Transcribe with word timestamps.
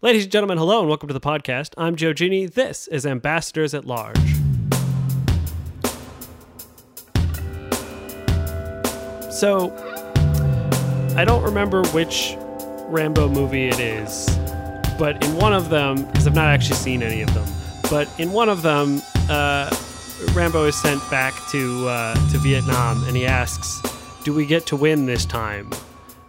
Ladies 0.00 0.22
and 0.22 0.30
gentlemen, 0.30 0.58
hello 0.58 0.78
and 0.78 0.88
welcome 0.88 1.08
to 1.08 1.12
the 1.12 1.18
podcast. 1.18 1.74
I'm 1.76 1.96
Joe 1.96 2.12
Genie. 2.12 2.46
This 2.46 2.86
is 2.86 3.04
Ambassadors 3.04 3.74
at 3.74 3.84
Large. 3.84 4.16
So, 9.32 9.74
I 11.16 11.24
don't 11.26 11.42
remember 11.42 11.84
which 11.88 12.36
Rambo 12.86 13.28
movie 13.28 13.66
it 13.66 13.80
is, 13.80 14.28
but 15.00 15.20
in 15.24 15.34
one 15.34 15.52
of 15.52 15.68
them, 15.68 16.04
because 16.04 16.28
I've 16.28 16.34
not 16.36 16.46
actually 16.46 16.76
seen 16.76 17.02
any 17.02 17.22
of 17.22 17.34
them, 17.34 17.48
but 17.90 18.08
in 18.20 18.30
one 18.30 18.48
of 18.48 18.62
them, 18.62 19.02
uh, 19.28 19.68
Rambo 20.32 20.66
is 20.66 20.80
sent 20.80 21.00
back 21.10 21.34
to 21.50 21.88
uh, 21.88 22.14
to 22.30 22.38
Vietnam, 22.38 23.02
and 23.08 23.16
he 23.16 23.26
asks, 23.26 23.82
"Do 24.22 24.32
we 24.32 24.46
get 24.46 24.64
to 24.66 24.76
win 24.76 25.06
this 25.06 25.24
time?" 25.24 25.72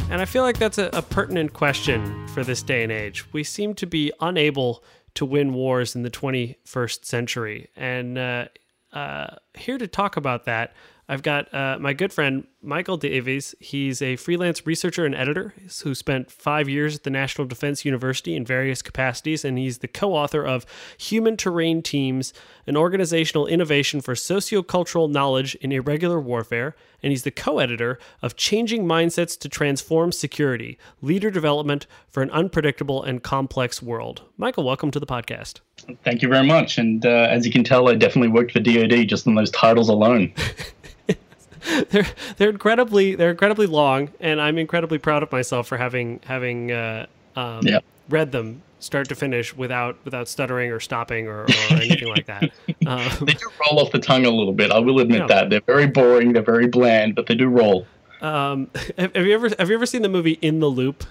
And 0.10 0.22
I 0.22 0.26
feel 0.26 0.42
like 0.42 0.58
that's 0.58 0.80
a, 0.80 0.90
a 0.92 1.04
pertinent 1.04 1.54
question 1.54 2.28
for 2.30 2.44
this 2.44 2.64
day 2.64 2.82
and 2.82 2.92
age. 2.92 3.32
We 3.32 3.44
seem 3.44 3.76
to 3.76 3.86
be 3.86 4.12
unable 4.20 4.84
to 5.14 5.24
win 5.24 5.54
wars 5.54 5.96
in 5.96 6.02
the 6.02 6.10
21st 6.10 7.06
century, 7.06 7.70
and 7.76 8.18
uh, 8.18 8.46
uh, 8.92 9.36
here 9.54 9.78
to 9.78 9.88
talk 9.88 10.18
about 10.18 10.46
that, 10.46 10.74
I've 11.08 11.24
got 11.24 11.54
uh, 11.54 11.78
my 11.80 11.94
good 11.94 12.14
friend 12.14 12.46
Michael 12.62 12.98
Davies. 12.98 13.56
He's 13.60 14.02
a 14.02 14.16
freelance 14.16 14.66
researcher 14.66 15.06
and 15.06 15.16
editor 15.16 15.54
who 15.84 15.96
spent 15.96 16.32
five 16.32 16.70
years 16.70 16.98
at 16.98 17.04
the 17.04 17.10
National 17.10 17.48
Defense 17.48 17.84
University 17.84 18.36
in 18.36 18.46
various 18.46 18.82
capacities, 18.82 19.44
and 19.44 19.58
he's 19.58 19.80
the 19.80 19.88
co 19.88 20.14
author 20.14 20.46
of 20.46 20.66
Human 21.00 21.36
Terrain 21.36 21.82
Teams, 21.82 22.34
an 22.68 22.78
organizational 22.78 23.48
innovation 23.48 24.02
for 24.02 24.14
sociocultural 24.14 25.10
knowledge 25.10 25.56
in 25.56 25.72
irregular 25.72 26.20
warfare. 26.20 26.76
And 27.02 27.12
he's 27.12 27.24
the 27.24 27.32
co 27.32 27.60
editor 27.60 27.98
of 28.22 28.36
Changing 28.36 28.86
Mindsets 28.86 29.38
to 29.40 29.50
Transform 29.50 30.12
Security 30.12 30.78
Leader 31.02 31.32
Development 31.32 31.88
for 32.10 32.22
an 32.24 32.30
Unpredictable 32.32 33.04
and 33.04 33.24
Complex 33.24 33.82
World. 33.82 34.24
Michael, 34.38 34.64
welcome 34.64 34.92
to 34.92 35.00
the 35.00 35.06
podcast. 35.06 35.60
Thank 36.04 36.22
you 36.22 36.28
very 36.30 36.46
much. 36.46 36.78
And 36.78 37.06
uh, 37.06 37.28
as 37.30 37.46
you 37.46 37.52
can 37.52 37.64
tell, 37.64 37.88
I 37.90 37.96
definitely 37.96 38.30
worked 38.30 38.52
for 38.52 38.60
DoD 38.60 39.08
just 39.08 39.28
on 39.28 39.36
those 39.36 39.52
titles 39.52 39.90
alone. 39.90 40.34
they're 41.90 42.06
they're 42.38 42.50
incredibly 42.50 43.16
they're 43.16 43.32
incredibly 43.32 43.68
long, 43.68 44.10
and 44.20 44.40
I'm 44.42 44.58
incredibly 44.58 44.98
proud 44.98 45.24
of 45.24 45.32
myself 45.32 45.68
for 45.68 45.78
having 45.78 46.20
having 46.26 46.72
uh, 46.72 47.06
um, 47.36 47.66
Yeah. 47.66 47.80
read 48.10 48.32
them 48.32 48.62
start 48.80 49.08
to 49.10 49.16
finish 49.16 49.56
without 49.56 49.98
without 50.06 50.28
stuttering 50.28 50.72
or 50.72 50.80
stopping 50.80 51.28
or, 51.28 51.44
or 51.44 51.48
anything 51.74 52.08
like 52.08 52.26
that. 52.28 52.52
Um, 52.88 53.10
They 53.22 53.34
do 53.34 53.50
roll 53.70 53.80
off 53.80 53.92
the 53.92 54.00
tongue 54.00 54.26
a 54.26 54.30
little 54.32 54.54
bit. 54.54 54.72
I 54.72 54.80
will 54.80 55.00
admit 55.00 55.20
Yeah. 55.22 55.28
that 55.28 55.50
they're 55.50 55.62
very 55.62 55.86
boring. 55.88 56.34
They're 56.34 56.42
very 56.42 56.68
bland, 56.68 57.14
but 57.16 57.28
they 57.28 57.36
do 57.36 57.48
roll. 57.50 57.86
um, 58.22 58.70
have, 58.98 59.14
have 59.16 59.26
you 59.26 59.34
ever 59.34 59.50
have 59.60 59.70
you 59.70 59.76
ever 59.76 59.86
seen 59.86 60.02
the 60.02 60.10
movie 60.10 60.40
In 60.42 60.60
the 60.60 60.68
Loop? 60.68 61.04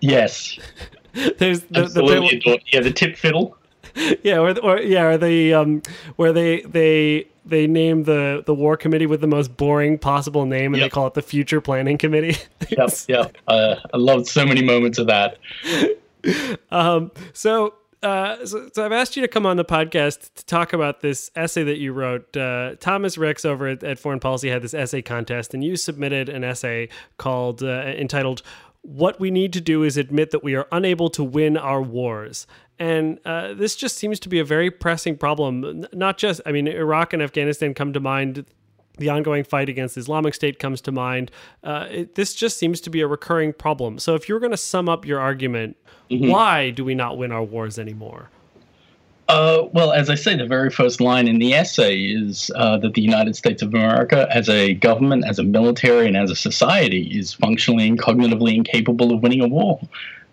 Yes, 0.00 0.58
There's 1.12 1.60
the, 1.62 1.66
the 1.70 1.80
absolutely. 1.82 2.38
adore- 2.38 2.58
yeah, 2.72 2.80
the 2.80 2.92
tip 2.92 3.16
fiddle. 3.16 3.56
yeah, 4.22 4.38
or, 4.38 4.56
or 4.60 4.78
yeah, 4.80 5.02
or 5.04 5.18
the 5.18 5.54
um, 5.54 5.82
where 6.16 6.32
they 6.32 6.60
they 6.62 7.26
they 7.44 7.66
name 7.66 8.04
the 8.04 8.42
the 8.46 8.54
war 8.54 8.76
committee 8.76 9.06
with 9.06 9.20
the 9.20 9.26
most 9.26 9.56
boring 9.56 9.98
possible 9.98 10.46
name, 10.46 10.72
and 10.74 10.82
they 10.82 10.88
call 10.88 11.06
it 11.08 11.14
the 11.14 11.22
Future 11.22 11.60
Planning 11.60 11.98
Committee. 11.98 12.36
Yep, 12.70 12.90
yep. 13.08 13.36
Uh, 13.48 13.76
I 13.92 13.96
loved 13.96 14.26
so 14.26 14.44
many 14.46 14.62
moments 14.62 14.98
of 14.98 15.06
that. 15.08 15.38
Um, 16.70 17.12
so, 17.32 17.74
uh, 18.02 18.44
so, 18.44 18.68
so 18.72 18.84
I've 18.84 18.92
asked 18.92 19.16
you 19.16 19.22
to 19.22 19.28
come 19.28 19.46
on 19.46 19.56
the 19.56 19.64
podcast 19.64 20.34
to 20.34 20.46
talk 20.46 20.72
about 20.72 21.00
this 21.00 21.30
essay 21.34 21.64
that 21.64 21.78
you 21.78 21.92
wrote. 21.92 22.36
Uh, 22.36 22.76
Thomas 22.78 23.18
Ricks 23.18 23.44
over 23.44 23.68
at, 23.68 23.82
at 23.82 23.98
Foreign 23.98 24.20
Policy 24.20 24.50
had 24.50 24.62
this 24.62 24.74
essay 24.74 25.02
contest, 25.02 25.54
and 25.54 25.64
you 25.64 25.76
submitted 25.76 26.28
an 26.28 26.44
essay 26.44 26.88
called 27.16 27.62
uh, 27.62 27.66
entitled 27.66 28.42
"What 28.82 29.18
We 29.18 29.30
Need 29.30 29.52
to 29.54 29.60
Do 29.60 29.82
Is 29.82 29.96
Admit 29.96 30.30
That 30.30 30.44
We 30.44 30.54
Are 30.54 30.68
Unable 30.70 31.10
to 31.10 31.24
Win 31.24 31.56
Our 31.56 31.82
Wars." 31.82 32.46
And 32.78 33.18
uh, 33.24 33.54
this 33.54 33.74
just 33.74 33.96
seems 33.96 34.20
to 34.20 34.28
be 34.28 34.38
a 34.38 34.44
very 34.44 34.70
pressing 34.70 35.16
problem. 35.16 35.84
Not 35.92 36.16
just, 36.16 36.40
I 36.46 36.52
mean, 36.52 36.68
Iraq 36.68 37.12
and 37.12 37.20
Afghanistan 37.20 37.74
come 37.74 37.92
to 37.92 37.98
mind 37.98 38.44
the 38.98 39.08
ongoing 39.08 39.44
fight 39.44 39.68
against 39.68 39.96
Islamic 39.96 40.34
State 40.34 40.58
comes 40.58 40.80
to 40.82 40.92
mind. 40.92 41.30
Uh, 41.64 41.86
it, 41.90 42.14
this 42.14 42.34
just 42.34 42.58
seems 42.58 42.80
to 42.82 42.90
be 42.90 43.00
a 43.00 43.06
recurring 43.06 43.52
problem. 43.52 43.98
So, 43.98 44.14
if 44.14 44.28
you're 44.28 44.40
going 44.40 44.52
to 44.52 44.56
sum 44.56 44.88
up 44.88 45.06
your 45.06 45.20
argument, 45.20 45.76
why 46.08 46.70
do 46.70 46.84
we 46.84 46.94
not 46.94 47.18
win 47.18 47.32
our 47.32 47.42
wars 47.42 47.78
anymore? 47.78 48.28
Uh, 49.28 49.68
well, 49.74 49.92
as 49.92 50.08
I 50.08 50.14
say, 50.14 50.36
the 50.36 50.46
very 50.46 50.70
first 50.70 51.02
line 51.02 51.28
in 51.28 51.38
the 51.38 51.52
essay 51.52 51.98
is 51.98 52.50
uh, 52.54 52.78
that 52.78 52.94
the 52.94 53.02
United 53.02 53.36
States 53.36 53.60
of 53.60 53.74
America, 53.74 54.26
as 54.30 54.48
a 54.48 54.72
government, 54.72 55.26
as 55.26 55.38
a 55.38 55.42
military, 55.42 56.06
and 56.06 56.16
as 56.16 56.30
a 56.30 56.36
society, 56.36 57.02
is 57.18 57.34
functionally 57.34 57.86
and 57.86 58.00
cognitively 58.00 58.54
incapable 58.54 59.12
of 59.12 59.22
winning 59.22 59.42
a 59.42 59.48
war. 59.48 59.80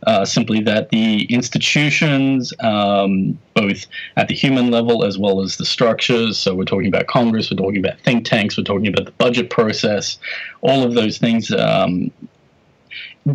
Uh, 0.07 0.23
simply 0.23 0.61
that 0.61 0.89
the 0.89 1.23
institutions, 1.25 2.53
um, 2.59 3.37
both 3.53 3.85
at 4.17 4.27
the 4.27 4.35
human 4.35 4.69
level 4.69 5.03
as 5.03 5.17
well 5.17 5.41
as 5.41 5.57
the 5.57 5.65
structures, 5.65 6.37
so 6.37 6.53
we're 6.53 6.63
talking 6.63 6.87
about 6.87 7.07
Congress, 7.07 7.49
we're 7.49 7.57
talking 7.57 7.83
about 7.83 7.99
think 8.01 8.23
tanks, 8.23 8.55
we're 8.55 8.63
talking 8.63 8.87
about 8.87 9.05
the 9.05 9.11
budget 9.13 9.49
process, 9.49 10.19
all 10.61 10.83
of 10.83 10.93
those 10.93 11.17
things, 11.17 11.49
um, 11.51 12.11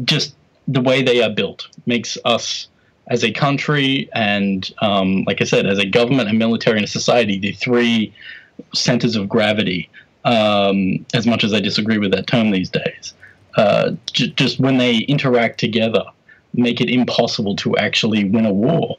just 0.04 0.34
the 0.72 0.80
way 0.80 1.02
they 1.02 1.22
are 1.22 1.30
built 1.30 1.68
makes 1.86 2.16
us 2.24 2.68
as 3.08 3.24
a 3.24 3.32
country 3.32 4.08
and, 4.14 4.72
um, 4.80 5.24
like 5.26 5.40
I 5.40 5.44
said, 5.44 5.66
as 5.66 5.78
a 5.78 5.86
government, 5.86 6.30
a 6.30 6.32
military, 6.32 6.76
and 6.76 6.84
a 6.84 6.88
society, 6.88 7.38
the 7.38 7.52
three 7.52 8.14
centers 8.72 9.16
of 9.16 9.28
gravity, 9.28 9.90
um, 10.24 11.04
as 11.12 11.26
much 11.26 11.42
as 11.42 11.52
I 11.52 11.60
disagree 11.60 11.98
with 11.98 12.12
that 12.12 12.26
term 12.28 12.52
these 12.52 12.70
days, 12.70 13.14
uh, 13.56 13.92
j- 14.12 14.30
just 14.36 14.60
when 14.60 14.78
they 14.78 14.98
interact 14.98 15.58
together, 15.58 16.04
make 16.54 16.80
it 16.80 16.88
impossible 16.88 17.56
to 17.56 17.76
actually 17.76 18.24
win 18.24 18.46
a 18.46 18.52
war. 18.52 18.96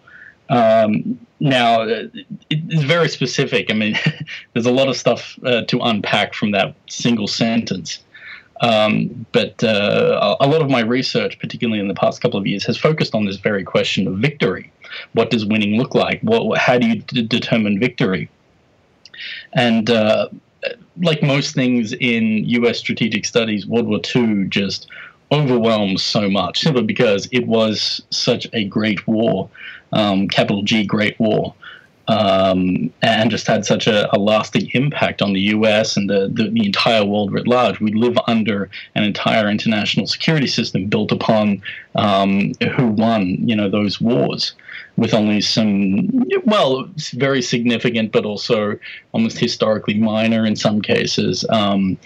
Um, 0.50 1.18
now, 1.40 1.84
uh, 1.84 2.08
it's 2.50 2.84
very 2.84 3.08
specific. 3.08 3.72
I 3.72 3.74
mean, 3.74 3.98
there's 4.54 4.66
a 4.66 4.72
lot 4.72 4.90
of 4.90 4.98
stuff 4.98 5.40
uh, 5.46 5.62
to 5.64 5.80
unpack 5.80 6.34
from 6.34 6.52
that 6.52 6.76
single 6.90 7.28
sentence. 7.28 8.00
Um, 8.62 9.26
but 9.32 9.64
uh, 9.64 10.38
a 10.40 10.48
lot 10.48 10.62
of 10.62 10.70
my 10.70 10.82
research, 10.82 11.40
particularly 11.40 11.80
in 11.80 11.88
the 11.88 11.96
past 11.96 12.22
couple 12.22 12.40
of 12.40 12.46
years, 12.46 12.64
has 12.66 12.78
focused 12.78 13.16
on 13.16 13.26
this 13.26 13.38
very 13.38 13.64
question 13.64 14.08
of 14.08 14.18
victory. 14.18 14.72
What 15.14 15.32
does 15.32 15.46
winning 15.46 15.78
look 15.78 15.96
like? 15.96 16.22
What, 16.22 16.58
how 16.60 16.78
do 16.78 16.88
you 16.88 16.96
d- 16.98 17.24
determine 17.24 17.80
victory? 17.80 18.30
And 19.54 19.90
uh, 19.90 20.30
like 21.02 21.24
most 21.24 21.56
things 21.56 21.94
in 21.94 22.46
U.S. 22.50 22.78
strategic 22.78 23.26
studies, 23.26 23.66
World 23.66 23.88
War 23.88 24.00
II 24.16 24.46
just 24.50 24.88
overwhelms 25.32 26.04
so 26.04 26.30
much 26.30 26.60
simply 26.60 26.84
because 26.84 27.28
it 27.32 27.48
was 27.48 28.02
such 28.10 28.48
a 28.54 28.66
great 28.66 29.08
war, 29.08 29.50
um, 29.94 30.28
capital 30.28 30.62
G, 30.62 30.84
Great 30.84 31.20
War 31.20 31.56
um, 32.12 32.92
and 33.02 33.32
just 33.32 33.48
had 33.48 33.66
such 33.66 33.88
a, 33.88 34.14
a 34.14 34.20
lasting 34.20 34.70
impact 34.74 35.22
on 35.22 35.32
the 35.32 35.40
U.S. 35.56 35.96
and 35.96 36.10
the, 36.10 36.30
the, 36.34 36.50
the 36.50 36.66
entire 36.66 37.06
world 37.06 37.32
writ 37.32 37.48
large. 37.48 37.80
We 37.80 37.94
live 37.94 38.18
under 38.28 38.70
an 38.96 39.04
entire 39.04 39.48
international 39.48 40.08
security 40.08 40.48
system 40.48 40.88
built 40.88 41.14
upon 41.14 41.62
um, 41.96 42.52
who 42.76 42.88
won, 42.88 43.38
you 43.48 43.56
know, 43.56 43.70
those 43.70 44.02
wars, 44.02 44.54
with 45.02 45.16
only 45.16 45.42
some, 45.42 46.08
well, 46.46 46.88
very 47.14 47.42
significant, 47.42 48.12
but 48.12 48.24
also 48.24 48.78
almost 49.14 49.40
historically 49.40 49.96
minor 49.96 50.46
in 50.46 50.56
some 50.56 50.80
cases, 50.80 51.44
um, 51.50 51.98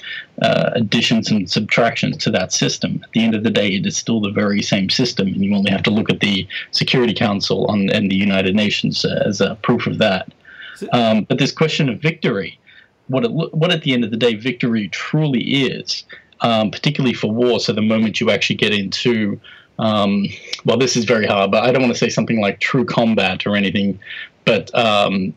uh, 0.41 0.69
additions 0.75 1.29
and 1.29 1.51
subtractions 1.51 2.15
to 2.15 2.31
that 2.31 2.53
system. 2.53 3.01
At 3.03 3.11
the 3.11 3.21
end 3.25 3.35
of 3.35 3.43
the 3.43 3.49
day, 3.49 3.67
it 3.67 3.85
is 3.85 3.97
still 3.97 4.21
the 4.21 4.31
very 4.31 4.61
same 4.61 4.89
system, 4.89 5.27
and 5.27 5.43
you 5.43 5.53
only 5.53 5.71
have 5.71 5.83
to 5.83 5.91
look 5.91 6.09
at 6.09 6.21
the 6.21 6.47
Security 6.71 7.13
Council 7.13 7.65
on, 7.67 7.89
and 7.89 8.09
the 8.09 8.15
United 8.15 8.55
Nations 8.55 9.03
uh, 9.03 9.23
as 9.25 9.41
a 9.41 9.55
proof 9.55 9.87
of 9.87 9.97
that. 9.97 10.31
Um, 10.93 11.25
but 11.25 11.37
this 11.37 11.51
question 11.51 11.89
of 11.89 11.99
victory, 11.99 12.57
what 13.07 13.25
it, 13.25 13.31
what 13.31 13.73
at 13.73 13.81
the 13.81 13.91
end 13.91 14.05
of 14.05 14.11
the 14.11 14.17
day 14.17 14.35
victory 14.35 14.87
truly 14.87 15.41
is, 15.41 16.05
um, 16.39 16.71
particularly 16.71 17.13
for 17.13 17.29
war. 17.29 17.59
So 17.59 17.73
the 17.73 17.81
moment 17.81 18.21
you 18.21 18.31
actually 18.31 18.55
get 18.55 18.73
into, 18.73 19.37
um, 19.79 20.27
well, 20.65 20.77
this 20.77 20.95
is 20.95 21.05
very 21.05 21.25
hard, 21.25 21.51
but 21.51 21.63
I 21.63 21.71
don't 21.71 21.81
want 21.81 21.93
to 21.93 21.99
say 21.99 22.09
something 22.09 22.39
like 22.39 22.59
true 22.59 22.85
combat 22.85 23.45
or 23.45 23.55
anything, 23.55 23.99
but 24.45 24.73
um, 24.73 25.33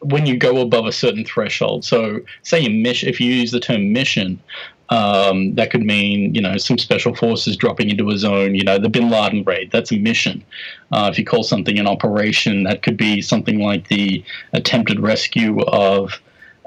when 0.00 0.26
you 0.26 0.36
go 0.36 0.60
above 0.60 0.86
a 0.86 0.92
certain 0.92 1.24
threshold. 1.24 1.84
So 1.84 2.20
say 2.42 2.64
a 2.64 2.70
mission, 2.70 3.08
if 3.08 3.20
you 3.20 3.32
use 3.32 3.50
the 3.50 3.60
term 3.60 3.92
mission, 3.92 4.40
um, 4.88 5.54
that 5.56 5.70
could 5.70 5.82
mean 5.82 6.34
you 6.34 6.40
know 6.40 6.56
some 6.58 6.78
special 6.78 7.14
forces 7.14 7.56
dropping 7.56 7.90
into 7.90 8.08
a 8.10 8.18
zone. 8.18 8.54
You 8.54 8.62
know 8.62 8.78
the 8.78 8.88
Bin 8.88 9.10
Laden 9.10 9.42
raid. 9.44 9.70
That's 9.72 9.90
a 9.92 9.98
mission. 9.98 10.44
Uh, 10.92 11.08
if 11.10 11.18
you 11.18 11.24
call 11.24 11.42
something 11.42 11.78
an 11.78 11.86
operation, 11.86 12.62
that 12.64 12.82
could 12.82 12.96
be 12.96 13.20
something 13.20 13.60
like 13.60 13.88
the 13.88 14.24
attempted 14.52 15.00
rescue 15.00 15.60
of 15.62 16.20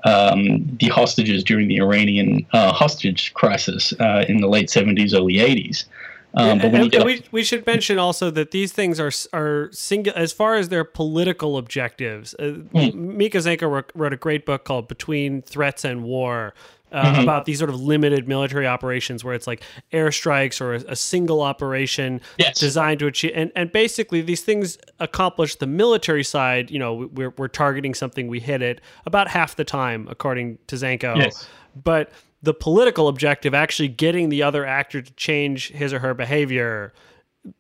um, 0.04 0.78
the 0.80 0.88
hostages 0.90 1.44
during 1.44 1.68
the 1.68 1.78
Iranian 1.78 2.46
uh, 2.54 2.74
hostage 2.74 3.34
crisis 3.34 3.94
uh, 4.00 4.26
in 4.28 4.42
the 4.42 4.48
late 4.48 4.68
70s, 4.68 5.14
early 5.14 5.36
80s. 5.36 5.86
Um, 6.34 6.60
but 6.60 6.72
when 6.72 6.82
you 6.84 6.86
and, 6.86 6.94
and 6.96 7.06
we, 7.06 7.24
we 7.32 7.44
should 7.44 7.66
mention 7.66 7.98
also 7.98 8.30
that 8.32 8.52
these 8.52 8.72
things 8.72 9.00
are 9.00 9.12
are 9.34 9.70
single 9.72 10.14
as 10.16 10.32
far 10.32 10.56
as 10.56 10.70
their 10.70 10.84
political 10.84 11.58
objectives. 11.58 12.36
Uh, 12.36 12.60
Hmm. 12.74 13.18
Micah 13.18 13.40
Zenko 13.40 13.70
wrote, 13.70 13.92
wrote 13.96 14.14
a 14.14 14.18
great 14.18 14.46
book 14.46 14.64
called 14.64 14.88
"Between 14.88 15.42
Threats 15.42 15.84
and 15.84 16.04
War," 16.04 16.54
uh, 16.92 17.04
mm-hmm. 17.04 17.22
about 17.22 17.46
these 17.46 17.60
sort 17.60 17.70
of 17.70 17.80
limited 17.80 18.28
military 18.28 18.68
operations 18.68 19.24
where 19.24 19.34
it's 19.34 19.48
like 19.48 19.62
airstrikes 19.92 20.60
or 20.62 20.76
a, 20.76 20.78
a 20.90 20.96
single 20.96 21.42
operation 21.42 22.22
yes. 22.38 22.60
designed 22.60 23.00
to 23.00 23.08
achieve 23.08 23.32
and, 23.36 23.52
and 23.56 23.72
basically 23.72 24.22
these 24.22 24.42
things 24.42 24.78
accomplish 25.00 25.56
the 25.56 25.68
military 25.68 26.24
side 26.24 26.72
you 26.72 26.80
know 26.80 27.10
we're, 27.14 27.30
we're 27.38 27.48
targeting 27.48 27.94
something 27.94 28.28
we 28.28 28.40
hit 28.40 28.62
it 28.62 28.82
about 29.06 29.28
half 29.28 29.56
the 29.56 29.64
time 29.64 30.08
according 30.10 30.58
to 30.68 30.76
Zenko 30.76 31.16
yes. 31.18 31.48
but 31.84 32.12
the 32.42 32.54
political 32.54 33.08
objective 33.08 33.54
actually 33.54 33.90
getting 33.90 34.30
the 34.30 34.44
other 34.44 34.66
actor 34.66 35.02
to 35.02 35.14
change 35.14 35.70
his 35.70 35.94
or 35.94 36.00
her 36.00 36.14
behavior 36.14 36.94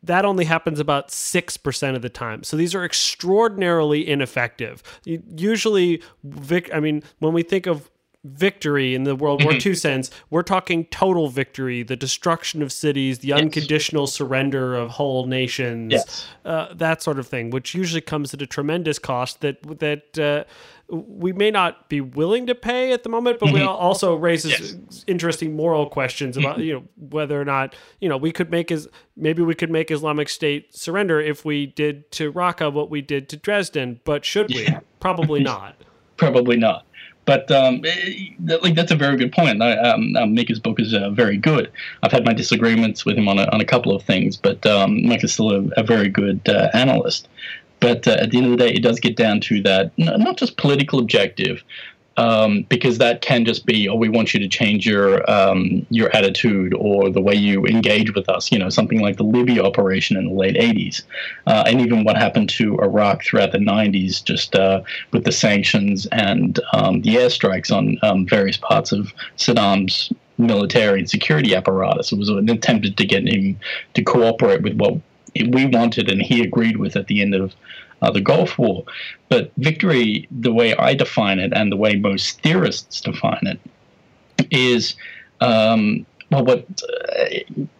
that 0.03 0.25
only 0.25 0.45
happens 0.45 0.79
about 0.79 1.09
6% 1.09 1.95
of 1.95 2.01
the 2.01 2.09
time. 2.09 2.43
So 2.43 2.57
these 2.57 2.75
are 2.75 2.83
extraordinarily 2.83 4.07
ineffective. 4.07 4.83
Usually, 5.05 6.01
Vic, 6.23 6.69
I 6.73 6.79
mean, 6.79 7.03
when 7.19 7.33
we 7.33 7.43
think 7.43 7.65
of 7.65 7.89
victory 8.25 8.95
in 8.95 9.03
the 9.03 9.15
World 9.15 9.43
War 9.43 9.53
II 9.53 9.59
mm-hmm. 9.59 9.73
sense, 9.73 10.11
we're 10.29 10.43
talking 10.43 10.85
total 10.85 11.29
victory, 11.29 11.83
the 11.83 11.95
destruction 11.95 12.61
of 12.61 12.71
cities, 12.71 13.19
the 13.19 13.29
yes. 13.29 13.39
unconditional 13.39 14.07
surrender 14.07 14.75
of 14.75 14.91
whole 14.91 15.25
nations, 15.25 15.93
yes. 15.93 16.27
uh, 16.43 16.73
that 16.73 17.01
sort 17.01 17.17
of 17.17 17.27
thing, 17.27 17.49
which 17.49 17.73
usually 17.73 18.01
comes 18.01 18.33
at 18.33 18.41
a 18.41 18.47
tremendous 18.47 18.99
cost 18.99 19.39
that 19.41 19.61
that 19.79 20.19
uh, 20.19 20.43
we 20.89 21.31
may 21.31 21.51
not 21.51 21.87
be 21.87 22.01
willing 22.01 22.47
to 22.47 22.55
pay 22.55 22.91
at 22.91 23.03
the 23.03 23.09
moment, 23.09 23.39
but 23.39 23.47
mm-hmm. 23.47 23.59
we 23.59 23.61
also 23.61 24.15
raises 24.15 24.51
yes. 24.59 25.03
interesting 25.07 25.55
moral 25.55 25.87
questions 25.87 26.35
about 26.35 26.57
mm-hmm. 26.57 26.63
you 26.63 26.73
know 26.73 26.83
whether 26.97 27.39
or 27.39 27.45
not 27.45 27.73
you 28.01 28.09
know 28.09 28.17
we 28.17 28.31
could 28.31 28.51
make 28.51 28.69
as 28.71 28.87
maybe 29.15 29.41
we 29.41 29.55
could 29.55 29.71
make 29.71 29.91
Islamic 29.91 30.27
State 30.27 30.75
surrender 30.75 31.21
if 31.21 31.45
we 31.45 31.67
did 31.67 32.11
to 32.11 32.33
Raqqa 32.33 32.73
what 32.73 32.89
we 32.89 33.01
did 33.01 33.29
to 33.29 33.37
Dresden, 33.37 34.01
but 34.03 34.25
should 34.25 34.49
we? 34.49 34.67
Probably 34.99 35.39
not. 35.43 35.75
Probably 36.17 36.57
not. 36.57 36.85
But 37.29 37.51
um, 37.51 37.81
it, 37.83 38.33
eh, 38.49 38.57
like 38.63 38.73
that's 38.73 38.91
a 38.91 38.95
very 38.95 39.15
good 39.15 39.31
point. 39.31 39.61
I, 39.61 39.77
um, 39.77 40.15
book 40.63 40.79
is 40.79 40.95
uh, 40.95 41.11
very 41.11 41.37
good. 41.37 41.71
I've 42.01 42.11
had 42.11 42.25
my 42.25 42.33
disagreements 42.33 43.05
with 43.05 43.19
him 43.19 43.27
on 43.27 43.37
a, 43.37 43.43
on 43.53 43.61
a 43.61 43.65
couple 43.65 43.95
of 43.95 44.01
things, 44.01 44.35
but 44.35 44.65
um, 44.65 45.05
Mike 45.05 45.23
is 45.23 45.33
still 45.33 45.51
a, 45.51 45.61
a 45.77 45.83
very 45.83 46.09
good 46.09 46.41
uh, 46.49 46.71
analyst. 46.73 47.27
But 47.81 48.07
uh, 48.07 48.17
at 48.19 48.31
the 48.31 48.37
end 48.37 48.47
of 48.47 48.51
the 48.53 48.57
day, 48.57 48.71
it 48.71 48.81
does 48.81 48.99
get 48.99 49.15
down 49.15 49.41
to 49.41 49.61
that 49.61 49.91
not 49.95 50.37
just 50.37 50.57
political 50.57 50.97
objective, 50.97 51.63
um, 52.17 52.63
because 52.63 52.97
that 52.97 53.21
can 53.21 53.45
just 53.45 53.65
be, 53.65 53.87
oh, 53.87 53.95
we 53.95 54.09
want 54.09 54.33
you 54.33 54.39
to 54.39 54.47
change 54.47 54.85
your 54.85 55.29
um, 55.29 55.85
your 55.89 56.13
attitude 56.15 56.73
or 56.73 57.09
the 57.09 57.21
way 57.21 57.33
you 57.33 57.65
engage 57.65 58.13
with 58.13 58.27
us. 58.29 58.51
You 58.51 58.59
know, 58.59 58.69
something 58.69 58.99
like 58.99 59.17
the 59.17 59.23
Libya 59.23 59.63
operation 59.63 60.17
in 60.17 60.27
the 60.27 60.33
late 60.33 60.55
'80s, 60.55 61.03
uh, 61.47 61.63
and 61.65 61.81
even 61.81 62.03
what 62.03 62.17
happened 62.17 62.49
to 62.49 62.77
Iraq 62.79 63.23
throughout 63.23 63.51
the 63.51 63.59
'90s, 63.59 64.23
just 64.23 64.55
uh, 64.55 64.81
with 65.11 65.23
the 65.23 65.31
sanctions 65.31 66.07
and 66.07 66.59
um, 66.73 67.01
the 67.01 67.15
airstrikes 67.15 67.75
on 67.75 67.97
um, 68.01 68.25
various 68.25 68.57
parts 68.57 68.91
of 68.91 69.13
Saddam's 69.37 70.11
military 70.37 70.99
and 70.99 71.09
security 71.09 71.53
apparatus. 71.53 72.11
It 72.11 72.17
was 72.17 72.29
an 72.29 72.49
attempt 72.49 72.97
to 72.97 73.05
get 73.05 73.27
him 73.27 73.59
to 73.93 74.03
cooperate 74.03 74.61
with 74.61 74.77
what 74.77 74.95
we 75.35 75.65
wanted, 75.67 76.09
and 76.09 76.21
he 76.21 76.41
agreed 76.41 76.77
with 76.77 76.95
at 76.95 77.07
the 77.07 77.21
end 77.21 77.35
of 77.35 77.53
uh, 78.01 78.11
the 78.11 78.21
Gulf 78.21 78.57
War. 78.57 78.83
But 79.29 79.51
victory, 79.57 80.27
the 80.31 80.53
way 80.53 80.75
I 80.75 80.93
define 80.93 81.39
it 81.39 81.53
and 81.53 81.71
the 81.71 81.77
way 81.77 81.95
most 81.95 82.41
theorists 82.41 83.01
define 83.01 83.45
it, 83.45 83.59
is 84.51 84.95
um, 85.41 86.05
well, 86.31 86.45
what 86.45 86.65
uh, 86.83 87.25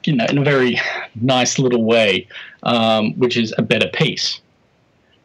you 0.03 0.13
know, 0.13 0.25
in 0.25 0.37
a 0.37 0.43
very 0.43 0.79
nice 1.15 1.59
little 1.59 1.83
way, 1.83 2.27
um, 2.63 3.13
which 3.13 3.37
is 3.37 3.53
a 3.57 3.61
better 3.61 3.87
peace. 3.93 4.41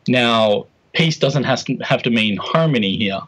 Now, 0.08 0.66
peace 0.92 1.18
doesn't 1.18 1.44
have 1.44 1.64
to, 1.64 1.76
have 1.76 2.02
to 2.02 2.10
mean 2.10 2.36
harmony 2.36 2.96
here. 2.96 3.20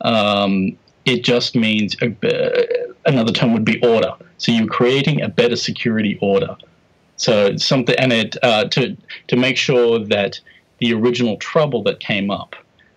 Um, 0.00 0.76
it 1.04 1.24
just 1.24 1.54
means 1.54 1.96
a, 2.00 2.06
uh, 2.24 2.92
another 3.06 3.32
term 3.32 3.52
would 3.52 3.64
be 3.64 3.82
order. 3.82 4.12
So 4.38 4.52
you're 4.52 4.66
creating 4.66 5.22
a 5.22 5.28
better 5.28 5.56
security 5.56 6.18
order. 6.20 6.56
So 7.16 7.56
something, 7.56 7.94
and 7.98 8.12
it 8.12 8.36
uh, 8.42 8.64
to 8.68 8.96
to 9.28 9.36
make 9.36 9.56
sure 9.56 9.98
that 9.98 10.40
the 10.82 10.92
original 10.92 11.36
trouble 11.36 11.82
that 11.84 12.00
came 12.00 12.28
up 12.30 12.56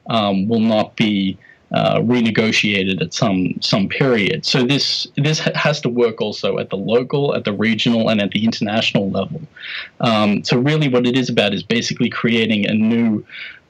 um, 0.10 0.48
will 0.48 0.66
not 0.76 0.96
be 0.96 1.38
uh, 1.72 2.00
renegotiated 2.00 3.00
at 3.02 3.14
some 3.14 3.54
some 3.62 3.88
period. 3.88 4.46
So 4.46 4.64
this 4.64 5.08
this 5.18 5.40
has 5.40 5.82
to 5.82 5.90
work 5.90 6.20
also 6.20 6.58
at 6.58 6.70
the 6.70 6.78
local, 6.78 7.36
at 7.36 7.44
the 7.44 7.54
regional, 7.54 8.10
and 8.10 8.20
at 8.22 8.32
the 8.32 8.44
international 8.44 9.10
level. 9.12 9.42
Um, 10.00 10.44
so 10.44 10.58
really, 10.58 10.88
what 10.90 11.06
it 11.06 11.16
is 11.16 11.30
about 11.30 11.54
is 11.54 11.64
basically 11.64 12.10
creating 12.10 12.68
a 12.68 12.74
new 12.74 13.24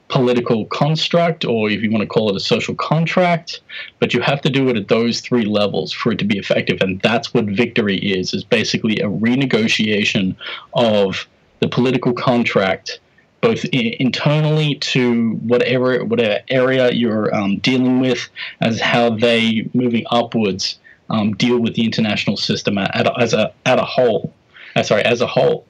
political 0.08 0.66
construct, 0.66 1.44
or 1.44 1.68
if 1.68 1.82
you 1.82 1.90
want 1.90 2.02
to 2.02 2.08
call 2.08 2.30
it 2.30 2.36
a 2.36 2.40
social 2.54 2.74
contract. 2.74 3.60
But 3.98 4.14
you 4.14 4.20
have 4.20 4.40
to 4.42 4.50
do 4.50 4.68
it 4.70 4.76
at 4.76 4.88
those 4.88 5.20
three 5.20 5.44
levels 5.44 5.92
for 5.92 6.12
it 6.12 6.18
to 6.20 6.24
be 6.24 6.38
effective, 6.38 6.78
and 6.80 7.00
that's 7.00 7.34
what 7.34 7.44
victory 7.44 7.98
is: 7.98 8.32
is 8.32 8.44
basically 8.44 8.96
a 9.00 9.08
renegotiation 9.08 10.36
of 10.72 11.26
the 11.60 11.68
political 11.68 12.12
contract 12.12 13.00
both 13.46 13.64
internally 13.66 14.74
to 14.74 15.34
whatever 15.52 16.04
whatever 16.04 16.40
area 16.48 16.90
you're 16.90 17.32
um, 17.32 17.58
dealing 17.58 18.00
with, 18.00 18.28
as 18.60 18.80
how 18.80 19.08
they 19.10 19.68
moving 19.72 20.04
upwards 20.10 20.78
um, 21.10 21.32
deal 21.34 21.58
with 21.60 21.74
the 21.76 21.84
international 21.84 22.36
system 22.36 22.76
at, 22.76 23.20
as 23.20 23.32
a 23.32 23.52
at 23.64 23.78
a 23.78 23.84
whole. 23.84 24.32
Uh, 24.74 24.82
sorry, 24.82 25.02
as 25.04 25.20
a 25.20 25.28
whole. 25.28 25.64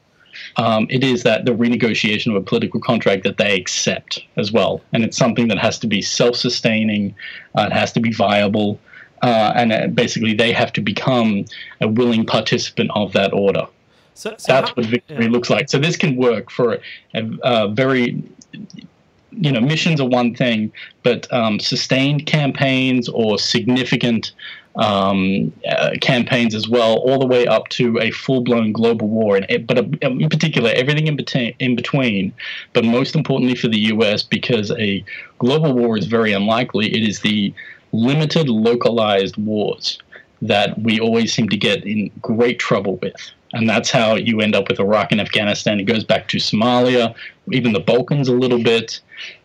Um, 0.56 0.86
it 0.88 1.04
is 1.04 1.22
that 1.24 1.44
the 1.44 1.52
renegotiation 1.52 2.30
of 2.30 2.36
a 2.36 2.40
political 2.40 2.80
contract 2.80 3.24
that 3.24 3.36
they 3.36 3.54
accept 3.60 4.20
as 4.36 4.52
well, 4.52 4.80
and 4.94 5.04
it's 5.04 5.16
something 5.16 5.48
that 5.48 5.58
has 5.58 5.78
to 5.80 5.86
be 5.86 6.00
self-sustaining. 6.00 7.14
Uh, 7.58 7.68
it 7.70 7.72
has 7.72 7.92
to 7.92 8.00
be 8.00 8.12
viable, 8.12 8.80
uh, 9.22 9.52
and 9.54 9.72
uh, 9.72 9.86
basically 9.88 10.32
they 10.32 10.52
have 10.52 10.72
to 10.72 10.80
become 10.80 11.44
a 11.82 11.88
willing 11.88 12.24
participant 12.24 12.90
of 12.94 13.12
that 13.12 13.34
order. 13.34 13.66
So, 14.16 14.30
so 14.38 14.52
that's 14.52 14.70
how, 14.70 14.74
what 14.74 14.86
victory 14.86 15.24
yeah. 15.24 15.30
looks 15.30 15.50
like. 15.50 15.68
So 15.68 15.78
this 15.78 15.96
can 15.96 16.16
work 16.16 16.50
for 16.50 16.78
a, 17.14 17.30
a 17.42 17.68
very 17.68 18.22
you 19.38 19.52
know, 19.52 19.60
missions 19.60 20.00
are 20.00 20.08
one 20.08 20.34
thing, 20.34 20.72
but 21.02 21.30
um, 21.32 21.60
sustained 21.60 22.26
campaigns 22.26 23.08
or 23.08 23.38
significant 23.38 24.32
um, 24.76 25.52
uh, 25.68 25.92
campaigns 26.00 26.54
as 26.54 26.68
well, 26.68 26.96
all 26.96 27.18
the 27.18 27.26
way 27.26 27.46
up 27.46 27.68
to 27.68 27.98
a 27.98 28.10
full-blown 28.10 28.72
global 28.72 29.08
war. 29.08 29.36
And 29.36 29.66
but 29.66 29.78
uh, 29.78 29.82
in 30.02 30.28
particular, 30.28 30.70
everything 30.74 31.06
in 31.06 31.16
between, 31.16 31.54
in 31.58 31.76
between. 31.76 32.32
But 32.72 32.84
most 32.84 33.14
importantly 33.14 33.56
for 33.56 33.68
the 33.68 33.78
U.S., 33.78 34.22
because 34.22 34.70
a 34.72 35.04
global 35.38 35.72
war 35.72 35.98
is 35.98 36.06
very 36.06 36.32
unlikely, 36.32 36.94
it 36.94 37.06
is 37.06 37.20
the 37.20 37.52
limited, 37.92 38.48
localized 38.48 39.36
wars 39.36 39.98
that 40.42 40.78
we 40.78 41.00
always 41.00 41.32
seem 41.32 41.48
to 41.48 41.56
get 41.56 41.84
in 41.84 42.10
great 42.20 42.58
trouble 42.58 42.96
with 42.96 43.32
and 43.56 43.68
that's 43.68 43.90
how 43.90 44.16
you 44.16 44.40
end 44.42 44.54
up 44.54 44.68
with 44.68 44.78
Iraq 44.78 45.12
and 45.12 45.20
Afghanistan. 45.20 45.80
It 45.80 45.84
goes 45.84 46.04
back 46.04 46.28
to 46.28 46.36
Somalia, 46.36 47.14
even 47.52 47.72
the 47.72 47.80
Balkans 47.80 48.28
a 48.28 48.34
little 48.34 48.62
bit. 48.62 49.00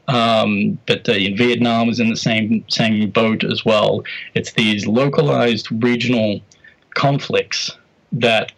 Um, 0.09 0.77
but 0.85 1.07
uh, 1.07 1.13
Vietnam 1.13 1.87
is 1.87 1.99
in 2.01 2.09
the 2.09 2.17
same 2.17 2.65
same 2.67 3.09
boat 3.09 3.45
as 3.45 3.63
well. 3.63 4.03
It's 4.33 4.51
these 4.51 4.85
localized 4.85 5.67
regional 5.83 6.41
conflicts 6.93 7.71
that 8.11 8.51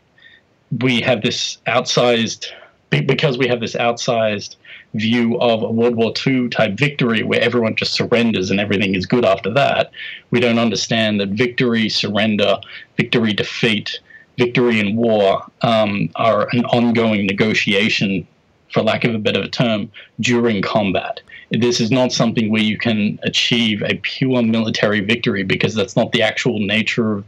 we 0.82 1.02
have 1.02 1.22
this 1.22 1.60
outsized 1.68 2.48
because 2.90 3.38
we 3.38 3.48
have 3.48 3.60
this 3.60 3.76
outsized 3.76 4.56
view 4.96 5.40
of 5.40 5.62
a 5.62 5.72
World 5.72 5.96
War 5.96 6.14
II 6.26 6.50
type 6.50 6.74
victory 6.74 7.22
where 7.22 7.42
everyone 7.42 7.76
just 7.76 7.94
surrenders 7.94 8.50
and 8.50 8.60
everything 8.60 8.96
is 8.96 9.06
good 9.06 9.26
after 9.26 9.52
that. 9.54 9.92
We 10.32 10.40
don't 10.40 10.60
understand 10.60 11.20
that 11.20 11.30
victory, 11.30 11.90
surrender, 11.90 12.60
victory, 12.98 13.34
defeat 13.34 14.00
victory 14.38 14.80
and 14.80 14.98
war 14.98 15.46
um, 15.62 16.10
are 16.16 16.48
an 16.52 16.66
ongoing 16.66 17.26
negotiation, 17.26 18.28
for 18.72 18.82
lack 18.82 19.04
of 19.04 19.14
a 19.14 19.20
better 19.20 19.48
term, 19.48 19.92
during 20.20 20.62
combat. 20.62 21.22
This 21.52 21.80
is 21.80 21.92
not 21.92 22.12
something 22.12 22.50
where 22.50 22.62
you 22.62 22.78
can 22.78 23.20
achieve 23.24 23.84
a 23.84 23.96
pure 23.96 24.42
military 24.42 25.02
victory 25.02 25.44
because 25.44 25.76
that's 25.76 25.96
not 25.96 26.12
the 26.12 26.24
actual 26.24 26.60
nature 26.60 27.18
of, 27.18 27.26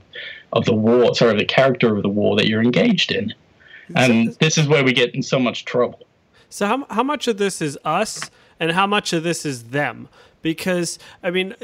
of 0.54 0.66
the 0.66 0.74
war, 0.74 1.14
sorry, 1.14 1.38
the 1.38 1.46
character 1.46 1.96
of 1.96 2.02
the 2.02 2.10
war 2.10 2.36
that 2.36 2.48
you're 2.48 2.64
engaged 2.64 3.12
in. 3.12 3.34
And 3.96 4.34
this 4.36 4.58
is 4.58 4.68
where 4.68 4.84
we 4.84 4.94
get 4.94 5.14
in 5.14 5.22
so 5.22 5.38
much 5.38 5.66
trouble. 5.66 6.00
So, 6.50 6.66
how, 6.66 6.86
how 6.90 7.04
much 7.04 7.28
of 7.28 7.38
this 7.38 7.62
is 7.62 7.78
us 7.86 8.32
and 8.60 8.72
how 8.72 8.88
much 8.88 9.14
of 9.14 9.24
this 9.24 9.46
is 9.46 9.66
them? 9.66 10.08
Because, 10.46 11.00
I 11.24 11.32
mean, 11.32 11.56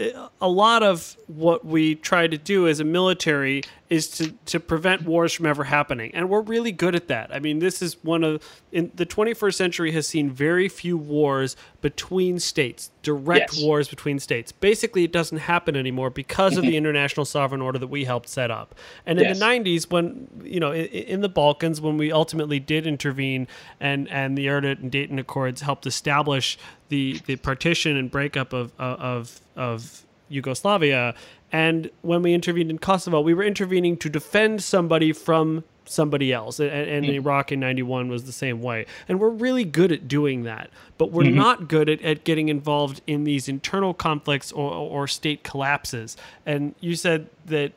a 0.41 0.49
lot 0.49 0.81
of 0.81 1.15
what 1.27 1.63
we 1.63 1.93
try 1.93 2.25
to 2.25 2.35
do 2.35 2.67
as 2.67 2.79
a 2.79 2.83
military 2.83 3.61
is 3.91 4.07
to, 4.07 4.31
to 4.45 4.57
prevent 4.57 5.03
wars 5.03 5.33
from 5.33 5.45
ever 5.45 5.65
happening. 5.65 6.09
And 6.15 6.29
we're 6.29 6.41
really 6.41 6.71
good 6.71 6.95
at 6.95 7.09
that. 7.09 7.29
I 7.31 7.39
mean, 7.39 7.59
this 7.59 7.81
is 7.81 8.01
one 8.03 8.23
of 8.23 8.41
in 8.71 8.89
the 8.95 9.05
21st 9.05 9.53
century 9.53 9.91
has 9.91 10.07
seen 10.07 10.31
very 10.31 10.69
few 10.69 10.97
wars 10.97 11.57
between 11.81 12.39
states, 12.39 12.89
direct 13.03 13.53
yes. 13.53 13.63
wars 13.63 13.89
between 13.89 14.17
states. 14.17 14.53
Basically, 14.53 15.03
it 15.03 15.11
doesn't 15.11 15.39
happen 15.39 15.75
anymore 15.75 16.09
because 16.09 16.55
of 16.55 16.63
the 16.63 16.69
mm-hmm. 16.69 16.77
international 16.77 17.25
sovereign 17.25 17.61
order 17.61 17.77
that 17.77 17.87
we 17.87 18.05
helped 18.05 18.29
set 18.29 18.49
up. 18.49 18.75
And 19.05 19.19
in 19.19 19.25
yes. 19.25 19.39
the 19.39 19.45
90s 19.45 19.91
when, 19.91 20.27
you 20.41 20.61
know, 20.61 20.71
in, 20.71 20.85
in, 20.85 21.21
the 21.21 21.29
Balkans 21.29 21.81
when 21.81 21.97
we 21.97 22.13
ultimately 22.13 22.61
did 22.61 22.87
intervene 22.87 23.45
and 23.79 24.07
and 24.09 24.37
the 24.37 24.47
Erdut 24.47 24.79
and 24.79 24.89
Dayton 24.89 25.19
Accords 25.19 25.61
helped 25.61 25.85
establish 25.85 26.57
the 26.87 27.19
the 27.25 27.35
partition 27.35 27.97
and 27.97 28.09
breakup 28.09 28.53
of 28.53 28.70
of 28.77 29.41
of 29.55 30.03
Yugoslavia. 30.29 31.13
And 31.51 31.89
when 32.01 32.21
we 32.21 32.33
intervened 32.33 32.69
in 32.69 32.79
Kosovo, 32.79 33.19
we 33.19 33.33
were 33.33 33.43
intervening 33.43 33.97
to 33.97 34.09
defend 34.09 34.63
somebody 34.63 35.11
from 35.11 35.63
somebody 35.85 36.31
else. 36.31 36.59
And, 36.59 36.71
and 36.71 37.05
mm. 37.05 37.13
Iraq 37.13 37.51
in 37.51 37.59
91 37.59 38.07
was 38.07 38.23
the 38.23 38.31
same 38.31 38.61
way. 38.61 38.85
And 39.07 39.19
we're 39.19 39.29
really 39.29 39.65
good 39.65 39.91
at 39.91 40.07
doing 40.07 40.43
that. 40.43 40.69
But 40.97 41.11
we're 41.11 41.23
mm-hmm. 41.23 41.35
not 41.35 41.67
good 41.67 41.89
at, 41.89 42.01
at 42.01 42.23
getting 42.23 42.49
involved 42.49 43.01
in 43.05 43.25
these 43.25 43.49
internal 43.49 43.93
conflicts 43.93 44.51
or, 44.51 44.71
or 44.71 45.07
state 45.07 45.43
collapses. 45.43 46.15
And 46.45 46.75
you 46.79 46.95
said 46.95 47.27
that 47.45 47.73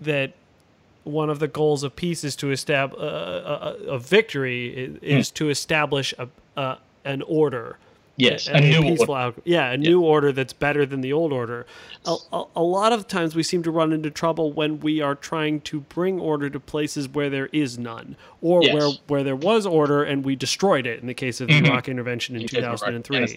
that 0.00 0.32
one 1.04 1.28
of 1.28 1.38
the 1.38 1.48
goals 1.48 1.82
of 1.82 1.94
peace 1.94 2.24
is 2.24 2.34
to 2.36 2.50
establish 2.50 3.00
uh, 3.00 3.74
a, 3.86 3.92
a, 3.92 3.98
victory 3.98 4.98
is, 5.02 5.30
mm. 5.30 5.34
to 5.34 5.50
establish 5.50 6.14
a, 6.18 6.28
a, 6.56 6.78
an 7.04 7.22
order 7.22 7.76
Yes, 8.16 8.48
a, 8.48 8.54
a 8.54 8.60
new 8.60 8.82
peaceful 8.82 9.14
order. 9.14 9.40
Yeah, 9.44 9.68
a 9.68 9.70
yeah. 9.72 9.76
new 9.76 10.02
order 10.02 10.32
that's 10.32 10.52
better 10.52 10.84
than 10.84 11.00
the 11.00 11.12
old 11.12 11.32
order. 11.32 11.66
A, 12.06 12.16
a, 12.32 12.44
a, 12.56 12.62
lot 12.62 12.92
of 12.92 13.06
times 13.08 13.34
we 13.34 13.42
seem 13.42 13.62
to 13.62 13.70
run 13.70 13.92
into 13.92 14.10
trouble 14.10 14.52
when 14.52 14.80
we 14.80 15.00
are 15.00 15.14
trying 15.14 15.60
to 15.62 15.80
bring 15.80 16.20
order 16.20 16.50
to 16.50 16.60
places 16.60 17.08
where 17.08 17.30
there 17.30 17.46
is 17.52 17.78
none, 17.78 18.16
or 18.40 18.62
yes. 18.62 18.74
where 18.74 18.90
where 19.06 19.22
there 19.22 19.36
was 19.36 19.66
order 19.66 20.02
and 20.02 20.24
we 20.24 20.36
destroyed 20.36 20.86
it. 20.86 21.00
In 21.00 21.06
the 21.06 21.14
case 21.14 21.40
of 21.40 21.48
the 21.48 21.54
mm-hmm. 21.54 21.66
Iraq 21.66 21.88
intervention 21.88 22.36
in 22.36 22.46
two 22.46 22.60
thousand 22.60 22.94
and 22.94 23.04
three. 23.04 23.20
Yes. 23.20 23.36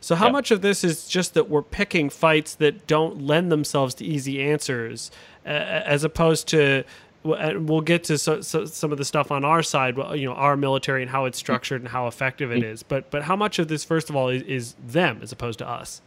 So 0.00 0.14
how 0.16 0.28
much 0.28 0.50
of 0.50 0.60
this 0.60 0.84
is 0.84 1.08
just 1.08 1.32
that 1.32 1.48
we're 1.48 1.62
picking 1.62 2.10
fights 2.10 2.56
that 2.56 2.86
don't 2.86 3.22
lend 3.22 3.50
themselves 3.50 3.94
to 3.94 4.04
easy 4.04 4.42
answers, 4.42 5.10
uh, 5.46 5.48
as 5.48 6.04
opposed 6.04 6.46
to 6.48 6.84
we'll 7.24 7.80
get 7.80 8.04
to 8.04 8.18
so, 8.18 8.40
so, 8.40 8.64
some 8.66 8.92
of 8.92 8.98
the 8.98 9.04
stuff 9.04 9.30
on 9.30 9.44
our 9.44 9.62
side, 9.62 9.96
you 10.14 10.28
know, 10.28 10.34
our 10.34 10.56
military 10.56 11.02
and 11.02 11.10
how 11.10 11.24
it's 11.24 11.38
structured 11.38 11.80
and 11.80 11.88
how 11.88 12.06
effective 12.06 12.52
it 12.52 12.62
is. 12.62 12.82
But 12.82 13.10
but 13.10 13.22
how 13.24 13.36
much 13.36 13.58
of 13.58 13.68
this, 13.68 13.84
first 13.84 14.10
of 14.10 14.16
all, 14.16 14.28
is, 14.28 14.42
is 14.42 14.74
them 14.86 15.20
as 15.22 15.32
opposed 15.32 15.58
to 15.60 15.68
us? 15.68 16.02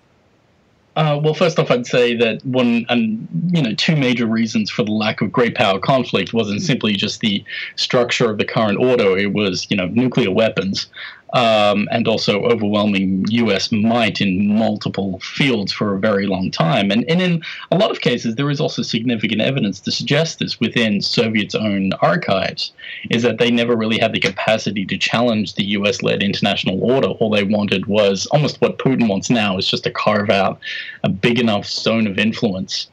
Uh, 0.96 1.20
well, 1.22 1.36
first 1.36 1.60
off, 1.60 1.70
I'd 1.70 1.86
say 1.86 2.16
that 2.16 2.44
one, 2.44 2.84
and 2.90 3.28
you 3.52 3.62
know, 3.62 3.76
two 3.76 3.96
major 3.96 4.26
reasons 4.26 4.72
for 4.72 4.84
the 4.84 4.92
lack 4.92 5.22
of 5.22 5.32
great 5.32 5.54
power 5.54 5.78
conflict 5.80 6.34
wasn't 6.34 6.64
simply 6.64 6.94
just 6.94 7.20
the 7.20 7.44
structure 7.76 8.32
of 8.32 8.40
the 8.40 8.46
current 8.46 8.80
order; 8.80 9.16
it 9.16 9.32
was, 9.32 9.68
you 9.70 9.78
know, 9.78 9.86
nuclear 9.88 10.32
weapons, 10.32 10.88
um, 11.34 11.88
and 11.92 12.08
also 12.08 12.42
overwhelming 12.44 13.26
U.S. 13.30 13.72
might 13.72 14.22
in 14.22 14.48
multiple 14.58 15.20
fields 15.20 15.72
for 15.72 15.94
a 15.94 16.00
very 16.00 16.26
long 16.26 16.52
time. 16.52 16.92
And, 16.92 17.04
and 17.10 17.22
in 17.22 17.44
a 17.72 17.78
lot 17.78 17.92
of 17.92 18.02
cases, 18.02 18.36
there 18.36 18.50
is 18.50 18.62
also 18.62 18.82
significant 18.82 19.42
evidence 19.42 19.80
to 19.82 19.92
suggest 19.92 20.40
this 20.40 20.60
within 20.60 21.02
Soviet's 21.02 21.56
own 21.56 21.94
archives, 22.02 22.72
is 23.10 23.24
that 23.24 23.40
they 23.40 23.52
never 23.52 23.76
really 23.76 24.00
had 24.00 24.14
the 24.14 24.20
capacity 24.20 24.86
to 24.86 24.98
challenge 24.98 25.56
the 25.56 25.66
U.S.-led 25.66 26.22
international 26.22 26.82
order. 26.84 27.08
All 27.08 27.30
they 27.30 27.44
wanted 27.44 27.86
was 27.88 28.26
almost 28.28 28.62
what 28.62 28.78
Putin 28.78 29.10
wants 29.10 29.30
now, 29.30 29.58
is 29.58 29.68
just 29.68 29.84
to 29.84 29.92
carve 29.92 30.30
out 30.30 30.60
a 31.04 31.10
big 31.10 31.40
enough 31.40 31.66
zone 31.66 32.08
of 32.08 32.18
influence 32.18 32.88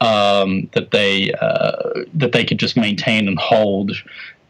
um, 0.00 0.68
that 0.72 0.90
they 0.90 1.32
uh, 1.34 2.04
that 2.14 2.32
they 2.32 2.44
could 2.44 2.58
just 2.58 2.76
maintain 2.76 3.28
and 3.28 3.38
hold 3.38 3.92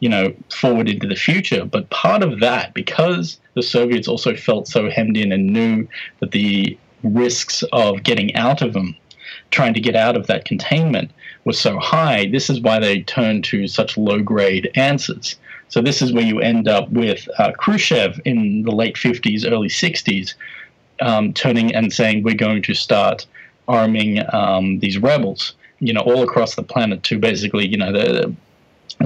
you 0.01 0.09
know, 0.09 0.33
forward 0.49 0.89
into 0.89 1.07
the 1.07 1.15
future. 1.15 1.63
But 1.63 1.89
part 1.91 2.23
of 2.23 2.41
that, 2.41 2.73
because 2.73 3.39
the 3.53 3.61
Soviets 3.61 4.07
also 4.07 4.35
felt 4.35 4.67
so 4.67 4.89
hemmed 4.89 5.15
in 5.15 5.31
and 5.31 5.47
knew 5.47 5.87
that 6.19 6.31
the 6.31 6.77
risks 7.03 7.63
of 7.71 8.03
getting 8.03 8.35
out 8.35 8.61
of 8.61 8.73
them, 8.73 8.97
trying 9.51 9.73
to 9.75 9.79
get 9.79 9.95
out 9.95 10.17
of 10.17 10.27
that 10.27 10.43
containment, 10.43 11.11
was 11.45 11.59
so 11.59 11.77
high, 11.79 12.27
this 12.31 12.49
is 12.49 12.59
why 12.59 12.79
they 12.79 13.03
turned 13.03 13.43
to 13.45 13.67
such 13.67 13.97
low 13.97 14.19
grade 14.19 14.71
answers. 14.75 15.35
So 15.69 15.81
this 15.81 16.01
is 16.01 16.11
where 16.11 16.23
you 16.23 16.39
end 16.39 16.67
up 16.67 16.89
with 16.89 17.29
uh, 17.37 17.51
Khrushchev 17.53 18.19
in 18.25 18.63
the 18.63 18.71
late 18.71 18.95
50s, 18.95 19.49
early 19.49 19.69
60s, 19.69 20.33
um, 20.99 21.31
turning 21.33 21.73
and 21.73 21.93
saying, 21.93 22.23
we're 22.23 22.35
going 22.35 22.63
to 22.63 22.73
start 22.73 23.25
arming 23.67 24.21
um, 24.33 24.79
these 24.79 24.97
rebels, 24.97 25.53
you 25.79 25.93
know, 25.93 26.01
all 26.01 26.23
across 26.23 26.55
the 26.55 26.63
planet 26.63 27.03
to 27.03 27.19
basically, 27.19 27.67
you 27.67 27.77
know, 27.77 27.91
the 27.91 28.35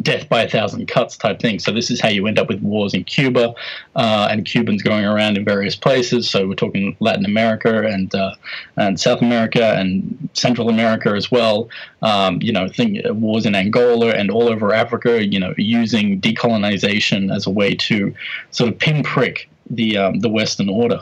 death 0.01 0.27
by 0.29 0.43
a 0.43 0.49
thousand 0.49 0.87
cuts 0.87 1.17
type 1.17 1.39
thing. 1.39 1.59
So 1.59 1.71
this 1.71 1.89
is 1.89 1.99
how 1.99 2.09
you 2.09 2.27
end 2.27 2.39
up 2.39 2.47
with 2.47 2.61
wars 2.61 2.93
in 2.93 3.03
Cuba 3.03 3.53
uh, 3.95 4.27
and 4.29 4.45
Cubans 4.45 4.81
going 4.81 5.05
around 5.05 5.37
in 5.37 5.45
various 5.45 5.75
places. 5.75 6.29
So 6.29 6.47
we're 6.47 6.55
talking 6.55 6.95
Latin 6.99 7.25
America 7.25 7.85
and 7.85 8.13
uh, 8.13 8.35
and 8.77 8.99
South 8.99 9.21
America 9.21 9.73
and 9.77 10.29
Central 10.33 10.69
America 10.69 11.09
as 11.09 11.31
well. 11.31 11.69
Um, 12.01 12.41
you 12.41 12.51
know, 12.51 12.67
think 12.67 12.99
wars 13.09 13.45
in 13.45 13.55
Angola 13.55 14.11
and 14.11 14.29
all 14.31 14.49
over 14.49 14.73
Africa. 14.73 15.25
You 15.25 15.39
know, 15.39 15.53
using 15.57 16.19
decolonization 16.21 17.33
as 17.33 17.45
a 17.45 17.51
way 17.51 17.75
to 17.75 18.13
sort 18.51 18.71
of 18.71 18.79
pinprick 18.79 19.49
the 19.69 19.97
um, 19.97 20.19
the 20.19 20.29
Western 20.29 20.69
order. 20.69 21.01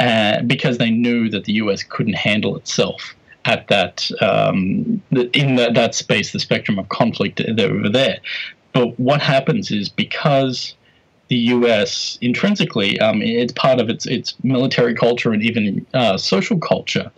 Uh, 0.00 0.40
because 0.42 0.78
they 0.78 0.90
knew 0.90 1.28
that 1.28 1.44
the 1.44 1.54
U.S. 1.54 1.82
couldn't 1.82 2.12
handle 2.12 2.56
itself 2.56 3.16
at 3.44 3.68
that 3.68 4.10
um, 4.20 5.02
in 5.10 5.56
that, 5.56 5.74
that 5.74 5.94
space, 5.94 6.32
the 6.32 6.40
spectrum 6.40 6.78
of 6.78 6.88
conflict 6.88 7.40
over 7.40 7.88
there. 7.88 8.18
But 8.72 8.98
what 9.00 9.22
happens 9.22 9.70
is 9.70 9.88
because 9.88 10.74
the 11.28 11.36
U.S. 11.36 12.18
intrinsically, 12.20 12.98
um, 13.00 13.22
it's 13.22 13.52
part 13.52 13.80
of 13.80 13.88
its 13.88 14.06
its 14.06 14.34
military 14.42 14.94
culture 14.94 15.32
and 15.32 15.42
even 15.42 15.86
uh, 15.94 16.16
social 16.16 16.58
culture, 16.58 17.10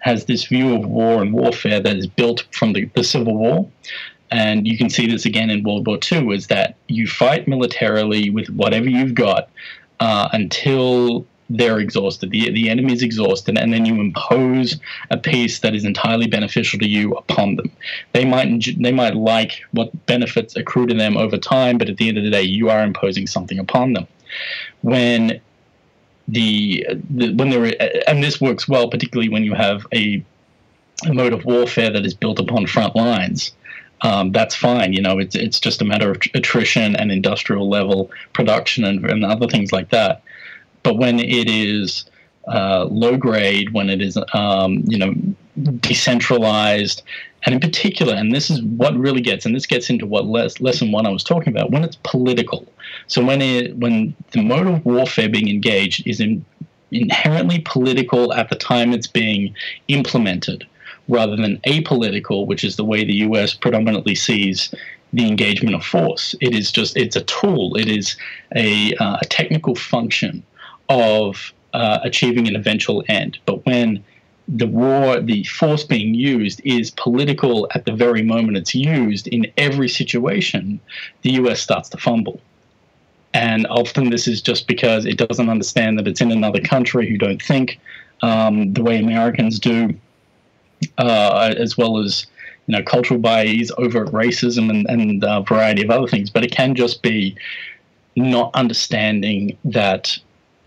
has 0.00 0.26
this 0.26 0.44
view 0.44 0.74
of 0.74 0.86
war 0.86 1.20
and 1.20 1.32
warfare 1.32 1.80
that 1.80 1.96
is 1.96 2.06
built 2.06 2.44
from 2.52 2.72
the, 2.72 2.84
the 2.94 3.02
Civil 3.02 3.36
War. 3.36 3.68
And 4.30 4.66
you 4.66 4.76
can 4.76 4.90
see 4.90 5.06
this 5.06 5.24
again 5.24 5.50
in 5.50 5.62
World 5.62 5.86
War 5.86 5.98
II, 6.10 6.34
is 6.34 6.48
that 6.48 6.76
you 6.88 7.06
fight 7.06 7.46
militarily 7.46 8.30
with 8.30 8.48
whatever 8.50 8.88
you've 8.88 9.14
got 9.14 9.48
uh, 10.00 10.28
until 10.32 11.26
they're 11.48 11.78
exhausted. 11.78 12.30
The, 12.30 12.50
the 12.50 12.68
enemy 12.68 12.92
is 12.92 13.02
exhausted, 13.02 13.56
and 13.56 13.72
then 13.72 13.84
you 13.84 14.00
impose 14.00 14.78
a 15.10 15.16
peace 15.16 15.60
that 15.60 15.74
is 15.74 15.84
entirely 15.84 16.26
beneficial 16.26 16.78
to 16.80 16.88
you 16.88 17.12
upon 17.12 17.56
them. 17.56 17.70
They 18.12 18.24
might 18.24 18.66
they 18.78 18.92
might 18.92 19.14
like 19.14 19.62
what 19.72 20.06
benefits 20.06 20.56
accrue 20.56 20.86
to 20.86 20.94
them 20.94 21.16
over 21.16 21.38
time, 21.38 21.78
but 21.78 21.88
at 21.88 21.96
the 21.96 22.08
end 22.08 22.18
of 22.18 22.24
the 22.24 22.30
day, 22.30 22.42
you 22.42 22.68
are 22.70 22.82
imposing 22.82 23.26
something 23.26 23.58
upon 23.58 23.92
them. 23.92 24.06
When 24.82 25.40
the, 26.28 26.86
the 27.10 27.32
when 27.34 27.50
there 27.50 27.72
and 28.08 28.22
this 28.22 28.40
works 28.40 28.66
well, 28.66 28.88
particularly 28.88 29.28
when 29.28 29.44
you 29.44 29.54
have 29.54 29.86
a, 29.94 30.24
a 31.06 31.12
mode 31.12 31.32
of 31.32 31.44
warfare 31.44 31.90
that 31.90 32.04
is 32.04 32.14
built 32.14 32.38
upon 32.38 32.66
front 32.66 32.96
lines. 32.96 33.52
Um, 34.02 34.30
that's 34.30 34.54
fine. 34.54 34.92
You 34.92 35.00
know, 35.00 35.18
it's 35.18 35.34
it's 35.34 35.58
just 35.58 35.80
a 35.80 35.84
matter 35.84 36.10
of 36.10 36.20
attrition 36.34 36.96
and 36.96 37.10
industrial 37.10 37.68
level 37.68 38.10
production 38.34 38.84
and, 38.84 39.04
and 39.06 39.24
other 39.24 39.46
things 39.46 39.72
like 39.72 39.88
that. 39.90 40.22
But 40.86 40.98
when 40.98 41.18
it 41.18 41.50
is 41.50 42.04
uh, 42.46 42.84
low 42.84 43.16
grade, 43.16 43.72
when 43.72 43.90
it 43.90 44.00
is 44.00 44.16
um, 44.32 44.84
you 44.86 44.96
know 44.96 45.14
decentralized, 45.80 47.02
and 47.42 47.56
in 47.56 47.60
particular, 47.60 48.14
and 48.14 48.32
this 48.32 48.50
is 48.50 48.62
what 48.62 48.96
really 48.96 49.20
gets, 49.20 49.44
and 49.44 49.52
this 49.52 49.66
gets 49.66 49.90
into 49.90 50.06
what 50.06 50.26
les- 50.26 50.60
lesson 50.60 50.92
one 50.92 51.04
I 51.04 51.10
was 51.10 51.24
talking 51.24 51.52
about, 51.52 51.72
when 51.72 51.82
it's 51.82 51.96
political. 52.04 52.68
So 53.08 53.24
when 53.24 53.42
it 53.42 53.76
when 53.78 54.14
the 54.30 54.44
mode 54.44 54.68
of 54.68 54.86
warfare 54.86 55.28
being 55.28 55.48
engaged 55.48 56.06
is 56.06 56.20
in, 56.20 56.44
inherently 56.92 57.62
political 57.64 58.32
at 58.32 58.48
the 58.48 58.54
time 58.54 58.92
it's 58.92 59.08
being 59.08 59.56
implemented, 59.88 60.64
rather 61.08 61.34
than 61.34 61.56
apolitical, 61.66 62.46
which 62.46 62.62
is 62.62 62.76
the 62.76 62.84
way 62.84 63.04
the 63.04 63.16
U.S. 63.28 63.54
predominantly 63.54 64.14
sees 64.14 64.72
the 65.12 65.26
engagement 65.26 65.74
of 65.74 65.84
force. 65.84 66.36
It 66.40 66.54
is 66.54 66.70
just 66.70 66.96
it's 66.96 67.16
a 67.16 67.24
tool. 67.24 67.74
It 67.74 67.88
is 67.88 68.16
a, 68.54 68.94
uh, 68.98 69.16
a 69.20 69.24
technical 69.24 69.74
function 69.74 70.44
of 70.88 71.52
uh, 71.74 71.98
achieving 72.02 72.48
an 72.48 72.56
eventual 72.56 73.04
end. 73.08 73.38
But 73.46 73.64
when 73.66 74.04
the 74.48 74.66
war, 74.66 75.20
the 75.20 75.44
force 75.44 75.84
being 75.84 76.14
used 76.14 76.60
is 76.64 76.90
political 76.92 77.68
at 77.74 77.84
the 77.84 77.92
very 77.92 78.22
moment 78.22 78.56
it's 78.56 78.74
used 78.74 79.26
in 79.28 79.50
every 79.56 79.88
situation, 79.88 80.80
the 81.22 81.32
US 81.32 81.60
starts 81.60 81.88
to 81.90 81.96
fumble. 81.96 82.40
And 83.34 83.66
often 83.66 84.10
this 84.10 84.26
is 84.26 84.40
just 84.40 84.66
because 84.66 85.04
it 85.04 85.18
doesn't 85.18 85.50
understand 85.50 85.98
that 85.98 86.08
it's 86.08 86.20
in 86.20 86.30
another 86.30 86.60
country 86.60 87.08
who 87.08 87.18
don't 87.18 87.42
think 87.42 87.78
um, 88.22 88.72
the 88.72 88.82
way 88.82 88.98
Americans 88.98 89.58
do, 89.58 89.94
uh, 90.96 91.54
as 91.56 91.76
well 91.76 91.98
as 91.98 92.26
you 92.66 92.72
know 92.72 92.82
cultural 92.82 93.20
bias, 93.20 93.70
overt 93.78 94.08
racism, 94.12 94.70
and, 94.70 94.86
and 94.88 95.22
a 95.22 95.42
variety 95.42 95.82
of 95.82 95.90
other 95.90 96.06
things. 96.06 96.30
But 96.30 96.44
it 96.44 96.52
can 96.52 96.74
just 96.74 97.02
be 97.02 97.36
not 98.16 98.50
understanding 98.54 99.58
that 99.64 100.18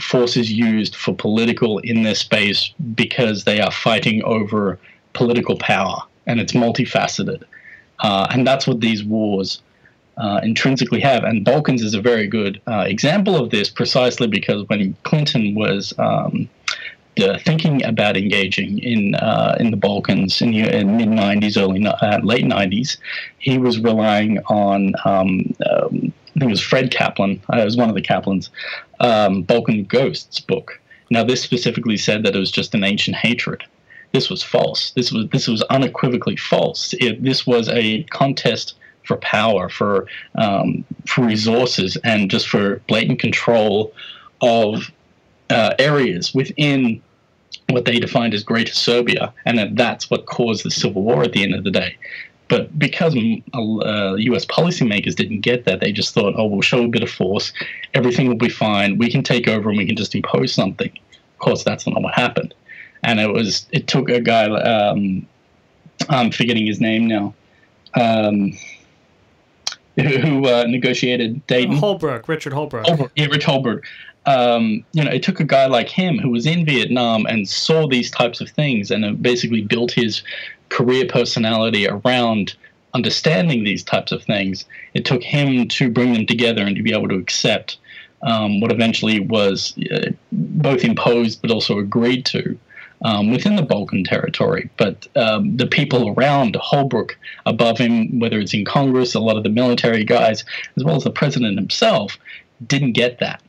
forces 0.01 0.51
used 0.51 0.95
for 0.95 1.13
political 1.13 1.79
in 1.79 2.03
this 2.03 2.19
space 2.19 2.73
because 2.95 3.43
they 3.43 3.59
are 3.59 3.71
fighting 3.71 4.23
over 4.23 4.79
political 5.13 5.57
power, 5.57 6.01
and 6.25 6.39
it's 6.39 6.53
multifaceted. 6.53 7.43
Uh, 7.99 8.27
and 8.31 8.47
that's 8.47 8.65
what 8.65 8.79
these 8.79 9.03
wars 9.03 9.61
uh, 10.17 10.39
intrinsically 10.43 10.99
have. 11.01 11.23
And 11.23 11.43
Balkans 11.43 11.81
is 11.81 11.93
a 11.93 12.01
very 12.01 12.27
good 12.27 12.61
uh, 12.67 12.85
example 12.87 13.35
of 13.35 13.49
this, 13.49 13.69
precisely 13.69 14.27
because 14.27 14.67
when 14.67 14.95
Clinton 15.03 15.55
was 15.55 15.93
um, 15.97 16.49
thinking 17.45 17.83
about 17.83 18.15
engaging 18.15 18.79
in 18.79 19.15
uh, 19.15 19.57
in 19.59 19.71
the 19.71 19.77
Balkans 19.77 20.41
in 20.41 20.51
the 20.51 20.83
mid 20.85 21.09
'90s, 21.09 21.61
early 21.61 21.85
uh, 21.85 22.19
late 22.23 22.45
'90s, 22.45 22.97
he 23.39 23.57
was 23.57 23.79
relying 23.79 24.39
on 24.47 24.93
um, 25.05 25.53
um, 25.69 26.13
I 26.35 26.39
think 26.39 26.51
it 26.51 26.51
was 26.51 26.61
Fred 26.61 26.91
Kaplan. 26.91 27.41
Uh, 27.51 27.57
I 27.57 27.65
was 27.65 27.75
one 27.75 27.89
of 27.89 27.95
the 27.95 28.01
Kaplans. 28.01 28.49
Um, 28.99 29.43
Balkan 29.43 29.85
Ghosts 29.85 30.39
book. 30.39 30.79
Now, 31.09 31.23
this 31.23 31.41
specifically 31.41 31.97
said 31.97 32.23
that 32.23 32.35
it 32.35 32.39
was 32.39 32.51
just 32.51 32.75
an 32.75 32.83
ancient 32.83 33.15
hatred. 33.15 33.63
this 34.11 34.29
was 34.29 34.43
false. 34.43 34.91
This 34.91 35.11
was 35.11 35.27
this 35.29 35.47
was 35.47 35.61
unequivocally 35.63 36.35
false. 36.35 36.93
It, 36.99 37.23
this 37.23 37.45
was 37.45 37.69
a 37.69 38.03
contest 38.03 38.75
for 39.05 39.17
power, 39.17 39.69
for 39.69 40.07
um, 40.35 40.85
for 41.05 41.25
resources, 41.25 41.97
and 42.03 42.29
just 42.29 42.47
for 42.47 42.81
blatant 42.87 43.19
control 43.19 43.93
of 44.41 44.91
uh, 45.49 45.73
areas 45.79 46.33
within 46.33 47.01
what 47.69 47.85
they 47.85 47.99
defined 47.99 48.33
as 48.33 48.43
Greater 48.43 48.73
Serbia, 48.73 49.33
and 49.45 49.57
that 49.57 49.75
that's 49.75 50.09
what 50.09 50.25
caused 50.25 50.63
the 50.63 50.71
civil 50.71 51.03
war 51.03 51.23
at 51.23 51.33
the 51.33 51.43
end 51.43 51.53
of 51.55 51.63
the 51.63 51.71
day. 51.71 51.95
But 52.49 52.77
because 52.77 53.15
uh, 53.15 54.15
U.S. 54.15 54.45
policymakers 54.45 55.15
didn't 55.15 55.41
get 55.41 55.65
that, 55.65 55.79
they 55.79 55.91
just 55.91 56.13
thought, 56.13 56.33
"Oh, 56.35 56.47
we'll 56.47 56.61
show 56.61 56.83
a 56.83 56.87
bit 56.87 57.03
of 57.03 57.09
force, 57.09 57.53
everything 57.93 58.27
will 58.27 58.35
be 58.35 58.49
fine. 58.49 58.97
We 58.97 59.09
can 59.09 59.23
take 59.23 59.47
over 59.47 59.69
and 59.69 59.77
we 59.77 59.85
can 59.85 59.95
just 59.95 60.15
impose 60.15 60.51
something." 60.51 60.89
Of 60.89 61.39
course, 61.39 61.63
that's 61.63 61.87
not 61.87 62.01
what 62.01 62.13
happened, 62.15 62.53
and 63.03 63.19
it 63.19 63.31
was 63.31 63.67
it 63.71 63.87
took 63.87 64.09
a 64.09 64.19
guy. 64.19 64.45
Um, 64.45 65.27
I'm 66.09 66.31
forgetting 66.31 66.65
his 66.65 66.81
name 66.81 67.07
now. 67.07 67.33
Um, 67.95 68.53
who 69.95 70.47
uh, 70.47 70.65
negotiated 70.67 71.45
Dayton? 71.47 71.77
Holbrooke, 71.77 72.27
Richard 72.27 72.53
Holbrooke. 72.53 72.85
Holbrooke 72.85 73.11
yeah, 73.15 73.25
Rich 73.25 73.45
Holbrooke. 73.45 73.83
Um, 74.25 74.85
you 74.93 75.03
know, 75.03 75.11
it 75.11 75.23
took 75.23 75.39
a 75.39 75.43
guy 75.43 75.65
like 75.65 75.89
him 75.89 76.17
who 76.17 76.29
was 76.29 76.45
in 76.45 76.65
Vietnam 76.65 77.25
and 77.25 77.47
saw 77.47 77.87
these 77.87 78.11
types 78.11 78.41
of 78.41 78.49
things 78.49 78.91
and 78.91 79.21
basically 79.21 79.61
built 79.61 79.91
his 79.91 80.23
career 80.69 81.05
personality 81.07 81.87
around 81.87 82.55
understanding 82.93 83.63
these 83.63 83.83
types 83.83 84.11
of 84.11 84.23
things. 84.23 84.65
It 84.93 85.05
took 85.05 85.23
him 85.23 85.67
to 85.67 85.89
bring 85.89 86.13
them 86.13 86.25
together 86.25 86.63
and 86.63 86.75
to 86.75 86.83
be 86.83 86.93
able 86.93 87.09
to 87.09 87.15
accept 87.15 87.77
um, 88.21 88.59
what 88.59 88.71
eventually 88.71 89.19
was 89.19 89.77
uh, 89.91 90.11
both 90.31 90.83
imposed 90.83 91.41
but 91.41 91.51
also 91.51 91.79
agreed 91.79 92.25
to 92.27 92.57
um, 93.01 93.31
within 93.31 93.55
the 93.55 93.61
Balkan 93.61 94.03
territory. 94.03 94.69
But 94.77 95.07
um, 95.15 95.55
the 95.55 95.67
people 95.67 96.09
around 96.09 96.55
Holbrooke, 96.55 97.11
above 97.45 97.77
him, 97.77 98.19
whether 98.19 98.39
it's 98.39 98.53
in 98.53 98.65
Congress, 98.65 99.15
a 99.15 99.19
lot 99.19 99.37
of 99.37 99.43
the 99.43 99.49
military 99.49 100.03
guys, 100.03 100.43
as 100.75 100.83
well 100.83 100.95
as 100.95 101.03
the 101.03 101.11
president 101.11 101.57
himself, 101.57 102.17
didn't 102.65 102.93
get 102.93 103.19
that. 103.19 103.41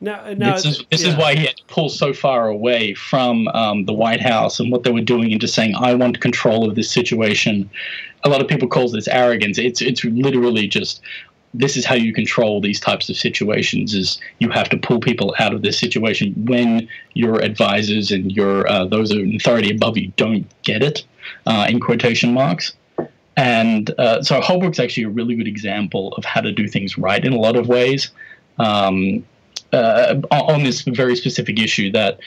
No, 0.00 0.34
no, 0.34 0.52
this 0.52 0.66
is 0.66 0.84
this 0.90 1.02
yeah. 1.02 1.08
is 1.08 1.16
why 1.16 1.34
he 1.34 1.46
had 1.46 1.56
to 1.56 1.64
pull 1.68 1.88
so 1.88 2.12
far 2.12 2.48
away 2.48 2.92
from 2.94 3.48
um, 3.48 3.86
the 3.86 3.94
White 3.94 4.20
House 4.20 4.60
and 4.60 4.70
what 4.70 4.82
they 4.82 4.90
were 4.90 5.00
doing, 5.00 5.30
into 5.30 5.48
saying, 5.48 5.74
"I 5.74 5.94
want 5.94 6.20
control 6.20 6.68
of 6.68 6.74
this 6.74 6.90
situation." 6.90 7.70
A 8.24 8.28
lot 8.28 8.40
of 8.40 8.48
people 8.48 8.68
call 8.68 8.90
this 8.90 9.08
arrogance. 9.08 9.56
It's 9.56 9.80
it's 9.80 10.04
literally 10.04 10.68
just 10.68 11.00
this 11.54 11.76
is 11.76 11.86
how 11.86 11.94
you 11.94 12.12
control 12.12 12.60
these 12.60 12.78
types 12.78 13.08
of 13.08 13.16
situations 13.16 13.94
is 13.94 14.20
you 14.40 14.50
have 14.50 14.68
to 14.68 14.76
pull 14.76 15.00
people 15.00 15.34
out 15.38 15.54
of 15.54 15.62
this 15.62 15.78
situation 15.78 16.34
when 16.44 16.86
your 17.14 17.40
advisors 17.40 18.10
and 18.10 18.30
your 18.32 18.70
uh, 18.70 18.84
those 18.84 19.10
in 19.10 19.34
authority 19.36 19.74
above 19.74 19.96
you 19.96 20.12
don't 20.16 20.46
get 20.62 20.82
it 20.82 21.04
uh, 21.46 21.66
in 21.68 21.80
quotation 21.80 22.34
marks 22.34 22.74
and 23.36 23.90
uh, 23.98 24.22
so 24.22 24.40
Holbrooke's 24.40 24.78
actually 24.78 25.04
a 25.04 25.08
really 25.08 25.34
good 25.34 25.48
example 25.48 26.12
of 26.16 26.24
how 26.24 26.40
to 26.40 26.52
do 26.52 26.68
things 26.68 26.98
right 26.98 27.24
in 27.24 27.32
a 27.32 27.38
lot 27.38 27.56
of 27.56 27.68
ways 27.68 28.10
um, 28.58 29.24
uh, 29.72 30.20
on 30.30 30.62
this 30.62 30.82
very 30.82 31.16
specific 31.16 31.58
issue 31.58 31.90
that 31.92 32.18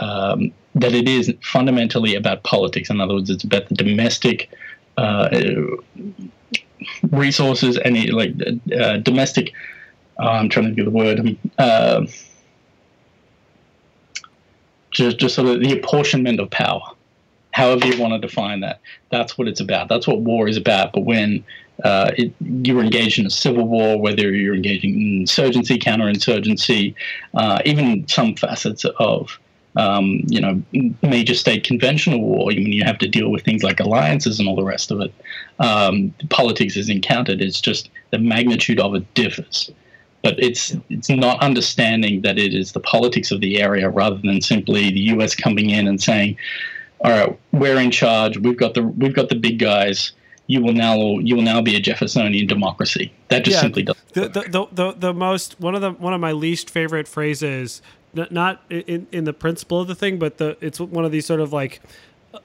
um, 0.00 0.52
that 0.74 0.92
it 0.92 1.08
is 1.08 1.32
fundamentally 1.42 2.14
about 2.14 2.42
politics 2.42 2.90
in 2.90 3.00
other 3.00 3.14
words 3.14 3.30
it's 3.30 3.44
about 3.44 3.68
the 3.68 3.74
domestic 3.74 4.50
uh, 4.96 5.28
resources 7.10 7.78
and 7.78 8.10
like 8.12 8.34
uh, 8.78 8.96
domestic. 8.98 9.52
Uh, 10.18 10.30
I'm 10.30 10.48
trying 10.48 10.66
to 10.66 10.74
think 10.74 10.86
of 10.86 10.92
the 10.92 10.98
word. 10.98 11.38
Uh, 11.58 12.06
just, 14.90 15.18
just 15.18 15.34
sort 15.34 15.48
of 15.48 15.60
the 15.60 15.78
apportionment 15.78 16.40
of 16.40 16.50
power, 16.50 16.80
however 17.56 17.86
you 17.86 17.98
want 17.98 18.12
to 18.12 18.18
define 18.18 18.60
that. 18.60 18.80
That's 19.10 19.38
what 19.38 19.48
it's 19.48 19.60
about. 19.60 19.88
That's 19.88 20.06
what 20.06 20.20
war 20.20 20.46
is 20.46 20.58
about. 20.58 20.92
But 20.92 21.06
when 21.06 21.42
uh, 21.82 22.10
it, 22.14 22.34
you're 22.40 22.84
engaged 22.84 23.18
in 23.18 23.24
a 23.24 23.30
civil 23.30 23.66
war, 23.66 23.98
whether 23.98 24.30
you're 24.30 24.54
engaging 24.54 24.90
in 24.90 25.20
insurgency, 25.20 25.78
counterinsurgency, 25.78 26.94
uh, 27.32 27.62
even 27.64 28.06
some 28.08 28.36
facets 28.36 28.84
of 28.98 29.38
um, 29.76 30.22
you 30.28 30.40
know, 30.40 30.62
major 31.02 31.34
state 31.34 31.64
conventional 31.64 32.20
war, 32.20 32.46
when 32.46 32.72
you 32.72 32.84
have 32.84 32.98
to 32.98 33.08
deal 33.08 33.30
with 33.30 33.42
things 33.44 33.62
like 33.62 33.80
alliances 33.80 34.38
and 34.38 34.48
all 34.48 34.56
the 34.56 34.64
rest 34.64 34.90
of 34.90 35.00
it, 35.00 35.14
um, 35.58 36.14
politics 36.28 36.76
is 36.76 36.90
encountered. 36.90 37.40
It's 37.40 37.60
just 37.60 37.88
the 38.10 38.18
magnitude 38.18 38.80
of 38.80 38.94
it 38.94 39.14
differs. 39.14 39.70
But 40.22 40.42
it's 40.42 40.76
it's 40.90 41.08
not 41.08 41.42
understanding 41.42 42.20
that 42.22 42.38
it 42.38 42.52
is 42.52 42.72
the 42.72 42.80
politics 42.80 43.30
of 43.30 43.40
the 43.40 43.60
area 43.60 43.88
rather 43.88 44.16
than 44.16 44.40
simply 44.40 44.90
the 44.90 45.04
U.S. 45.14 45.34
coming 45.34 45.70
in 45.70 45.86
and 45.86 46.02
saying, 46.02 46.36
"All 47.00 47.10
right, 47.10 47.38
we're 47.52 47.78
in 47.78 47.90
charge. 47.90 48.38
We've 48.38 48.56
got 48.56 48.74
the 48.74 48.82
we've 48.82 49.14
got 49.14 49.28
the 49.28 49.36
big 49.36 49.58
guys." 49.58 50.12
you 50.48 50.62
will 50.62 50.72
now 50.72 51.18
you 51.18 51.34
will 51.34 51.42
now 51.42 51.60
be 51.60 51.74
a 51.74 51.80
Jeffersonian 51.80 52.46
democracy. 52.46 53.12
That 53.28 53.44
just 53.44 53.56
yeah, 53.56 53.60
simply 53.62 53.82
doesn't. 53.82 54.08
The, 54.12 54.28
the, 54.28 54.40
the, 54.42 54.66
the, 54.72 54.92
the 54.92 55.12
most 55.12 55.60
one 55.60 55.74
of 55.74 55.80
the 55.80 55.90
one 55.90 56.14
of 56.14 56.20
my 56.20 56.32
least 56.32 56.70
favorite 56.70 57.08
phrases 57.08 57.82
not 58.14 58.62
in 58.70 59.06
in 59.12 59.24
the 59.24 59.32
principle 59.32 59.80
of 59.80 59.88
the 59.88 59.94
thing, 59.94 60.18
but 60.18 60.38
the 60.38 60.56
it's 60.60 60.80
one 60.80 61.04
of 61.04 61.12
these 61.12 61.26
sort 61.26 61.40
of 61.40 61.52
like 61.52 61.80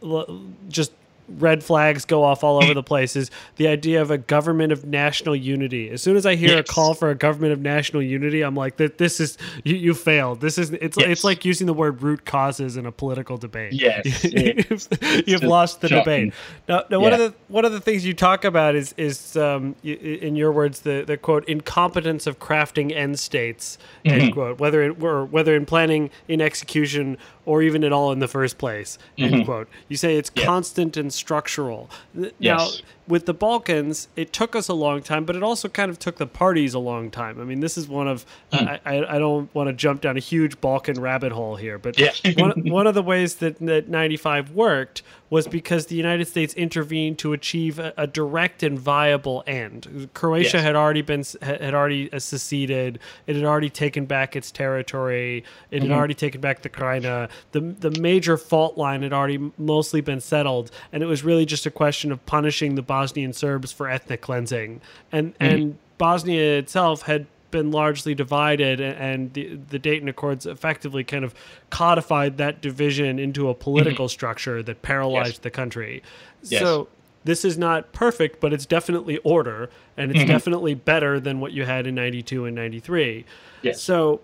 uh, 0.03 0.25
just 0.67 0.91
red 1.27 1.63
flags 1.63 2.05
go 2.05 2.23
off 2.23 2.43
all 2.43 2.63
over 2.63 2.73
the 2.73 2.83
place 2.83 3.15
is 3.15 3.31
the 3.55 3.67
idea 3.67 4.01
of 4.01 4.11
a 4.11 4.17
government 4.17 4.71
of 4.71 4.85
national 4.85 5.35
unity. 5.35 5.89
As 5.89 6.01
soon 6.01 6.15
as 6.15 6.25
I 6.25 6.35
hear 6.35 6.49
yes. 6.49 6.59
a 6.59 6.63
call 6.63 6.93
for 6.93 7.09
a 7.09 7.15
government 7.15 7.53
of 7.53 7.59
national 7.59 8.01
unity, 8.01 8.41
I'm 8.41 8.55
like, 8.55 8.77
this 8.77 9.19
is 9.19 9.37
you, 9.63 9.75
you 9.75 9.93
failed. 9.93 10.41
This 10.41 10.57
is 10.57 10.71
it's 10.71 10.97
yes. 10.97 11.07
it's 11.09 11.23
like 11.23 11.45
using 11.45 11.67
the 11.67 11.73
word 11.73 12.01
root 12.01 12.25
causes 12.25 12.77
in 12.77 12.85
a 12.85 12.91
political 12.91 13.37
debate. 13.37 13.73
Yes, 13.73 14.23
you've, 14.23 14.87
you've 15.27 15.43
lost 15.43 15.81
the 15.81 15.89
shocking. 15.89 16.03
debate. 16.03 16.33
Now, 16.67 16.83
now 16.89 16.97
yeah. 16.97 16.97
one 16.97 17.13
of 17.13 17.19
the 17.19 17.33
one 17.47 17.65
of 17.65 17.71
the 17.71 17.81
things 17.81 18.05
you 18.05 18.13
talk 18.13 18.43
about 18.43 18.75
is 18.75 18.93
is 18.97 19.35
um, 19.37 19.75
in 19.83 20.35
your 20.35 20.51
words 20.51 20.81
the 20.81 21.03
the 21.05 21.17
quote 21.17 21.47
incompetence 21.47 22.27
of 22.27 22.39
crafting 22.39 22.95
end 22.95 23.19
states 23.19 23.77
end 24.05 24.21
mm-hmm. 24.21 24.33
quote 24.33 24.59
whether 24.59 24.83
it 24.83 24.99
were 24.99 25.25
whether 25.25 25.55
in 25.55 25.65
planning 25.65 26.09
in 26.27 26.41
execution 26.41 27.17
or 27.45 27.61
even 27.61 27.83
at 27.83 27.91
all 27.91 28.11
in 28.11 28.19
the 28.19 28.27
first 28.27 28.57
place 28.57 28.97
end 29.17 29.33
mm-hmm. 29.33 29.45
quote. 29.45 29.69
You 29.87 29.97
say 29.97 30.17
it's 30.17 30.31
yeah. 30.35 30.45
constant 30.45 30.97
and 30.97 31.10
structural. 31.11 31.89
Now, 32.13 32.29
yes. 32.39 32.81
With 33.11 33.25
the 33.25 33.33
Balkans, 33.33 34.07
it 34.15 34.31
took 34.31 34.55
us 34.55 34.69
a 34.69 34.73
long 34.73 35.03
time, 35.03 35.25
but 35.25 35.35
it 35.35 35.43
also 35.43 35.67
kind 35.67 35.91
of 35.91 35.99
took 35.99 36.15
the 36.15 36.25
parties 36.25 36.73
a 36.73 36.79
long 36.79 37.11
time. 37.11 37.41
I 37.41 37.43
mean, 37.43 37.59
this 37.59 37.77
is 37.77 37.87
one 37.87 38.07
of 38.07 38.25
mm. 38.53 38.65
I, 38.65 38.79
I, 38.85 39.15
I, 39.15 39.19
don't 39.19 39.53
want 39.53 39.67
to 39.67 39.73
jump 39.73 39.99
down 39.99 40.15
a 40.15 40.21
huge 40.21 40.61
Balkan 40.61 40.99
rabbit 40.99 41.33
hole 41.33 41.57
here, 41.57 41.77
but 41.77 41.99
yeah. 41.99 42.11
one, 42.37 42.69
one 42.69 42.87
of 42.87 42.95
the 42.95 43.03
ways 43.03 43.35
that, 43.35 43.59
that 43.59 43.89
95 43.89 44.51
worked 44.51 45.03
was 45.29 45.47
because 45.47 45.85
the 45.85 45.95
United 45.95 46.27
States 46.27 46.53
intervened 46.55 47.17
to 47.17 47.31
achieve 47.31 47.79
a, 47.79 47.93
a 47.97 48.05
direct 48.05 48.63
and 48.63 48.77
viable 48.77 49.43
end. 49.47 50.09
Croatia 50.13 50.57
yes. 50.57 50.63
had 50.63 50.75
already 50.75 51.01
been 51.01 51.23
had 51.41 51.73
already 51.73 52.09
seceded. 52.19 52.99
It 53.27 53.37
had 53.37 53.45
already 53.45 53.69
taken 53.69 54.05
back 54.05 54.35
its 54.35 54.51
territory. 54.51 55.45
It 55.71 55.77
mm-hmm. 55.77 55.89
had 55.89 55.97
already 55.97 56.13
taken 56.15 56.41
back 56.41 56.61
the 56.61 56.69
Krajina. 56.69 57.29
The 57.53 57.61
the 57.61 57.91
major 58.01 58.35
fault 58.35 58.77
line 58.77 59.03
had 59.03 59.13
already 59.13 59.51
mostly 59.57 60.01
been 60.01 60.19
settled, 60.19 60.69
and 60.91 61.01
it 61.01 61.05
was 61.05 61.23
really 61.23 61.45
just 61.45 61.65
a 61.65 61.71
question 61.71 62.11
of 62.11 62.23
punishing 62.25 62.75
the 62.75 62.81
Bosnian 62.81 63.00
Serbs 63.33 63.71
for 63.71 63.89
ethnic 63.89 64.21
cleansing. 64.21 64.81
And 65.11 65.33
mm-hmm. 65.33 65.43
and 65.43 65.77
Bosnia 65.97 66.57
itself 66.57 67.03
had 67.03 67.27
been 67.51 67.69
largely 67.69 68.15
divided, 68.15 68.79
and 68.79 69.33
the, 69.33 69.55
the 69.55 69.77
Dayton 69.77 70.07
Accords 70.07 70.45
effectively 70.45 71.03
kind 71.03 71.23
of 71.23 71.35
codified 71.69 72.37
that 72.37 72.61
division 72.61 73.19
into 73.19 73.49
a 73.49 73.53
political 73.53 74.05
mm-hmm. 74.05 74.11
structure 74.11 74.63
that 74.63 74.81
paralyzed 74.81 75.33
yes. 75.33 75.39
the 75.39 75.51
country. 75.51 76.01
Yes. 76.43 76.61
So 76.61 76.87
this 77.23 77.45
is 77.45 77.57
not 77.57 77.91
perfect, 77.91 78.39
but 78.39 78.53
it's 78.53 78.65
definitely 78.65 79.17
order, 79.19 79.69
and 79.97 80.11
it's 80.11 80.21
mm-hmm. 80.21 80.29
definitely 80.29 80.73
better 80.73 81.19
than 81.19 81.39
what 81.39 81.51
you 81.51 81.65
had 81.65 81.85
in 81.85 81.95
92 81.95 82.45
and 82.45 82.55
93. 82.55 83.25
Yes. 83.61 83.81
So 83.81 84.21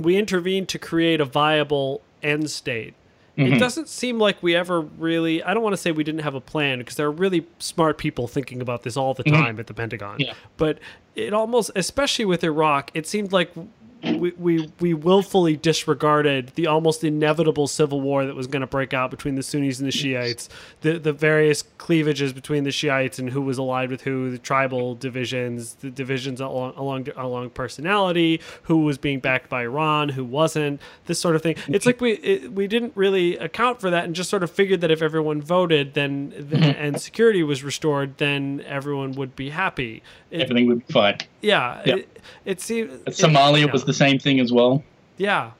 we 0.00 0.16
intervened 0.16 0.68
to 0.70 0.78
create 0.78 1.20
a 1.20 1.24
viable 1.24 2.00
end 2.22 2.50
state. 2.50 2.94
Mm-hmm. 3.36 3.54
It 3.54 3.58
doesn't 3.58 3.88
seem 3.88 4.18
like 4.18 4.42
we 4.42 4.54
ever 4.54 4.80
really. 4.80 5.42
I 5.42 5.54
don't 5.54 5.62
want 5.62 5.72
to 5.72 5.76
say 5.76 5.90
we 5.90 6.04
didn't 6.04 6.20
have 6.20 6.34
a 6.34 6.40
plan 6.40 6.78
because 6.78 6.94
there 6.94 7.06
are 7.06 7.12
really 7.12 7.46
smart 7.58 7.98
people 7.98 8.28
thinking 8.28 8.60
about 8.60 8.84
this 8.84 8.96
all 8.96 9.12
the 9.12 9.24
mm-hmm. 9.24 9.34
time 9.34 9.44
mm-hmm. 9.52 9.60
at 9.60 9.66
the 9.66 9.74
Pentagon. 9.74 10.20
Yeah. 10.20 10.34
But 10.56 10.78
it 11.16 11.32
almost, 11.32 11.72
especially 11.74 12.24
with 12.24 12.44
Iraq, 12.44 12.92
it 12.94 13.06
seemed 13.06 13.32
like 13.32 13.52
we, 14.04 14.32
we, 14.32 14.70
we 14.80 14.94
willfully 14.94 15.56
disregarded 15.56 16.52
the 16.54 16.66
almost 16.66 17.04
inevitable 17.04 17.66
civil 17.66 18.00
war 18.00 18.24
that 18.26 18.34
was 18.34 18.46
going 18.46 18.60
to 18.60 18.66
break 18.66 18.92
out 18.92 19.10
between 19.10 19.34
the 19.34 19.42
Sunnis 19.42 19.78
and 19.78 19.88
the 19.88 19.92
Shiites, 19.92 20.48
the, 20.82 20.98
the 20.98 21.12
various 21.12 21.62
cleavages 21.78 22.32
between 22.32 22.64
the 22.64 22.70
Shiites 22.70 23.18
and 23.18 23.30
who 23.30 23.42
was 23.42 23.58
allied 23.58 23.90
with 23.90 24.02
who, 24.02 24.30
the 24.30 24.38
tribal 24.38 24.94
divisions, 24.94 25.74
the 25.74 25.90
divisions 25.90 26.40
along, 26.40 26.74
along, 26.76 27.08
along 27.16 27.50
personality, 27.50 28.40
who 28.62 28.78
was 28.84 28.98
being 28.98 29.20
backed 29.20 29.48
by 29.48 29.62
Iran, 29.62 30.10
who 30.10 30.24
wasn't, 30.24 30.80
this 31.06 31.18
sort 31.18 31.36
of 31.36 31.42
thing. 31.42 31.56
It's 31.68 31.86
like 31.86 32.00
we, 32.00 32.12
it, 32.12 32.52
we 32.52 32.66
didn't 32.66 32.92
really 32.94 33.36
account 33.38 33.80
for 33.80 33.90
that 33.90 34.04
and 34.04 34.14
just 34.14 34.30
sort 34.30 34.42
of 34.42 34.50
figured 34.50 34.80
that 34.80 34.90
if 34.90 35.02
everyone 35.02 35.40
voted 35.42 35.94
then 35.94 36.32
mm-hmm. 36.32 36.62
and 36.62 37.00
security 37.00 37.42
was 37.42 37.62
restored, 37.62 38.18
then 38.18 38.62
everyone 38.66 39.12
would 39.12 39.36
be 39.36 39.50
happy. 39.50 40.02
It, 40.30 40.42
Everything 40.42 40.66
would 40.68 40.86
be 40.86 40.92
fine. 40.92 41.18
Yeah. 41.44 41.82
It, 41.84 42.20
it 42.44 42.60
seems 42.60 42.90
Somalia 43.08 43.70
was 43.72 43.84
the 43.84 43.92
same 43.94 44.18
thing 44.18 44.40
as 44.40 44.52
well. 44.52 44.82
Yeah. 45.18 45.50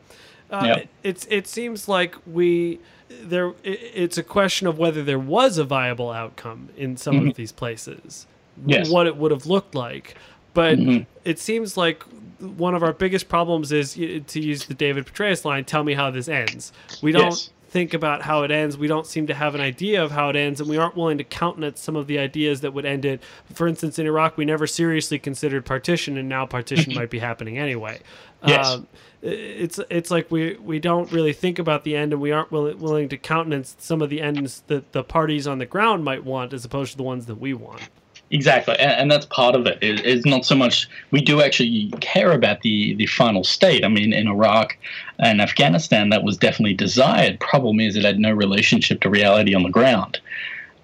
Uh, 0.50 0.62
Yep. 0.66 0.88
It's 1.02 1.26
it 1.30 1.46
seems 1.46 1.88
like 1.88 2.14
we 2.26 2.78
there. 3.22 3.48
i- 3.50 3.54
It's 3.64 4.18
a 4.18 4.22
question 4.22 4.66
of 4.66 4.78
whether 4.78 5.02
there 5.02 5.18
was 5.18 5.58
a 5.58 5.64
viable 5.64 6.10
outcome 6.10 6.68
in 6.76 6.96
some 6.96 7.28
of 7.28 7.34
these 7.36 7.52
places. 7.52 8.26
Mm-hmm. 8.60 8.70
Yes. 8.70 8.90
What 8.90 9.06
it 9.06 9.16
would 9.16 9.30
have 9.30 9.46
looked 9.46 9.74
like, 9.74 10.14
but 10.52 10.78
Mhm. 10.78 11.06
it 11.24 11.38
seems 11.38 11.76
like 11.76 12.02
one 12.38 12.74
of 12.74 12.82
our 12.82 12.92
biggest 12.92 13.28
problems 13.28 13.72
is 13.72 13.94
to 13.94 14.40
use 14.40 14.66
the 14.66 14.74
David 14.74 15.06
Petraeus 15.06 15.44
line. 15.44 15.64
Tell 15.64 15.82
me 15.82 15.94
how 15.94 16.10
this 16.10 16.28
ends. 16.28 16.72
We 17.02 17.12
don't. 17.12 17.24
Yes. 17.24 17.50
Think 17.74 17.92
about 17.92 18.22
how 18.22 18.44
it 18.44 18.52
ends. 18.52 18.78
We 18.78 18.86
don't 18.86 19.04
seem 19.04 19.26
to 19.26 19.34
have 19.34 19.56
an 19.56 19.60
idea 19.60 20.00
of 20.00 20.12
how 20.12 20.28
it 20.28 20.36
ends, 20.36 20.60
and 20.60 20.70
we 20.70 20.76
aren't 20.76 20.94
willing 20.94 21.18
to 21.18 21.24
countenance 21.24 21.80
some 21.80 21.96
of 21.96 22.06
the 22.06 22.20
ideas 22.20 22.60
that 22.60 22.72
would 22.72 22.86
end 22.86 23.04
it. 23.04 23.20
For 23.52 23.66
instance, 23.66 23.98
in 23.98 24.06
Iraq, 24.06 24.36
we 24.36 24.44
never 24.44 24.68
seriously 24.68 25.18
considered 25.18 25.66
partition, 25.66 26.16
and 26.16 26.28
now 26.28 26.46
partition 26.46 26.94
might 26.94 27.10
be 27.10 27.18
happening 27.18 27.58
anyway. 27.58 27.98
Yes. 28.46 28.64
Um, 28.64 28.86
it's 29.22 29.80
it's 29.90 30.12
like 30.12 30.30
we 30.30 30.54
we 30.54 30.78
don't 30.78 31.10
really 31.10 31.32
think 31.32 31.58
about 31.58 31.82
the 31.82 31.96
end, 31.96 32.12
and 32.12 32.22
we 32.22 32.30
aren't 32.30 32.52
willing, 32.52 32.78
willing 32.78 33.08
to 33.08 33.16
countenance 33.16 33.74
some 33.80 34.02
of 34.02 34.08
the 34.08 34.20
ends 34.20 34.62
that 34.68 34.92
the 34.92 35.02
parties 35.02 35.48
on 35.48 35.58
the 35.58 35.66
ground 35.66 36.04
might 36.04 36.22
want, 36.22 36.52
as 36.52 36.64
opposed 36.64 36.92
to 36.92 36.96
the 36.96 37.02
ones 37.02 37.26
that 37.26 37.40
we 37.40 37.54
want. 37.54 37.82
Exactly, 38.30 38.74
and, 38.78 38.92
and 38.92 39.10
that's 39.10 39.26
part 39.26 39.54
of 39.54 39.66
it. 39.66 39.78
it. 39.82 40.04
It's 40.04 40.24
not 40.24 40.44
so 40.44 40.54
much 40.54 40.88
we 41.10 41.20
do 41.20 41.42
actually 41.42 41.92
care 42.00 42.32
about 42.32 42.62
the 42.62 42.94
the 42.94 43.06
final 43.06 43.44
state. 43.44 43.84
I 43.84 43.88
mean, 43.88 44.12
in 44.12 44.26
Iraq 44.26 44.76
and 45.18 45.40
Afghanistan, 45.40 46.08
that 46.08 46.24
was 46.24 46.36
definitely 46.36 46.74
desired. 46.74 47.38
Problem 47.40 47.80
is, 47.80 47.96
it 47.96 48.04
had 48.04 48.18
no 48.18 48.32
relationship 48.32 49.00
to 49.02 49.10
reality 49.10 49.54
on 49.54 49.62
the 49.62 49.68
ground, 49.68 50.20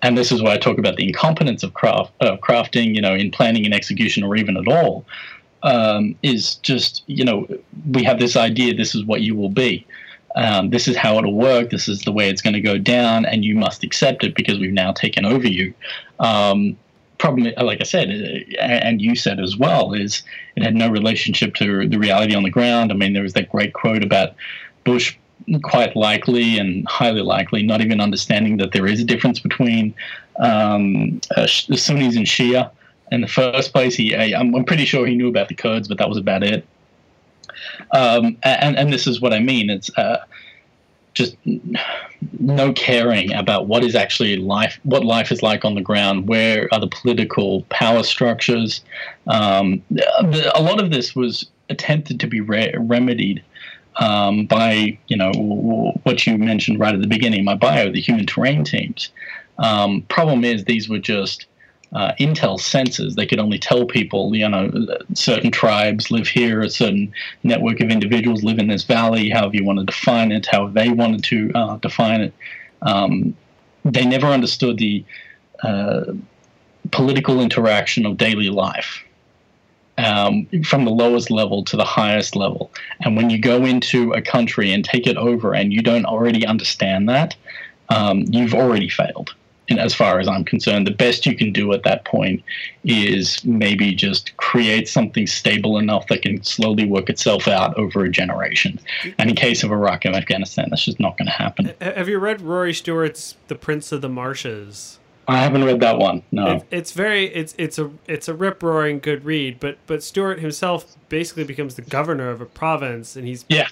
and 0.03 0.19
this 0.19 0.31
is 0.31 0.43
why 0.43 0.53
I 0.53 0.59
talk 0.59 0.79
about 0.79 0.97
the 0.97 1.07
incompetence 1.09 1.63
of 1.63 1.73
craft 1.75 2.13
uh, 2.21 2.37
crafting. 2.37 2.95
You 2.95 3.01
know, 3.01 3.15
in 3.15 3.31
planning 3.31 3.65
and 3.65 3.75
execution, 3.75 4.23
or 4.23 4.37
even 4.37 4.57
at 4.57 4.69
all, 4.69 5.07
um, 5.63 6.15
is 6.23 6.57
just 6.57 7.03
you 7.07 7.25
know 7.25 7.49
we 7.91 8.05
have 8.05 8.19
this 8.19 8.37
idea. 8.37 8.75
This 8.75 8.95
is 8.95 9.05
what 9.05 9.23
you 9.23 9.35
will 9.35 9.51
be. 9.51 9.87
Um, 10.37 10.71
this 10.71 10.87
is 10.87 10.97
how 10.97 11.19
it'll 11.19 11.35
work. 11.35 11.71
This 11.71 11.89
is 11.89 12.03
the 12.03 12.13
way 12.13 12.29
it's 12.29 12.43
going 12.43 12.55
to 12.55 12.61
go 12.61 12.79
down, 12.79 13.25
and 13.25 13.45
you 13.45 13.57
must 13.57 13.83
accept 13.83 14.23
it 14.25 14.35
because 14.35 14.59
we've 14.59 14.73
now 14.73 14.93
taken 14.93 15.25
over 15.25 15.49
you. 15.49 15.75
Um, 16.21 16.77
problem, 17.21 17.53
like 17.59 17.81
I 17.81 17.85
said, 17.85 18.09
uh, 18.11 18.63
and 18.63 19.01
you 19.01 19.15
said 19.15 19.39
as 19.39 19.57
well, 19.57 19.93
is 19.93 20.23
it 20.57 20.65
had 20.65 20.75
no 20.75 20.89
relationship 20.89 21.55
to 21.57 21.87
the 21.87 21.99
reality 21.99 22.35
on 22.35 22.43
the 22.43 22.51
ground. 22.51 22.91
I 22.91 22.95
mean, 22.97 23.13
there 23.13 23.23
was 23.23 23.35
that 23.35 23.51
great 23.51 23.75
quote 23.75 24.03
about 24.03 24.35
Bush 24.85 25.17
quite 25.63 25.95
likely 25.95 26.59
and 26.59 26.87
highly 26.89 27.23
likely 27.23 27.63
not 27.63 27.81
even 27.81 28.01
understanding 28.01 28.57
that 28.57 28.73
there 28.73 28.87
is 28.87 29.01
a 29.01 29.05
difference 29.05 29.39
between 29.39 29.95
um, 30.39 31.21
uh, 31.37 31.47
the 31.69 31.77
Sunnis 31.77 32.17
and 32.17 32.27
Shia. 32.27 32.71
In 33.13 33.21
the 33.21 33.29
first 33.29 33.73
place, 33.73 33.95
he 33.95 34.17
I, 34.17 34.39
I'm, 34.39 34.55
I'm 34.55 34.65
pretty 34.65 34.85
sure 34.85 35.07
he 35.07 35.15
knew 35.15 35.29
about 35.29 35.49
the 35.49 35.55
Kurds, 35.55 35.89
but 35.89 35.99
that 35.99 36.09
was 36.09 36.19
about 36.19 36.43
it. 36.43 36.67
Um, 37.93 38.37
and 38.43 38.77
and 38.79 38.93
this 38.93 39.07
is 39.07 39.21
what 39.21 39.33
I 39.33 39.41
mean. 39.41 39.69
It's 39.69 39.91
uh, 39.99 40.25
just 41.15 41.37
no 42.39 42.73
caring 42.73 43.33
about 43.33 43.67
what 43.67 43.85
is 43.85 43.95
actually 43.95 44.37
life, 44.37 44.79
what 44.85 45.05
life 45.05 45.33
is 45.33 45.43
like 45.43 45.65
on 45.65 45.75
the 45.75 45.81
ground. 45.81 46.29
Where 46.29 46.69
are 46.73 46.81
the 46.81 46.89
political 46.89 47.63
power 47.71 48.03
structures? 48.03 48.83
Um, 49.27 49.83
a 50.55 50.63
lot 50.63 50.81
of 50.81 50.91
this 50.91 51.15
was 51.17 51.47
attempted 51.69 52.21
to 52.21 52.27
be 52.27 52.41
re- 52.41 52.75
remedied 52.79 53.43
um, 53.97 54.47
by 54.47 54.99
you 55.09 55.17
know 55.17 55.33
what 56.05 56.27
you 56.27 56.39
mentioned 56.39 56.79
right 56.79 56.95
at 56.95 57.01
the 57.01 57.07
beginning, 57.07 57.45
my 57.45 57.55
bio, 57.55 57.91
the 57.91 58.01
human 58.01 58.27
terrain 58.27 58.65
teams. 58.65 59.11
Um, 59.59 60.03
problem 60.03 60.45
is 60.45 60.65
these 60.65 60.89
were 60.89 60.99
just 60.99 61.47
uh, 61.93 62.13
intel 62.21 62.59
sensors. 62.59 63.15
They 63.15 63.27
could 63.27 63.39
only 63.39 63.59
tell 63.59 63.85
people, 63.85 64.35
you 64.35 64.49
know, 64.49 64.71
certain 65.15 65.51
tribes 65.51 66.11
live 66.11 66.29
here, 66.29 66.61
a 66.63 66.71
certain 66.71 67.13
network 67.43 67.81
of 67.81 67.91
individuals 67.91 68.45
live 68.45 68.59
in 68.59 68.69
this 68.69 68.85
valley, 68.85 69.29
however 69.29 69.57
you 69.57 69.65
want 69.65 69.81
to 69.81 69.85
define 69.85 70.33
it, 70.33 70.47
how 70.47 70.69
they 70.69 70.91
wanted 70.91 71.25
to 71.25 71.51
uh, 71.55 71.77
define 71.79 72.21
it. 72.21 72.35
Um, 72.83 73.37
they 73.85 74.05
never 74.05 74.29
understood 74.29 74.79
the 74.79 75.05
uh, 75.63 76.13
political 76.93 77.41
interaction 77.41 78.07
of 78.07 78.17
daily 78.17 78.51
life. 78.51 79.03
Um, 79.99 80.47
from 80.65 80.87
the 80.87 80.91
lowest 80.91 81.31
level 81.31 81.63
to 81.65 81.77
the 81.77 81.85
highest 81.85 82.35
level. 82.35 82.73
And 83.01 83.17
when 83.17 83.29
you 83.29 83.39
go 83.39 83.67
into 83.67 84.13
a 84.15 84.23
country 84.23 84.73
and 84.73 84.83
take 84.83 85.07
it 85.07 85.19
over 85.19 85.55
and 85.55 85.75
you 85.75 85.83
don't 85.83 86.07
already 86.07 86.47
understand 86.47 87.07
that, 87.11 87.37
um, 87.91 88.25
you've 88.31 88.55
already 88.55 88.89
failed. 88.89 89.35
And 89.71 89.79
as 89.79 89.95
far 89.95 90.19
as 90.19 90.29
I'm 90.29 90.45
concerned, 90.45 90.87
the 90.87 90.93
best 90.93 91.25
you 91.25 91.37
can 91.37 91.53
do 91.53 91.73
at 91.73 91.85
that 91.85 92.05
point 92.05 92.43
is 92.85 93.43
maybe 93.45 93.95
just 93.95 94.37
create 94.37 94.89
something 94.89 95.27
stable 95.27 95.79
enough 95.79 96.09
that 96.09 96.23
can 96.23 96.43
slowly 96.43 96.85
work 96.85 97.09
itself 97.09 97.47
out 97.47 97.77
over 97.79 98.05
a 98.05 98.11
generation. 98.11 98.81
And 99.19 99.31
in 99.31 99.37
case 99.37 99.63
of 99.63 99.71
Iraq 99.71 100.05
and 100.05 100.17
Afghanistan, 100.17 100.67
that's 100.71 100.85
just 100.85 100.99
not 100.99 101.17
going 101.17 101.27
to 101.27 101.33
happen. 101.33 101.73
Have 101.81 102.09
you 102.09 102.19
read 102.19 102.41
Rory 102.41 102.75
Stewart's 102.75 103.37
The 103.47 103.55
Prince 103.55 103.93
of 103.93 104.03
the 104.03 104.09
Marshes? 104.09 104.99
I 105.29 105.39
haven't 105.39 105.63
read 105.63 105.79
that 105.81 105.99
one. 105.99 106.25
No. 106.33 106.57
It, 106.57 106.65
it's 106.73 106.93
very 106.93 107.27
it's 107.27 107.55
it's 107.57 107.79
a 107.79 107.91
it's 108.09 108.27
a 108.27 108.35
rip 108.35 108.63
roaring 108.65 108.99
good 108.99 109.25
read, 109.25 109.61
but 109.61 109.79
but 109.87 110.03
Stewart 110.03 110.41
himself 110.41 110.97
basically 111.09 111.45
becomes 111.45 111.77
the 111.77 111.83
governor 111.83 112.31
of 112.31 112.41
a 112.41 112.47
province, 112.47 113.15
and 113.15 113.29
he's 113.29 113.45
yeah. 113.49 113.69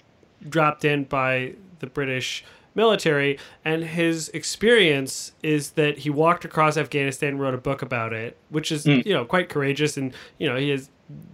dropped 0.49 0.85
in 0.85 1.03
by 1.05 1.55
the 1.81 1.89
British 1.89 2.45
military, 2.79 3.39
and 3.65 3.85
his 3.85 4.29
experience 4.31 5.33
is 5.43 5.73
that 5.73 5.99
he 5.99 6.11
walked 6.11 6.45
across 6.47 6.77
Afghanistan, 6.79 7.31
and 7.31 7.41
wrote 7.41 7.55
a 7.55 7.59
book 7.59 7.83
about 7.83 8.13
it, 8.13 8.37
which 8.49 8.73
is 8.73 8.87
Mm. 8.87 9.05
you 9.05 9.13
know 9.13 9.25
quite 9.27 9.49
courageous, 9.51 9.97
and 9.99 10.15
you 10.39 10.49
know 10.49 10.57
he 10.57 10.71
has. 10.71 10.89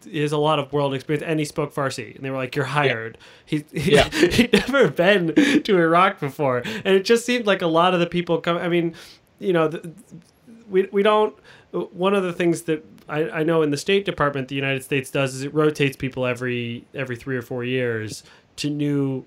He 0.09 0.21
has 0.21 0.31
a 0.31 0.39
lot 0.39 0.61
of 0.61 0.73
world 0.73 0.95
experience, 0.95 1.25
and 1.27 1.41
he 1.41 1.45
spoke 1.45 1.75
Farsi. 1.75 2.15
And 2.15 2.25
they 2.25 2.31
were 2.31 2.37
like, 2.37 2.55
"You're 2.55 2.65
hired." 2.81 3.19
He, 3.45 3.65
he 3.73 3.95
Yeah. 3.97 4.09
he'd 4.37 4.53
never 4.53 4.89
been 4.89 5.35
to 5.65 5.79
Iraq 5.79 6.21
before, 6.21 6.59
and 6.85 6.95
it 6.95 7.05
just 7.05 7.25
seemed 7.27 7.45
like 7.47 7.61
a 7.61 7.67
lot 7.67 7.93
of 7.95 7.99
the 8.01 8.07
people 8.07 8.41
come. 8.41 8.57
I 8.57 8.69
mean, 8.69 8.95
you 9.41 9.53
know, 9.53 9.67
the, 9.69 9.91
we 10.71 10.89
we 10.93 11.03
don't. 11.03 11.35
One 11.73 12.15
of 12.15 12.23
the 12.23 12.33
things 12.33 12.63
that 12.63 12.85
I, 13.09 13.29
I 13.41 13.43
know 13.43 13.63
in 13.63 13.71
the 13.71 13.77
State 13.77 14.05
Department, 14.05 14.47
the 14.47 14.55
United 14.55 14.85
States 14.85 15.11
does 15.11 15.35
is 15.35 15.43
it 15.43 15.53
rotates 15.53 15.97
people 15.97 16.25
every 16.25 16.85
every 16.95 17.17
three 17.17 17.37
or 17.37 17.43
four 17.43 17.65
years 17.65 18.23
to 18.57 18.71
new 18.71 19.25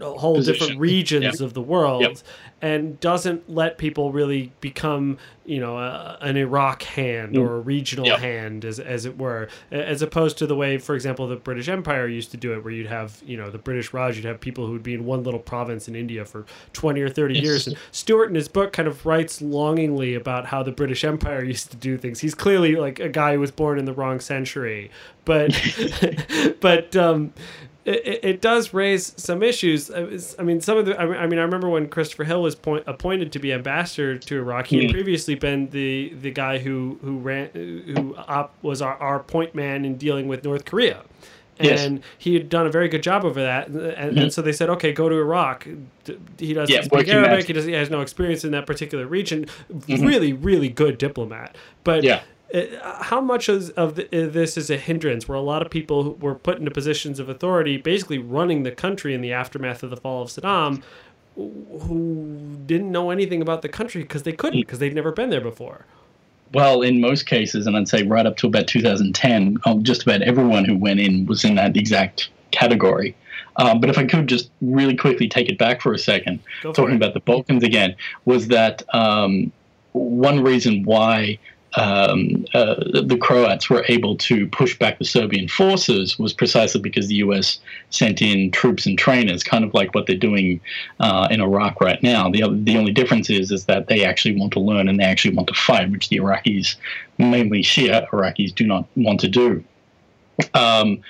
whole 0.00 0.36
Position. 0.36 0.52
different 0.60 0.80
regions 0.80 1.40
Yep. 1.40 1.40
of 1.40 1.54
the 1.54 1.60
world 1.62 2.02
Yep. 2.02 2.16
and 2.62 3.00
doesn't 3.00 3.50
let 3.50 3.78
people 3.78 4.12
really 4.12 4.52
become 4.60 5.18
you 5.44 5.58
know 5.60 5.76
a, 5.78 6.18
an 6.20 6.36
iraq 6.36 6.82
hand 6.82 7.36
or 7.36 7.56
a 7.56 7.60
regional 7.60 8.06
Yep. 8.06 8.18
hand 8.18 8.64
as, 8.64 8.78
as 8.78 9.06
it 9.06 9.18
were 9.18 9.48
as 9.72 10.00
opposed 10.02 10.38
to 10.38 10.46
the 10.46 10.54
way 10.54 10.78
for 10.78 10.94
example 10.94 11.26
the 11.26 11.36
british 11.36 11.68
empire 11.68 12.06
used 12.06 12.30
to 12.30 12.36
do 12.36 12.52
it 12.52 12.62
where 12.62 12.72
you'd 12.72 12.86
have 12.86 13.20
you 13.26 13.36
know 13.36 13.50
the 13.50 13.58
british 13.58 13.92
raj 13.92 14.14
you'd 14.16 14.24
have 14.24 14.38
people 14.40 14.66
who 14.66 14.72
would 14.72 14.82
be 14.82 14.94
in 14.94 15.04
one 15.04 15.22
little 15.24 15.40
province 15.40 15.88
in 15.88 15.96
india 15.96 16.24
for 16.24 16.44
20 16.74 17.00
or 17.00 17.08
30 17.08 17.38
years 17.38 17.66
and 17.66 17.76
stewart 17.90 18.28
in 18.28 18.34
his 18.34 18.46
book 18.48 18.72
kind 18.72 18.86
of 18.86 19.04
writes 19.06 19.40
longingly 19.42 20.14
about 20.14 20.46
how 20.46 20.62
the 20.62 20.70
british 20.72 21.02
empire 21.02 21.42
used 21.42 21.70
to 21.70 21.76
do 21.76 21.96
things 21.98 22.20
he's 22.20 22.34
clearly 22.34 22.76
like 22.76 23.00
a 23.00 23.08
guy 23.08 23.32
who 23.34 23.40
was 23.40 23.50
born 23.50 23.78
in 23.78 23.84
the 23.84 23.92
wrong 23.94 24.20
century 24.20 24.90
but 25.24 25.50
but 26.60 26.94
um 26.94 27.32
it, 27.88 28.20
it- 28.24 28.40
does 28.40 28.72
raise 28.74 29.12
some 29.16 29.42
issues. 29.42 29.90
Uh, 29.90 30.18
I 30.38 30.42
mean, 30.42 30.60
some 30.60 30.78
of 30.78 30.86
the. 30.86 30.98
I 31.00 31.06
mean- 31.26 31.38
I 31.38 31.42
remember 31.42 31.68
when 31.68 31.88
Christopher 31.88 32.24
Hill 32.24 32.42
was 32.42 32.54
point, 32.54 32.84
appointed 32.86 33.32
to 33.32 33.38
be 33.38 33.52
ambassador 33.52 34.18
to 34.18 34.36
Iraq. 34.36 34.66
He 34.66 34.78
had 34.82 34.90
Mhm. 34.90 34.92
previously 34.92 35.34
been 35.34 35.70
the 35.70 36.12
the 36.20 36.30
guy 36.30 36.58
who 36.58 36.98
who 37.02 37.18
ran 37.18 37.48
who 37.54 38.14
op, 38.16 38.54
was 38.62 38.80
our, 38.82 38.94
our 38.96 39.20
point 39.20 39.54
man 39.54 39.84
in 39.84 39.96
dealing 39.96 40.28
with 40.28 40.44
North 40.44 40.64
Korea. 40.64 41.02
Yes. 41.60 41.84
And 41.84 42.02
he 42.18 42.34
had 42.34 42.48
done 42.48 42.68
a 42.68 42.70
very 42.70 42.86
good 42.88 43.02
job 43.02 43.24
over 43.24 43.42
that, 43.42 43.66
and, 43.66 43.80
and, 43.80 44.16
and 44.18 44.32
so 44.32 44.42
they 44.42 44.52
said, 44.52 44.70
"Okay, 44.70 44.92
go 44.92 45.08
to 45.08 45.16
Iraq." 45.16 45.66
He 46.38 46.54
doesn't 46.54 46.72
Yeah, 46.72 46.82
speak 46.82 47.08
Arabic. 47.08 47.46
He 47.48 47.52
doesn't. 47.52 47.68
He 47.68 47.74
has 47.74 47.90
no 47.90 48.00
experience 48.00 48.44
in 48.44 48.52
that 48.52 48.64
particular 48.64 49.06
region. 49.08 49.46
Really, 49.88 50.32
really 50.32 50.68
good 50.68 50.98
diplomat. 50.98 51.56
But 51.82 52.04
Yeah. 52.04 52.20
Uh, 52.54 53.02
how 53.02 53.20
much 53.20 53.48
is, 53.48 53.70
of 53.70 53.98
uh, 53.98 54.04
this 54.10 54.56
is 54.56 54.70
a 54.70 54.76
hindrance 54.76 55.28
where 55.28 55.36
a 55.36 55.42
lot 55.42 55.62
of 55.62 55.70
people 55.70 56.14
were 56.14 56.34
put 56.34 56.58
into 56.58 56.70
positions 56.70 57.18
of 57.18 57.28
authority 57.28 57.76
basically 57.76 58.18
running 58.18 58.62
the 58.62 58.70
country 58.70 59.14
in 59.14 59.20
the 59.20 59.32
aftermath 59.32 59.82
of 59.82 59.90
the 59.90 59.96
fall 59.96 60.22
of 60.22 60.28
saddam 60.28 60.82
who 61.36 62.56
didn't 62.66 62.90
know 62.90 63.10
anything 63.10 63.40
about 63.40 63.62
the 63.62 63.68
country 63.68 64.02
because 64.02 64.24
they 64.24 64.32
couldn't 64.32 64.60
because 64.60 64.78
they'd 64.78 64.94
never 64.94 65.12
been 65.12 65.30
there 65.30 65.40
before. 65.40 65.84
Well, 66.52 66.82
in 66.82 67.00
most 67.00 67.26
cases, 67.26 67.66
and 67.66 67.76
I'd 67.76 67.88
say 67.88 68.02
right 68.02 68.24
up 68.24 68.38
to 68.38 68.46
about 68.46 68.66
2010, 68.66 69.58
um, 69.66 69.82
just 69.82 70.02
about 70.02 70.22
everyone 70.22 70.64
who 70.64 70.76
went 70.76 70.98
in 70.98 71.26
was 71.26 71.44
in 71.44 71.56
that 71.56 71.76
exact 71.76 72.30
category. 72.50 73.14
Um, 73.56 73.80
but 73.80 73.90
if 73.90 73.98
I 73.98 74.06
could 74.06 74.26
just 74.28 74.50
really 74.62 74.96
quickly 74.96 75.28
take 75.28 75.48
it 75.48 75.58
back 75.58 75.82
for 75.82 75.92
a 75.92 75.98
second, 75.98 76.40
Go 76.62 76.72
talking 76.72 76.96
about 76.96 77.12
the 77.12 77.20
Balkans 77.20 77.62
again, 77.62 77.94
was 78.24 78.48
that 78.48 78.82
um, 78.94 79.52
one 79.92 80.42
reason 80.42 80.84
why 80.84 81.38
um, 81.74 82.46
uh, 82.54 82.76
the 83.02 83.18
Croats 83.20 83.68
were 83.68 83.84
able 83.88 84.16
to 84.16 84.46
push 84.48 84.78
back 84.78 84.98
the 84.98 85.04
Serbian 85.04 85.48
forces 85.48 86.18
was 86.18 86.32
precisely 86.32 86.80
because 86.80 87.08
the 87.08 87.16
U.S. 87.16 87.60
sent 87.90 88.22
in 88.22 88.50
troops 88.50 88.86
and 88.86 88.98
trainers, 88.98 89.42
kind 89.42 89.64
of 89.64 89.74
like 89.74 89.94
what 89.94 90.06
they're 90.06 90.16
doing 90.16 90.60
uh, 91.00 91.28
in 91.30 91.40
Iraq 91.40 91.80
right 91.80 92.02
now. 92.02 92.30
The 92.30 92.44
the 92.62 92.76
only 92.76 92.92
difference 92.92 93.28
is 93.28 93.50
is 93.50 93.66
that 93.66 93.88
they 93.88 94.04
actually 94.04 94.38
want 94.38 94.52
to 94.54 94.60
learn 94.60 94.88
and 94.88 94.98
they 94.98 95.04
actually 95.04 95.34
want 95.34 95.48
to 95.48 95.54
fight, 95.54 95.90
which 95.90 96.08
the 96.08 96.18
Iraqis, 96.18 96.76
mainly 97.18 97.62
Shia 97.62 98.08
Iraqis, 98.08 98.54
do 98.54 98.66
not 98.66 98.86
want 98.96 99.20
to 99.20 99.28
do. 99.28 99.62
Um, 100.54 101.02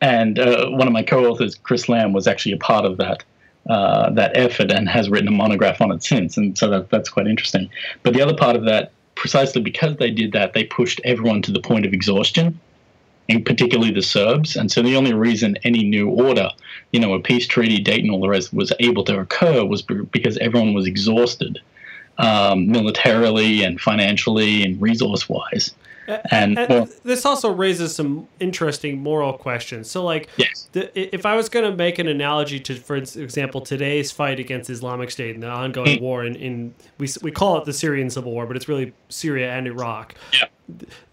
and 0.00 0.38
uh, 0.38 0.68
one 0.68 0.86
of 0.86 0.92
my 0.92 1.02
co-authors, 1.02 1.54
Chris 1.56 1.88
Lamb, 1.88 2.12
was 2.12 2.26
actually 2.26 2.52
a 2.52 2.58
part 2.58 2.84
of 2.84 2.98
that 2.98 3.24
uh, 3.68 4.10
that 4.10 4.36
effort 4.36 4.70
and 4.70 4.88
has 4.88 5.10
written 5.10 5.26
a 5.26 5.32
monograph 5.32 5.80
on 5.80 5.90
it 5.90 6.02
since, 6.02 6.36
and 6.36 6.56
so 6.56 6.70
that, 6.70 6.88
that's 6.90 7.08
quite 7.08 7.26
interesting. 7.26 7.68
But 8.04 8.14
the 8.14 8.22
other 8.22 8.36
part 8.36 8.54
of 8.54 8.64
that, 8.66 8.92
precisely 9.16 9.60
because 9.60 9.96
they 9.96 10.10
did 10.10 10.32
that, 10.32 10.52
they 10.52 10.64
pushed 10.64 11.00
everyone 11.04 11.42
to 11.42 11.52
the 11.52 11.60
point 11.60 11.84
of 11.84 11.92
exhaustion, 11.92 12.60
and 13.28 13.44
particularly 13.44 13.90
the 13.90 14.02
Serbs. 14.02 14.54
And 14.56 14.70
so 14.70 14.82
the 14.82 14.96
only 14.96 15.12
reason 15.12 15.58
any 15.64 15.82
new 15.84 16.08
order, 16.08 16.50
you 16.92 17.00
know, 17.00 17.14
a 17.14 17.20
peace 17.20 17.46
treaty, 17.46 17.78
Dayton, 17.78 18.10
all 18.10 18.20
the 18.20 18.28
rest, 18.28 18.54
was 18.54 18.72
able 18.78 19.02
to 19.04 19.18
occur 19.18 19.64
was 19.64 19.82
because 19.82 20.36
everyone 20.38 20.74
was 20.74 20.86
exhausted 20.86 21.58
um, 22.18 22.70
militarily 22.70 23.64
and 23.64 23.80
financially 23.80 24.62
and 24.62 24.80
resource 24.80 25.28
wise. 25.28 25.74
And, 26.30 26.58
and 26.58 26.68
well, 26.68 26.88
this 27.04 27.24
also 27.24 27.52
raises 27.52 27.94
some 27.94 28.28
interesting 28.40 28.98
moral 28.98 29.32
questions. 29.34 29.90
So, 29.90 30.04
like, 30.04 30.28
yes. 30.36 30.68
the, 30.72 31.14
if 31.14 31.26
I 31.26 31.34
was 31.34 31.48
going 31.48 31.68
to 31.70 31.76
make 31.76 31.98
an 31.98 32.08
analogy 32.08 32.60
to, 32.60 32.74
for 32.74 32.96
example, 32.96 33.60
today's 33.60 34.10
fight 34.12 34.38
against 34.38 34.70
Islamic 34.70 35.10
State 35.10 35.34
and 35.34 35.42
the 35.42 35.48
ongoing 35.48 35.98
hmm. 35.98 36.04
war 36.04 36.24
in, 36.24 36.36
in 36.36 36.74
we, 36.98 37.08
we 37.22 37.30
call 37.30 37.58
it 37.58 37.64
the 37.64 37.72
Syrian 37.72 38.10
civil 38.10 38.32
war, 38.32 38.46
but 38.46 38.56
it's 38.56 38.68
really 38.68 38.92
Syria 39.08 39.52
and 39.52 39.66
Iraq. 39.66 40.14
Yeah. 40.32 40.46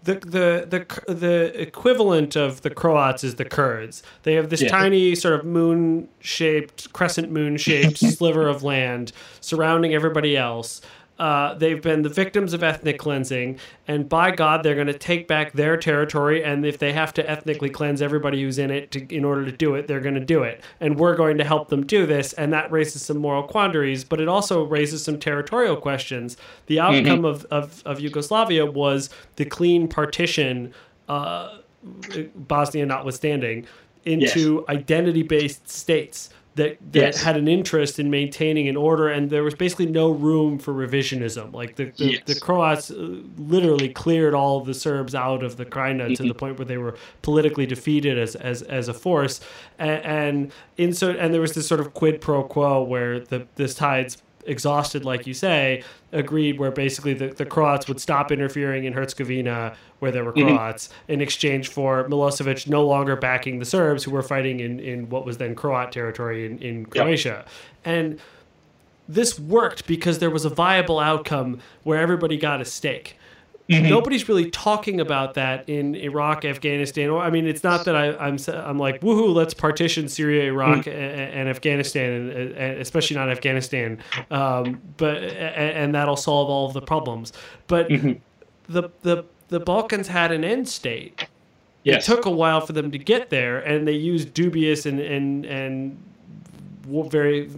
The, 0.02 0.14
the 0.14 0.66
the 0.68 1.14
the 1.14 1.60
equivalent 1.60 2.34
of 2.34 2.62
the 2.62 2.70
Croats 2.70 3.22
is 3.22 3.36
the 3.36 3.44
Kurds. 3.44 4.02
They 4.24 4.34
have 4.34 4.50
this 4.50 4.62
yeah. 4.62 4.68
tiny 4.68 5.14
sort 5.14 5.34
of 5.34 5.46
moon 5.46 6.08
shaped, 6.18 6.92
crescent 6.92 7.30
moon 7.30 7.56
shaped 7.56 7.98
sliver 8.18 8.48
of 8.48 8.64
land 8.64 9.12
surrounding 9.40 9.94
everybody 9.94 10.36
else 10.36 10.80
uh, 11.18 11.54
they've 11.54 11.80
been 11.80 12.02
the 12.02 12.08
victims 12.08 12.52
of 12.52 12.64
ethnic 12.64 12.98
cleansing, 12.98 13.58
and 13.86 14.08
by 14.08 14.32
God, 14.32 14.62
they're 14.62 14.74
going 14.74 14.88
to 14.88 14.98
take 14.98 15.28
back 15.28 15.52
their 15.52 15.76
territory. 15.76 16.42
And 16.42 16.66
if 16.66 16.78
they 16.78 16.92
have 16.92 17.14
to 17.14 17.30
ethnically 17.30 17.70
cleanse 17.70 18.02
everybody 18.02 18.42
who's 18.42 18.58
in 18.58 18.72
it 18.72 18.90
to, 18.92 19.14
in 19.14 19.24
order 19.24 19.44
to 19.44 19.52
do 19.52 19.76
it, 19.76 19.86
they're 19.86 20.00
going 20.00 20.16
to 20.16 20.24
do 20.24 20.42
it. 20.42 20.60
And 20.80 20.98
we're 20.98 21.14
going 21.14 21.38
to 21.38 21.44
help 21.44 21.68
them 21.68 21.86
do 21.86 22.04
this. 22.04 22.32
And 22.32 22.52
that 22.52 22.72
raises 22.72 23.02
some 23.02 23.18
moral 23.18 23.44
quandaries, 23.44 24.02
but 24.02 24.20
it 24.20 24.26
also 24.26 24.64
raises 24.64 25.04
some 25.04 25.20
territorial 25.20 25.76
questions. 25.76 26.36
The 26.66 26.80
outcome 26.80 27.22
mm-hmm. 27.22 27.24
of, 27.26 27.44
of, 27.46 27.82
of, 27.86 28.00
Yugoslavia 28.00 28.66
was 28.66 29.08
the 29.36 29.44
clean 29.44 29.86
partition, 29.86 30.74
uh, 31.08 31.58
Bosnia 32.34 32.86
notwithstanding, 32.86 33.66
into 34.04 34.64
yes. 34.66 34.76
identity 34.76 35.22
based 35.22 35.68
states 35.68 36.30
that 36.56 36.78
that 36.92 37.00
yes. 37.00 37.22
had 37.22 37.36
an 37.36 37.48
interest 37.48 37.98
in 37.98 38.10
maintaining 38.10 38.68
an 38.68 38.76
order, 38.76 39.08
and 39.08 39.30
there 39.30 39.42
was 39.42 39.54
basically 39.54 39.86
no 39.86 40.10
room 40.10 40.58
for 40.58 40.72
revisionism. 40.72 41.52
Like 41.52 41.76
the 41.76 41.86
the, 41.96 42.12
yes. 42.12 42.22
the 42.26 42.38
Croats 42.38 42.90
uh, 42.90 43.22
literally 43.36 43.88
cleared 43.88 44.34
all 44.34 44.60
the 44.60 44.74
Serbs 44.74 45.14
out 45.14 45.42
of 45.42 45.56
the 45.56 45.64
Krajina 45.64 46.04
mm-hmm. 46.04 46.14
to 46.14 46.22
the 46.28 46.34
point 46.34 46.58
where 46.58 46.66
they 46.66 46.78
were 46.78 46.96
politically 47.22 47.66
defeated 47.66 48.18
as 48.18 48.36
as, 48.36 48.62
as 48.62 48.88
a 48.88 48.94
force, 48.94 49.40
and, 49.78 50.04
and 50.04 50.52
in 50.76 50.92
so 50.92 51.10
and 51.10 51.34
there 51.34 51.40
was 51.40 51.54
this 51.54 51.66
sort 51.66 51.80
of 51.80 51.94
quid 51.94 52.20
pro 52.20 52.44
quo 52.44 52.82
where 52.82 53.20
the 53.20 53.46
the 53.56 53.68
tides 53.68 54.22
exhausted, 54.46 55.04
like 55.04 55.26
you 55.26 55.34
say, 55.34 55.82
agreed 56.12 56.58
where 56.58 56.70
basically 56.70 57.14
the, 57.14 57.28
the 57.28 57.46
Croats 57.46 57.88
would 57.88 58.00
stop 58.00 58.30
interfering 58.30 58.84
in 58.84 58.92
Herzegovina 58.92 59.76
where 59.98 60.10
there 60.10 60.24
were 60.24 60.32
mm-hmm. 60.32 60.56
Croats 60.56 60.88
mm-hmm. 60.88 61.12
in 61.12 61.20
exchange 61.20 61.68
for 61.68 62.08
Milosevic 62.08 62.68
no 62.68 62.86
longer 62.86 63.16
backing 63.16 63.58
the 63.58 63.64
Serbs 63.64 64.04
who 64.04 64.10
were 64.10 64.22
fighting 64.22 64.60
in, 64.60 64.80
in 64.80 65.08
what 65.08 65.24
was 65.24 65.38
then 65.38 65.54
Croat 65.54 65.92
territory 65.92 66.46
in, 66.46 66.58
in 66.58 66.86
Croatia. 66.86 67.44
Yep. 67.44 67.48
And 67.84 68.20
this 69.08 69.38
worked 69.38 69.86
because 69.86 70.18
there 70.18 70.30
was 70.30 70.44
a 70.44 70.50
viable 70.50 70.98
outcome 70.98 71.60
where 71.82 72.00
everybody 72.00 72.36
got 72.36 72.60
a 72.60 72.64
stake. 72.64 73.18
Mm-hmm. 73.68 73.88
Nobody's 73.88 74.28
really 74.28 74.50
talking 74.50 75.00
about 75.00 75.34
that 75.34 75.66
in 75.70 75.94
Iraq, 75.94 76.44
Afghanistan. 76.44 77.10
I 77.10 77.30
mean, 77.30 77.46
it's 77.46 77.64
not 77.64 77.86
that 77.86 77.96
I, 77.96 78.08
am 78.08 78.36
I'm, 78.36 78.54
I'm 78.54 78.78
like 78.78 79.00
woohoo, 79.00 79.34
let's 79.34 79.54
partition 79.54 80.06
Syria, 80.06 80.44
Iraq, 80.44 80.80
mm-hmm. 80.84 80.90
and, 80.90 81.32
and, 81.32 81.48
Afghanistan, 81.48 82.12
and, 82.12 82.52
and, 82.52 82.80
especially 82.80 83.16
not 83.16 83.30
Afghanistan. 83.30 84.02
Um, 84.30 84.82
but 84.98 85.16
and, 85.16 85.78
and, 85.78 85.94
that'll 85.94 86.16
solve 86.16 86.50
all 86.50 86.66
of 86.66 86.74
the 86.74 86.82
problems. 86.82 87.32
But 87.66 87.88
mm-hmm. 87.88 88.12
the 88.70 88.90
the 89.00 89.24
the 89.48 89.60
Balkans 89.60 90.08
had 90.08 90.30
an 90.30 90.44
end 90.44 90.68
state. 90.68 91.26
Yes. 91.84 92.06
It 92.06 92.14
took 92.14 92.26
a 92.26 92.30
while 92.30 92.60
for 92.60 92.74
them 92.74 92.90
to 92.90 92.98
get 92.98 93.30
there, 93.30 93.60
and 93.60 93.88
they 93.88 93.92
used 93.92 94.34
dubious 94.34 94.84
and 94.84 95.00
and 95.00 95.46
and 95.46 96.02
very 96.86 97.50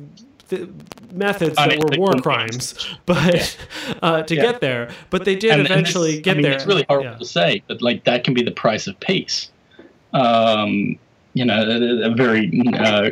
methods 1.13 1.57
that 1.57 1.79
were 1.79 1.99
war 1.99 2.15
crimes, 2.15 2.75
but 3.07 3.57
uh, 4.03 4.23
to 4.23 4.35
yeah. 4.35 4.43
get 4.43 4.61
there. 4.61 4.91
But 5.11 5.25
they 5.25 5.37
did 5.37 5.53
and, 5.53 5.63
eventually 5.63 6.17
and 6.17 6.25
get 6.25 6.31
I 6.31 6.35
mean, 6.35 6.43
there. 6.43 6.53
It's 6.53 6.67
really 6.67 6.85
horrible 6.89 7.13
yeah. 7.13 7.19
to 7.19 7.25
say, 7.25 7.63
but 7.67 7.83
like 7.83 8.05
that 8.05 8.25
can 8.25 8.35
be 8.35 8.43
the 8.43 8.53
price 8.53 8.87
of 8.87 8.99
peace. 9.01 9.51
Um, 10.13 10.99
you 11.35 11.45
know, 11.45 11.63
a, 11.63 12.11
a 12.11 12.15
very 12.15 12.51
uh, 12.75 13.11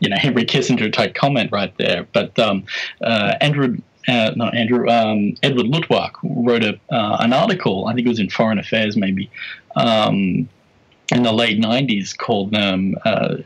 you 0.00 0.08
know 0.08 0.16
Henry 0.16 0.44
Kissinger 0.44 0.92
type 0.92 1.14
comment 1.14 1.50
right 1.52 1.76
there. 1.78 2.06
But 2.12 2.38
um, 2.38 2.64
uh, 3.02 3.34
Andrew. 3.40 3.78
Uh, 4.08 4.32
not 4.34 4.52
Andrew. 4.56 4.90
Um, 4.90 5.36
Edward 5.44 5.66
Luttwak 5.66 6.14
wrote 6.24 6.64
a 6.64 6.76
uh, 6.92 7.18
an 7.20 7.32
article. 7.32 7.86
I 7.86 7.94
think 7.94 8.04
it 8.04 8.08
was 8.08 8.18
in 8.18 8.30
Foreign 8.30 8.58
Affairs, 8.58 8.96
maybe, 8.96 9.30
um, 9.76 10.48
in 11.12 11.22
the 11.22 11.32
late 11.32 11.60
'90s, 11.60 12.18
called 12.18 12.52
um, 12.56 12.96
uh, 13.04 13.36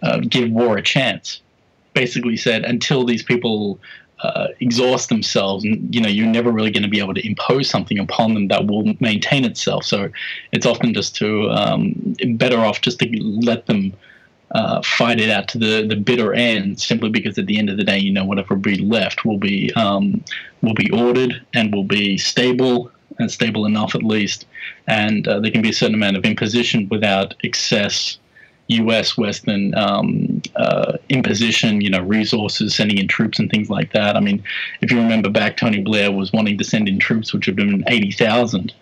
uh, 0.00 0.20
"Give 0.20 0.50
War 0.50 0.78
a 0.78 0.82
Chance," 0.82 1.41
basically 1.94 2.36
said 2.36 2.64
until 2.64 3.04
these 3.04 3.22
people 3.22 3.78
uh, 4.22 4.48
exhaust 4.60 5.08
themselves, 5.08 5.64
you 5.64 6.00
know, 6.00 6.08
you're 6.08 6.26
never 6.26 6.52
really 6.52 6.70
going 6.70 6.84
to 6.84 6.88
be 6.88 7.00
able 7.00 7.14
to 7.14 7.26
impose 7.26 7.68
something 7.68 7.98
upon 7.98 8.34
them 8.34 8.48
that 8.48 8.66
will 8.66 8.94
maintain 9.00 9.44
itself. 9.44 9.84
So 9.84 10.10
it's 10.52 10.64
often 10.64 10.94
just 10.94 11.16
to 11.16 11.50
um, 11.50 12.16
better 12.34 12.58
off 12.58 12.80
just 12.80 13.00
to 13.00 13.08
let 13.20 13.66
them 13.66 13.92
uh, 14.52 14.82
fight 14.82 15.18
it 15.18 15.30
out 15.30 15.48
to 15.48 15.58
the, 15.58 15.86
the 15.86 15.96
bitter 15.96 16.34
end, 16.34 16.80
simply 16.80 17.08
because 17.08 17.36
at 17.38 17.46
the 17.46 17.58
end 17.58 17.70
of 17.70 17.76
the 17.78 17.84
day, 17.84 17.98
you 17.98 18.12
know, 18.12 18.24
whatever 18.24 18.54
be 18.54 18.76
left 18.76 19.24
will 19.24 19.38
be 19.38 19.72
um, 19.74 20.22
will 20.60 20.74
be 20.74 20.90
ordered 20.90 21.44
and 21.54 21.74
will 21.74 21.84
be 21.84 22.18
stable 22.18 22.90
and 23.18 23.30
stable 23.30 23.66
enough 23.66 23.94
at 23.94 24.02
least, 24.02 24.46
and 24.86 25.26
uh, 25.26 25.40
there 25.40 25.50
can 25.50 25.62
be 25.62 25.70
a 25.70 25.72
certain 25.72 25.94
amount 25.94 26.16
of 26.16 26.24
imposition 26.24 26.86
without 26.90 27.34
excess 27.42 28.18
U.S. 28.68 29.16
Western 29.16 29.74
um, 29.74 30.31
uh, 30.56 30.98
imposition, 31.08 31.80
you 31.80 31.90
know, 31.90 32.02
resources, 32.02 32.74
sending 32.74 32.98
in 32.98 33.08
troops 33.08 33.38
and 33.38 33.50
things 33.50 33.70
like 33.70 33.92
that. 33.92 34.16
I 34.16 34.20
mean, 34.20 34.42
if 34.80 34.90
you 34.90 34.98
remember 34.98 35.30
back, 35.30 35.56
Tony 35.56 35.80
Blair 35.80 36.12
was 36.12 36.32
wanting 36.32 36.58
to 36.58 36.64
send 36.64 36.88
in 36.88 36.98
troops, 36.98 37.32
which 37.32 37.46
would 37.46 37.58
have 37.58 37.68
been 37.68 37.84
eighty 37.86 38.12
thousand. 38.12 38.72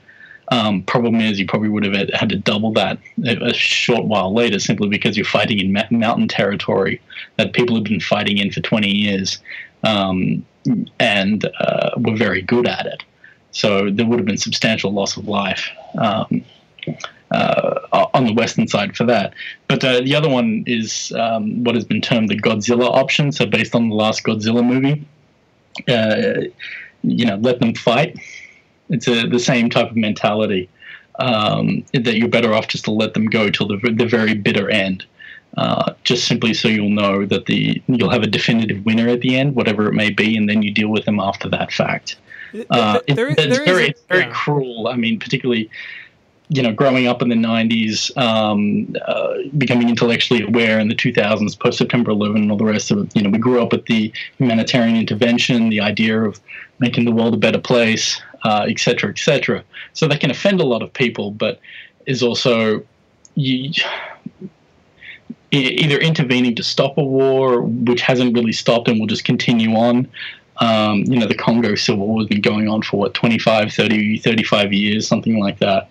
Um, 0.52 0.83
problem 0.83 1.20
is, 1.20 1.38
you 1.38 1.46
probably 1.46 1.68
would 1.68 1.85
have 1.85 2.09
had 2.12 2.28
to 2.30 2.37
double 2.37 2.72
that 2.72 2.98
a 3.24 3.54
short 3.54 4.06
while 4.06 4.35
later, 4.35 4.59
simply 4.59 4.88
because 4.88 5.16
you're 5.16 5.24
fighting 5.24 5.61
in 5.61 5.72
mountain 5.96 6.26
territory 6.26 7.00
that 7.37 7.52
people 7.52 7.76
have 7.76 7.85
been 7.85 8.00
fighting 8.00 8.38
in 8.38 8.50
for 8.50 8.61
20 8.61 8.90
years 8.90 9.38
um, 9.85 10.44
and 10.98 11.48
uh, 11.61 11.90
were 11.98 12.16
very 12.16 12.42
good 12.42 12.66
at 12.66 12.85
it. 12.87 13.04
So 13.52 13.90
there 13.90 14.06
would 14.06 14.18
have 14.18 14.26
been 14.26 14.38
substantial 14.38 14.92
loss 14.92 15.16
of 15.16 15.28
life. 15.28 15.68
Um, 15.96 16.44
uh, 17.31 18.07
on 18.14 18.27
the 18.27 18.33
western 18.33 18.66
side 18.66 18.97
for 18.97 19.05
that. 19.05 19.35
But 19.69 19.85
uh, 19.85 20.01
the 20.01 20.14
other 20.14 20.29
one 20.29 20.64
is 20.66 21.12
um, 21.16 21.62
what 21.64 21.75
has 21.75 21.85
been 21.85 22.01
termed 22.01 22.29
the 22.29 22.37
Godzilla 22.37 22.88
option. 22.88 23.33
So 23.33 23.47
based 23.47 23.75
on 23.75 23.88
the 23.88 23.95
last 23.95 24.25
Godzilla 24.25 24.64
movie, 24.64 25.05
uh, 25.88 26.49
you 27.03 27.25
know, 27.25 27.37
let 27.37 27.61
them 27.61 27.75
fight. 27.75 28.19
It's 28.88 29.07
a, 29.07 29.27
the 29.29 29.38
same 29.38 29.71
type 29.71 29.90
of 29.90 29.97
mentality 29.97 30.69
um, 31.19 31.85
that 31.93 32.16
you're 32.16 32.29
better 32.29 32.53
off 32.53 32.69
just 32.69 32.85
to 32.87 32.90
let 32.90 33.14
them 33.14 33.27
go 33.27 33.51
till 33.51 33.69
the, 33.69 33.77
the 33.77 34.07
very 34.07 34.35
bitter 34.35 34.69
end. 34.69 35.05
Uh, 35.57 35.95
just 36.05 36.27
simply 36.29 36.55
so 36.55 36.69
you'll 36.69 36.90
know 36.90 37.27
that 37.27 37.47
the 37.47 37.83
you'll 37.88 38.11
have 38.11 38.23
a 38.23 38.27
definitive 38.27 38.85
winner 38.85 39.09
at 39.09 39.21
the 39.21 39.37
end, 39.37 39.57
whatever 39.57 39.88
it 39.88 39.95
may 39.95 40.09
be, 40.09 40.37
and 40.37 40.49
then 40.49 40.62
you 40.62 40.73
deal 40.73 40.88
with 40.88 41.05
them 41.05 41.19
after 41.19 41.49
that 41.49 41.73
fact. 41.73 42.16
Uh, 42.71 43.01
there, 43.09 43.29
it, 43.29 43.38
it's 43.38 43.59
very, 43.59 43.88
it's 43.88 44.03
very 44.03 44.23
yeah. 44.23 44.33
cruel. 44.33 44.88
I 44.88 44.97
mean, 44.97 45.19
particularly 45.19 45.69
you 46.51 46.63
know, 46.63 46.73
growing 46.73 47.07
up 47.07 47.23
in 47.23 47.29
the 47.29 47.37
90s, 47.37 48.15
um, 48.17 48.93
uh, 49.07 49.35
becoming 49.57 49.89
intellectually 49.89 50.43
aware 50.43 50.81
in 50.81 50.89
the 50.89 50.97
2000s, 50.97 51.57
post 51.57 51.79
September 51.79 52.11
11, 52.11 52.43
and 52.43 52.51
all 52.51 52.59
the 52.59 52.65
rest 52.65 52.91
of 52.91 52.99
it. 52.99 53.17
You 53.17 53.23
know, 53.23 53.31
we 53.31 53.39
grew 53.39 53.63
up 53.63 53.71
with 53.71 53.87
the 53.87 54.13
humanitarian 54.39 54.97
intervention, 54.97 55.69
the 55.69 55.81
idea 55.81 56.21
of 56.21 56.41
making 56.81 57.05
the 57.05 57.13
world 57.13 57.35
a 57.35 57.37
better 57.37 57.61
place, 57.61 58.21
uh, 58.43 58.67
et 58.69 58.81
cetera, 58.81 59.11
et 59.11 59.19
cetera. 59.19 59.63
So 59.93 60.09
that 60.09 60.19
can 60.19 60.33
offend 60.33 60.61
a 60.61 60.65
lot 60.65 60.83
of 60.83 60.93
people, 60.93 61.31
but 61.31 61.61
is 62.07 62.21
also 62.21 62.85
you, 63.37 63.73
either 65.53 65.99
intervening 65.99 66.57
to 66.57 66.65
stop 66.65 66.99
a 66.99 67.05
war, 67.05 67.63
which 67.63 68.01
hasn't 68.01 68.35
really 68.35 68.53
stopped 68.53 68.89
and 68.89 68.99
will 68.99 69.07
just 69.07 69.25
continue 69.25 69.77
on. 69.77 70.09
Um, 70.57 71.05
you 71.07 71.17
know, 71.17 71.27
the 71.27 71.37
Congo 71.37 71.77
Civil 71.77 72.09
War 72.09 72.23
has 72.23 72.27
been 72.27 72.41
going 72.41 72.69
on 72.69 72.83
for 72.83 72.97
what, 72.97 73.15
25, 73.15 73.73
30, 73.73 74.19
35 74.19 74.73
years, 74.73 75.07
something 75.07 75.39
like 75.39 75.61
that 75.61 75.89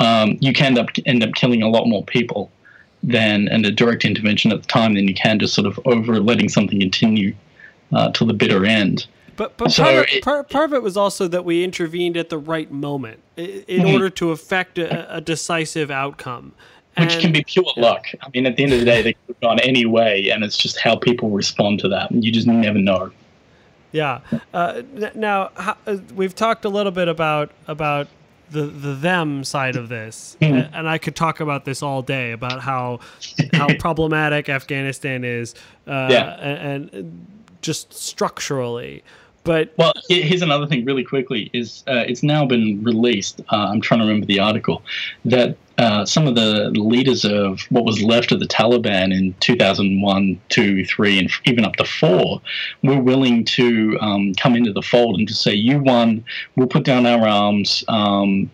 um, 0.00 0.36
you 0.40 0.52
can 0.52 0.66
end 0.66 0.78
up 0.78 0.88
end 1.06 1.22
up 1.22 1.34
killing 1.34 1.62
a 1.62 1.68
lot 1.68 1.86
more 1.86 2.04
people 2.04 2.50
than 3.02 3.48
in 3.48 3.64
a 3.64 3.70
direct 3.70 4.04
intervention 4.04 4.52
at 4.52 4.60
the 4.60 4.68
time 4.68 4.94
than 4.94 5.06
you 5.06 5.14
can 5.14 5.38
just 5.38 5.54
sort 5.54 5.66
of 5.66 5.78
over 5.84 6.20
letting 6.20 6.48
something 6.48 6.80
continue 6.80 7.34
uh, 7.92 8.10
till 8.12 8.26
the 8.26 8.34
bitter 8.34 8.64
end. 8.64 9.06
But, 9.36 9.56
but 9.56 9.70
so 9.70 9.84
part, 9.84 9.94
of, 9.94 10.04
it, 10.12 10.24
part, 10.24 10.50
part, 10.50 10.64
of 10.70 10.74
it 10.74 10.82
was 10.82 10.96
also 10.96 11.28
that 11.28 11.44
we 11.44 11.62
intervened 11.62 12.16
at 12.16 12.28
the 12.28 12.38
right 12.38 12.72
moment 12.72 13.20
in, 13.36 13.46
mm-hmm. 13.46 13.94
order 13.94 14.10
to 14.10 14.32
effect 14.32 14.78
a, 14.78 15.16
a 15.16 15.20
decisive 15.20 15.92
outcome. 15.92 16.52
Which 16.96 17.14
And- 17.14 17.22
can 17.22 17.32
be 17.32 17.44
pure 17.44 17.72
luck. 17.76 18.06
I 18.20 18.28
mean, 18.34 18.46
at 18.46 18.56
the 18.56 18.64
end 18.64 18.72
of 18.72 18.80
the 18.80 18.84
day, 18.84 19.00
they 19.00 19.12
could 19.12 19.28
have 19.28 19.40
gone 19.40 19.60
any 19.60 19.86
way, 19.86 20.30
and 20.30 20.42
it's 20.42 20.56
just 20.56 20.80
how 20.80 20.96
people 20.96 21.30
respond 21.30 21.78
to 21.80 21.88
that. 21.90 22.10
And 22.10 22.24
you 22.24 22.32
just 22.32 22.48
never 22.48 22.80
know. 22.80 23.12
Yeah. 23.92 24.20
Uh, 24.52 24.82
now 25.14 25.50
how, 25.54 25.76
uh, 25.86 25.98
we've 26.16 26.34
talked 26.34 26.64
a 26.64 26.68
little 26.68 26.92
bit 26.92 27.06
about 27.06 27.52
about 27.68 28.08
the 28.50 28.62
the 28.62 28.94
them 28.94 29.44
side 29.44 29.76
of 29.76 29.88
this, 29.88 30.36
Hmm. 30.40 30.60
And 30.72 30.88
I 30.88 30.98
could 30.98 31.14
talk 31.16 31.40
about 31.40 31.64
this 31.64 31.82
all 31.82 32.02
day 32.02 32.32
about 32.32 32.60
how 32.60 33.00
how 33.52 33.68
problematic 33.78 34.48
Afghanistan 34.48 35.24
is, 35.24 35.54
uh, 35.86 36.08
Yeah. 36.10 36.36
and, 36.40 36.90
and 36.92 37.26
just 37.62 37.92
structurally. 37.92 39.02
But 39.48 39.72
Well, 39.78 39.94
here's 40.10 40.42
another 40.42 40.66
thing, 40.66 40.84
really 40.84 41.04
quickly. 41.04 41.48
Is 41.54 41.82
uh, 41.88 42.04
it's 42.06 42.22
now 42.22 42.44
been 42.44 42.84
released? 42.84 43.40
Uh, 43.50 43.68
I'm 43.70 43.80
trying 43.80 44.00
to 44.00 44.04
remember 44.04 44.26
the 44.26 44.40
article 44.40 44.82
that 45.24 45.56
uh, 45.78 46.04
some 46.04 46.26
of 46.26 46.34
the 46.34 46.68
leaders 46.72 47.24
of 47.24 47.62
what 47.70 47.86
was 47.86 48.02
left 48.02 48.30
of 48.30 48.40
the 48.40 48.46
Taliban 48.46 49.10
in 49.10 49.32
2001, 49.40 50.38
two, 50.50 50.84
three, 50.84 51.18
and 51.18 51.30
even 51.46 51.64
up 51.64 51.76
to 51.76 51.86
four 51.86 52.42
were 52.82 53.00
willing 53.00 53.42
to 53.46 53.96
um, 54.02 54.34
come 54.34 54.54
into 54.54 54.70
the 54.70 54.82
fold 54.82 55.18
and 55.18 55.26
to 55.26 55.34
say, 55.34 55.54
"You 55.54 55.78
won. 55.78 56.26
We'll 56.54 56.68
put 56.68 56.84
down 56.84 57.06
our 57.06 57.26
arms. 57.26 57.82
Um, 57.88 58.50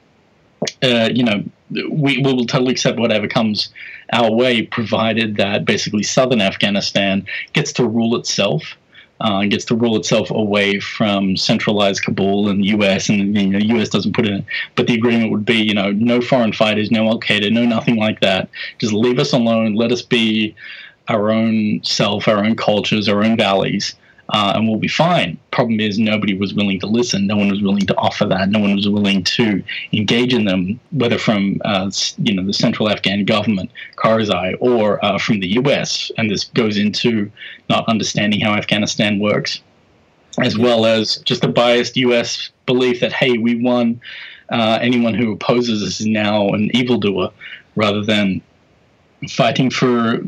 uh, 0.80 1.08
you 1.12 1.24
know, 1.24 1.42
we 1.90 2.18
will 2.18 2.46
totally 2.46 2.70
accept 2.70 3.00
whatever 3.00 3.26
comes 3.26 3.70
our 4.12 4.30
way, 4.30 4.62
provided 4.62 5.38
that 5.38 5.64
basically 5.64 6.04
southern 6.04 6.40
Afghanistan 6.40 7.26
gets 7.52 7.72
to 7.72 7.84
rule 7.84 8.14
itself." 8.14 8.76
Uh, 9.24 9.42
gets 9.46 9.64
to 9.64 9.74
rule 9.74 9.96
itself 9.96 10.30
away 10.30 10.78
from 10.78 11.34
centralized 11.34 12.04
Kabul 12.04 12.48
and 12.48 12.62
the 12.62 12.68
U.S. 12.68 13.08
and 13.08 13.34
you 13.34 13.46
know, 13.48 13.58
the 13.58 13.66
U.S. 13.68 13.88
doesn't 13.88 14.14
put 14.14 14.26
in. 14.26 14.44
But 14.76 14.86
the 14.86 14.94
agreement 14.94 15.32
would 15.32 15.46
be, 15.46 15.56
you 15.56 15.72
know, 15.72 15.92
no 15.92 16.20
foreign 16.20 16.52
fighters, 16.52 16.90
no 16.90 17.06
Al 17.06 17.18
Qaeda, 17.18 17.50
no 17.50 17.64
nothing 17.64 17.96
like 17.96 18.20
that. 18.20 18.50
Just 18.78 18.92
leave 18.92 19.18
us 19.18 19.32
alone. 19.32 19.74
Let 19.74 19.92
us 19.92 20.02
be 20.02 20.54
our 21.08 21.30
own 21.30 21.82
self, 21.82 22.28
our 22.28 22.44
own 22.44 22.54
cultures, 22.54 23.08
our 23.08 23.24
own 23.24 23.38
valleys, 23.38 23.96
uh, 24.30 24.52
and 24.54 24.68
we'll 24.68 24.78
be 24.78 24.88
fine. 24.88 25.38
Problem 25.50 25.80
is, 25.80 25.98
nobody 25.98 26.36
was 26.36 26.54
willing 26.54 26.80
to 26.80 26.86
listen. 26.86 27.26
No 27.26 27.36
one 27.36 27.50
was 27.50 27.62
willing 27.62 27.86
to 27.86 27.96
offer 27.96 28.24
that. 28.26 28.48
No 28.48 28.58
one 28.58 28.74
was 28.74 28.88
willing 28.88 29.22
to 29.24 29.62
engage 29.92 30.32
in 30.32 30.44
them, 30.46 30.80
whether 30.92 31.18
from 31.18 31.60
uh, 31.64 31.90
you 32.18 32.34
know 32.34 32.44
the 32.44 32.52
central 32.52 32.88
Afghan 32.90 33.24
government, 33.24 33.70
Karzai, 33.96 34.56
or 34.60 35.04
uh, 35.04 35.18
from 35.18 35.40
the 35.40 35.48
U.S. 35.54 36.10
And 36.16 36.30
this 36.30 36.44
goes 36.44 36.78
into 36.78 37.30
not 37.68 37.86
understanding 37.88 38.40
how 38.40 38.54
Afghanistan 38.54 39.18
works, 39.18 39.60
as 40.38 40.56
well 40.56 40.86
as 40.86 41.18
just 41.18 41.44
a 41.44 41.48
biased 41.48 41.96
U.S. 41.96 42.50
belief 42.66 43.00
that 43.00 43.12
hey, 43.12 43.36
we 43.38 43.62
won. 43.62 44.00
Uh, 44.50 44.78
anyone 44.80 45.14
who 45.14 45.32
opposes 45.32 45.82
us 45.82 46.00
is 46.00 46.06
now 46.06 46.48
an 46.50 46.70
evildoer, 46.74 47.30
rather 47.76 48.02
than 48.02 48.42
fighting 49.28 49.70
for 49.70 50.18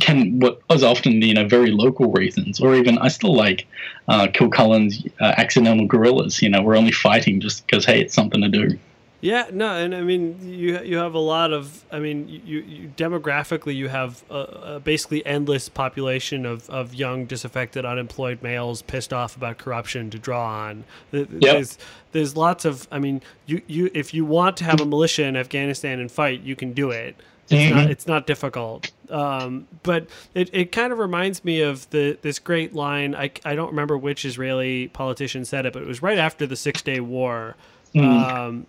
can 0.00 0.38
what 0.40 0.60
was 0.68 0.82
often 0.82 1.22
you 1.22 1.34
know 1.34 1.46
very 1.46 1.70
local 1.70 2.12
reasons, 2.12 2.60
or 2.60 2.74
even 2.74 2.98
I 2.98 3.08
still 3.08 3.34
like 3.34 3.66
uh, 4.08 4.28
Kilcullen's 4.32 5.04
uh, 5.20 5.34
accidental 5.36 5.86
guerrillas. 5.86 6.42
You 6.42 6.50
know, 6.50 6.62
we're 6.62 6.76
only 6.76 6.92
fighting 6.92 7.40
just 7.40 7.66
because 7.66 7.84
hey, 7.84 8.00
it's 8.00 8.14
something 8.14 8.40
to 8.40 8.48
do. 8.48 8.78
Yeah, 9.22 9.46
no, 9.52 9.76
and 9.76 9.94
I 9.94 10.00
mean 10.00 10.36
you 10.42 10.80
you 10.82 10.96
have 10.96 11.14
a 11.14 11.20
lot 11.20 11.52
of 11.52 11.84
I 11.92 12.00
mean 12.00 12.28
you, 12.28 12.58
you 12.58 12.92
demographically 12.96 13.72
you 13.72 13.86
have 13.86 14.24
a, 14.28 14.34
a 14.34 14.80
basically 14.80 15.24
endless 15.24 15.68
population 15.68 16.44
of, 16.44 16.68
of 16.68 16.92
young 16.92 17.26
disaffected 17.26 17.84
unemployed 17.84 18.42
males 18.42 18.82
pissed 18.82 19.12
off 19.12 19.36
about 19.36 19.58
corruption 19.58 20.10
to 20.10 20.18
draw 20.18 20.44
on. 20.44 20.82
Th- 21.12 21.28
There's 21.30 21.78
there's 22.10 22.36
lots 22.36 22.64
of 22.64 22.88
I 22.90 22.98
mean 22.98 23.22
you, 23.46 23.62
you 23.68 23.90
if 23.94 24.12
you 24.12 24.24
want 24.24 24.56
to 24.56 24.64
have 24.64 24.80
a 24.80 24.84
militia 24.84 25.22
in 25.22 25.36
Afghanistan 25.36 26.00
and 26.00 26.10
fight 26.10 26.40
you 26.40 26.56
can 26.56 26.72
do 26.72 26.90
it. 26.90 27.14
It's 27.50 27.74
not 27.74 27.86
Mhm. 27.86 27.90
it's 27.90 28.06
not 28.06 28.26
difficult. 28.26 28.90
Um, 29.10 29.66
but 29.82 30.06
it, 30.34 30.48
it 30.54 30.72
kind 30.72 30.92
of 30.92 30.98
reminds 30.98 31.44
me 31.44 31.60
of 31.60 31.88
the 31.90 32.16
this 32.22 32.38
great 32.38 32.74
line 32.74 33.14
I, 33.14 33.30
I 33.44 33.54
don't 33.54 33.68
remember 33.68 33.98
which 33.98 34.24
Israeli 34.24 34.88
politician 34.88 35.44
said 35.44 35.66
it 35.66 35.72
but 35.74 35.82
it 35.82 35.88
was 35.88 36.00
right 36.02 36.18
after 36.18 36.46
the 36.46 36.56
Six 36.56 36.80
Day 36.82 37.00
War. 37.00 37.56
Um, 37.94 38.66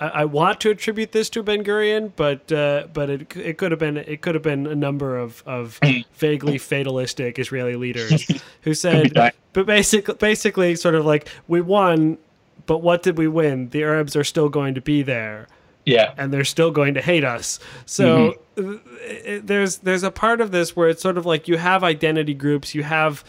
I, 0.00 0.08
I 0.08 0.24
want 0.26 0.60
to 0.60 0.70
attribute 0.70 1.12
this 1.12 1.30
to 1.30 1.42
Ben 1.42 1.62
Gurion, 1.64 2.12
but 2.16 2.50
uh, 2.52 2.88
but 2.92 3.08
it 3.08 3.36
it 3.36 3.58
could 3.58 3.70
have 3.70 3.78
been 3.78 3.96
it 3.96 4.20
could 4.20 4.34
have 4.34 4.42
been 4.42 4.66
a 4.66 4.74
number 4.74 5.16
of, 5.16 5.42
of 5.46 5.78
vaguely 6.14 6.58
fatalistic 6.58 7.38
Israeli 7.38 7.76
leaders 7.76 8.26
who 8.62 8.74
said, 8.74 9.14
but 9.52 9.66
basically 9.66 10.14
basically 10.16 10.74
sort 10.74 10.94
of 10.96 11.06
like 11.06 11.28
we 11.46 11.60
won, 11.60 12.18
but 12.66 12.78
what 12.82 13.02
did 13.02 13.16
we 13.16 13.28
win? 13.28 13.70
The 13.70 13.82
Arabs 13.84 14.14
are 14.16 14.24
still 14.24 14.48
going 14.48 14.74
to 14.74 14.80
be 14.82 15.02
there, 15.02 15.46
Yeah, 15.88 16.14
and 16.16 16.32
they're 16.32 16.44
still 16.44 16.70
going 16.70 16.94
to 16.94 17.00
hate 17.00 17.24
us. 17.24 17.58
So 17.86 18.38
mm-hmm. 18.56 18.76
it- 19.02 19.46
there's 19.46 19.78
there's 19.78 20.02
a 20.02 20.10
part 20.10 20.40
of 20.40 20.50
this 20.50 20.76
where 20.76 20.88
it's 20.88 21.02
sort 21.02 21.18
of 21.18 21.26
like 21.26 21.48
you 21.48 21.56
have 21.56 21.82
identity 21.84 22.34
groups, 22.34 22.74
you 22.74 22.82
have 22.82 23.24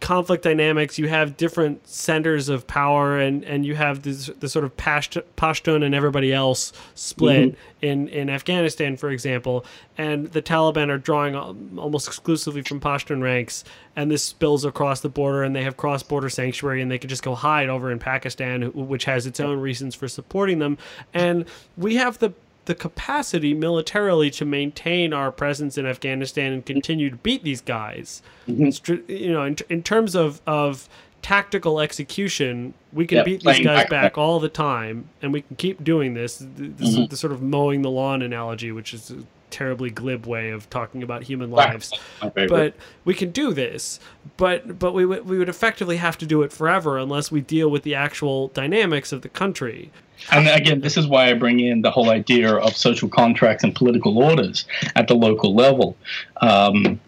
conflict 0.00 0.42
dynamics, 0.42 0.98
you 0.98 1.08
have 1.08 1.36
different 1.36 1.86
centers 1.86 2.48
of 2.48 2.66
power, 2.66 3.18
and, 3.18 3.44
and 3.44 3.66
you 3.66 3.74
have 3.74 4.02
this 4.02 4.26
the 4.40 4.48
sort 4.48 4.64
of 4.64 4.76
Pashtun 4.76 5.84
and 5.84 5.94
everybody 5.94 6.32
else 6.32 6.72
split 6.94 7.50
mm-hmm. 7.50 7.84
in, 7.84 8.08
in 8.08 8.30
Afghanistan, 8.30 8.96
for 8.96 9.10
example. 9.10 9.64
And 9.96 10.28
the 10.28 10.42
Taliban 10.42 10.88
are 10.88 10.98
drawing 10.98 11.34
almost 11.78 12.06
exclusively 12.06 12.62
from 12.62 12.80
Pashtun 12.80 13.22
ranks, 13.22 13.64
and 13.96 14.10
this 14.10 14.22
spills 14.22 14.64
across 14.64 15.00
the 15.00 15.08
border, 15.08 15.42
and 15.42 15.54
they 15.54 15.64
have 15.64 15.76
cross 15.76 16.02
border 16.02 16.30
sanctuary, 16.30 16.80
and 16.80 16.90
they 16.90 16.98
could 16.98 17.10
just 17.10 17.22
go 17.22 17.34
hide 17.34 17.68
over 17.68 17.90
in 17.92 17.98
Pakistan, 17.98 18.72
which 18.72 19.04
has 19.04 19.26
its 19.26 19.40
own 19.40 19.60
reasons 19.60 19.94
for 19.94 20.08
supporting 20.08 20.58
them. 20.58 20.78
And 21.12 21.44
we 21.76 21.96
have 21.96 22.18
the 22.18 22.32
the 22.68 22.74
capacity 22.74 23.54
militarily 23.54 24.30
to 24.30 24.44
maintain 24.44 25.12
our 25.12 25.32
presence 25.32 25.76
in 25.76 25.86
Afghanistan 25.86 26.52
and 26.52 26.64
continue 26.64 27.08
to 27.10 27.16
beat 27.16 27.42
these 27.42 27.60
guys. 27.62 28.22
Str- 28.70 28.96
You 29.08 29.32
know, 29.32 29.42
in, 29.44 29.56
in 29.68 29.82
terms 29.82 30.14
of 30.14 30.40
of 30.46 30.88
tactical 31.22 31.80
execution, 31.80 32.74
we 32.92 33.06
can 33.06 33.18
Yeah, 33.18 33.24
beat 33.24 33.42
these 33.42 33.58
guys 33.60 33.64
back- 33.64 33.90
back 33.90 34.18
all 34.18 34.38
the 34.38 34.48
time, 34.48 35.08
and 35.20 35.32
we 35.32 35.40
can 35.42 35.56
keep 35.56 35.82
doing 35.82 36.14
this. 36.14 36.36
The, 36.38 36.46
the, 36.46 36.84
Mm-hmm. 36.84 37.04
the 37.06 37.16
sort 37.16 37.32
of 37.32 37.42
mowing 37.42 37.82
the 37.82 37.90
lawn 37.90 38.22
analogy, 38.22 38.70
which 38.70 38.94
is 38.94 39.12
terribly 39.50 39.90
glib 39.90 40.26
way 40.26 40.50
of 40.50 40.68
talking 40.70 41.02
about 41.02 41.24
human 41.24 41.50
lives. 41.50 41.92
But 42.20 42.74
we 43.04 43.14
can 43.14 43.30
do 43.30 43.52
this. 43.52 44.00
But 44.36 44.78
but 44.78 44.92
we 44.92 45.04
would 45.04 45.26
we 45.26 45.38
would 45.38 45.48
effectively 45.48 45.96
have 45.96 46.18
to 46.18 46.26
do 46.26 46.42
it 46.42 46.52
forever 46.52 46.98
unless 46.98 47.30
we 47.30 47.40
deal 47.40 47.70
with 47.70 47.82
the 47.82 47.94
actual 47.94 48.48
dynamics 48.48 49.12
of 49.12 49.22
the 49.22 49.28
country. 49.28 49.90
And 50.32 50.48
again, 50.48 50.80
this 50.80 50.96
is 50.96 51.06
why 51.06 51.30
I 51.30 51.34
bring 51.34 51.60
in 51.60 51.82
the 51.82 51.90
whole 51.90 52.10
idea 52.10 52.52
of 52.52 52.76
social 52.76 53.08
contracts 53.08 53.62
and 53.62 53.74
political 53.74 54.18
orders 54.18 54.66
at 54.96 55.08
the 55.08 55.14
local 55.14 55.54
level. 55.54 55.96
Um, 56.40 57.00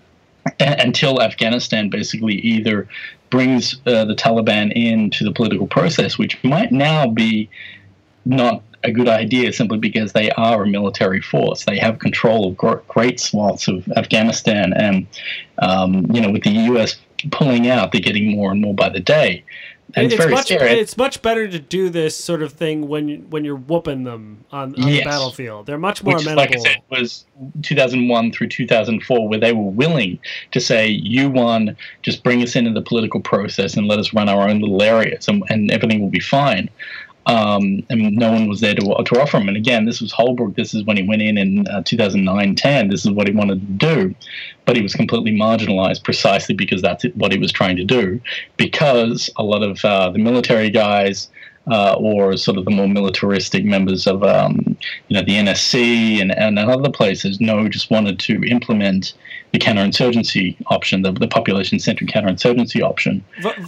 until 0.59 1.20
Afghanistan 1.20 1.90
basically 1.90 2.35
either 2.35 2.88
brings 3.29 3.81
uh, 3.87 4.05
the 4.05 4.14
Taliban 4.14 4.72
into 4.72 5.24
the 5.24 5.33
political 5.33 5.66
process, 5.66 6.18
which 6.18 6.42
might 6.42 6.72
now 6.72 7.07
be 7.07 7.48
not 8.24 8.62
a 8.83 8.90
good 8.90 9.09
idea 9.09 9.53
simply 9.53 9.79
because 9.79 10.12
they 10.12 10.31
are 10.33 10.62
a 10.62 10.66
military 10.66 11.21
force. 11.21 11.64
They 11.64 11.79
have 11.79 11.99
control 11.99 12.49
of 12.49 12.87
great 12.88 13.21
swaths 13.21 13.69
of 13.69 13.87
Afghanistan, 13.97 14.73
and 14.73 15.07
um, 15.59 16.07
you 16.12 16.21
know, 16.21 16.31
with 16.31 16.45
the 16.45 16.51
U.S. 16.51 16.97
pulling 17.31 17.69
out, 17.69 17.93
they're 17.93 18.01
getting 18.01 18.31
more 18.31 18.51
and 18.51 18.61
more 18.61 18.75
by 18.75 18.88
the 18.88 19.01
day. 19.01 19.45
And 19.95 20.07
it's, 20.07 20.14
it's 20.14 20.23
very 20.23 20.35
much 20.35 20.47
scary. 20.47 20.71
it's 20.79 20.97
much 20.97 21.21
better 21.21 21.49
to 21.49 21.59
do 21.59 21.90
this 21.90 22.16
sort 22.16 22.43
of 22.43 22.53
thing 22.53 22.87
when 22.87 23.29
when 23.31 23.45
you're 23.45 23.57
whooping 23.57 24.05
them 24.05 24.45
on, 24.53 24.75
on 24.81 24.88
the 24.88 25.03
battlefield. 25.03 25.66
They're 25.66 25.79
much 25.79 26.05
more 26.05 26.14
which, 26.14 26.23
amenable. 26.23 26.43
like 26.43 26.57
I 26.57 26.61
said, 26.61 26.77
was 26.90 27.27
2001 27.62 28.33
through 28.33 28.49
2004, 28.49 29.29
where 29.29 29.40
they 29.40 29.53
were 29.53 29.71
willing 29.71 30.19
to 30.53 30.61
say, 30.61 30.88
"You 30.88 31.31
won, 31.31 31.77
just 32.03 32.23
bring 32.23 32.43
us 32.43 32.55
into 32.55 32.71
the 32.73 32.83
political 32.83 33.21
process 33.21 33.77
and 33.77 33.88
let 33.88 33.99
us 33.99 34.14
run 34.14 34.29
our 34.29 34.49
own 34.49 34.61
little 34.61 34.83
areas, 34.83 35.27
and, 35.27 35.43
and 35.49 35.71
everything 35.71 36.01
will 36.01 36.11
be 36.11 36.21
fine." 36.21 36.71
Um, 37.26 37.85
and 37.90 38.16
no 38.16 38.33
one 38.33 38.48
was 38.48 38.61
there 38.61 38.74
to, 38.74 38.80
to 38.80 39.20
offer 39.20 39.37
him. 39.37 39.48
And 39.48 39.56
again, 39.56 39.85
this 39.85 40.00
was 40.00 40.12
Holbrooke. 40.12 40.56
This 40.56 40.74
is 40.74 40.85
when 40.85 40.96
he 40.96 41.02
went 41.02 41.22
in 41.22 41.37
in 41.37 41.68
uh, 41.68 41.83
2009 41.85 42.54
10. 42.54 42.88
This 42.88 43.04
is 43.04 43.11
what 43.11 43.28
he 43.28 43.35
wanted 43.35 43.61
to 43.61 43.87
do. 43.87 44.14
But 44.64 44.76
he 44.76 44.83
was 44.83 44.94
completely 44.94 45.33
marginalized 45.33 46.02
precisely 46.02 46.54
because 46.54 46.80
that's 46.80 47.04
what 47.14 47.33
he 47.33 47.38
was 47.38 47.52
trying 47.52 47.76
to 47.76 47.85
do. 47.85 48.20
Because 48.56 49.28
a 49.37 49.42
lot 49.42 49.62
of 49.62 49.85
uh, 49.85 50.11
the 50.11 50.18
military 50.18 50.70
guys, 50.70 51.28
uh, 51.70 51.94
or 51.94 52.37
sort 52.37 52.56
of 52.56 52.64
the 52.64 52.70
more 52.70 52.88
militaristic 52.88 53.64
members 53.64 54.07
of 54.07 54.24
um, 54.24 54.76
you 55.09 55.16
know 55.16 55.22
the 55.22 55.34
NSC 55.34 56.20
and, 56.20 56.32
and 56.32 56.59
other 56.59 56.90
places 56.90 57.40
no 57.40 57.68
just 57.68 57.90
wanted 57.90 58.18
to 58.18 58.42
implement 58.45 59.14
the 59.53 59.59
counterinsurgency 59.59 60.57
option, 60.66 61.03
the, 61.03 61.12
the 61.12 61.26
population-centered 61.28 62.09
counterinsurgency 62.09 62.82
option. 62.82 63.24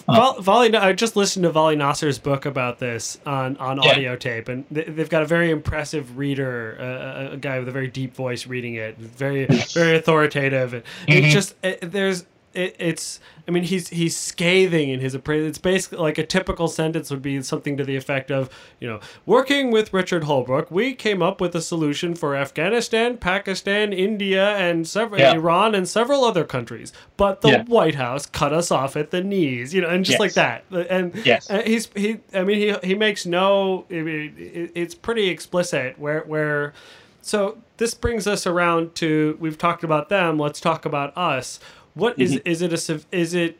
Val- 0.06 0.40
Vali, 0.40 0.74
I 0.76 0.92
just 0.92 1.16
listened 1.16 1.42
to 1.44 1.50
Vali 1.50 1.76
Nasr's 1.76 2.18
book 2.18 2.46
about 2.46 2.78
this 2.78 3.18
on, 3.26 3.56
on 3.56 3.82
Yeah. 3.82 3.90
audio 3.90 4.16
tape, 4.16 4.48
and 4.48 4.64
th- 4.72 4.86
they've 4.88 5.08
got 5.08 5.22
a 5.22 5.26
very 5.26 5.50
impressive 5.50 6.16
reader, 6.16 6.76
uh, 6.80 7.30
a- 7.30 7.32
a 7.32 7.36
guy 7.36 7.58
with 7.58 7.68
a 7.68 7.72
very 7.72 7.88
deep 7.88 8.14
voice 8.14 8.46
reading 8.46 8.74
it, 8.76 8.96
very 8.98 9.46
very 9.46 9.96
authoritative. 9.96 10.72
And 10.74 10.82
Mhm. 11.08 11.24
It's 11.24 11.32
just 11.32 11.54
uh, 11.64 11.72
there's 11.82 12.24
it, 12.54 12.76
it's 12.78 13.20
I 13.46 13.50
mean 13.50 13.64
he's 13.64 13.88
he's 13.88 14.16
scathing 14.16 14.88
in 14.90 15.00
his 15.00 15.14
appraisal. 15.14 15.48
It's 15.48 15.58
basically 15.58 15.98
like 15.98 16.18
a 16.18 16.24
typical 16.26 16.68
sentence 16.68 17.10
would 17.10 17.22
be 17.22 17.42
something 17.42 17.76
to 17.76 17.84
the 17.84 17.96
effect 17.96 18.30
of, 18.30 18.48
you 18.80 18.88
know, 18.88 19.00
working 19.26 19.70
with 19.70 19.92
Richard 19.92 20.24
Holbrooke, 20.24 20.70
we 20.70 20.94
came 20.94 21.22
up 21.22 21.40
with 21.40 21.54
a 21.54 21.60
solution 21.60 22.14
for 22.14 22.36
Afghanistan, 22.36 23.16
Pakistan, 23.16 23.92
India, 23.92 24.56
and 24.56 24.86
several 24.86 25.20
Yeah. 25.20 25.32
Iran 25.34 25.74
and 25.74 25.88
several 25.88 26.24
other 26.24 26.44
countries. 26.44 26.92
But 27.16 27.40
the 27.40 27.48
Yeah. 27.48 27.64
White 27.64 27.96
House 27.96 28.26
cut 28.26 28.52
us 28.52 28.70
off 28.70 28.96
at 28.96 29.10
the 29.10 29.22
knees, 29.22 29.74
you 29.74 29.80
know, 29.80 29.88
and 29.88 30.04
just 30.04 30.14
Yes. 30.14 30.20
like 30.20 30.34
that. 30.34 30.64
And 30.90 31.14
Yes. 31.24 31.48
and 31.50 31.66
he's 31.66 31.88
he 31.94 32.18
I 32.34 32.42
mean 32.44 32.58
he 32.58 32.88
he 32.88 32.94
makes 32.94 33.26
no 33.26 33.84
I 33.90 33.94
mean, 33.94 34.34
it, 34.38 34.72
it's 34.74 34.94
pretty 34.94 35.28
explicit 35.28 35.98
where 35.98 36.20
where 36.20 36.72
so 37.20 37.58
this 37.76 37.94
brings 37.94 38.26
us 38.26 38.46
around 38.46 38.94
to 38.96 39.36
we've 39.40 39.58
talked 39.58 39.84
about 39.84 40.08
them 40.08 40.38
let's 40.38 40.60
talk 40.60 40.84
about 40.84 41.16
us 41.16 41.60
what 41.94 42.18
is 42.18 42.34
Mm-hmm. 42.36 42.48
is 42.48 42.62
it 42.62 42.72
a 42.90 43.00
is 43.12 43.34
it 43.34 43.58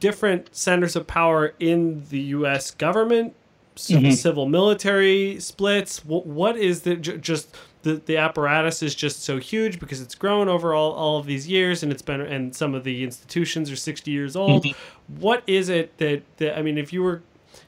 different 0.00 0.54
centers 0.54 0.96
of 0.96 1.06
power 1.06 1.54
in 1.60 2.04
the 2.10 2.20
US 2.20 2.70
government 2.72 3.34
Mhm. 3.76 4.14
civil 4.14 4.46
military 4.48 5.38
splits 5.38 6.02
what, 6.02 6.26
what 6.26 6.56
is 6.56 6.80
the 6.82 6.96
j- 6.96 7.18
just 7.18 7.54
the, 7.82 7.96
the 8.06 8.16
apparatus 8.16 8.82
is 8.82 8.94
just 8.94 9.22
so 9.22 9.36
huge 9.36 9.78
because 9.78 10.00
it's 10.00 10.14
grown 10.14 10.48
over 10.48 10.72
all, 10.72 10.92
all 10.92 11.18
of 11.18 11.26
these 11.26 11.46
years 11.46 11.82
and 11.82 11.92
it's 11.92 12.00
been 12.00 12.22
and 12.22 12.56
some 12.56 12.74
of 12.74 12.84
the 12.84 13.04
institutions 13.04 13.70
are 13.70 13.76
60 13.76 14.10
years 14.10 14.34
old 14.34 14.64
Mm-hmm. 14.64 15.20
What 15.20 15.42
is 15.46 15.68
it 15.68 15.96
that, 15.98 16.22
that 16.38 16.58
i 16.58 16.62
mean 16.62 16.78
if 16.78 16.90
you 16.92 17.02
were 17.02 17.20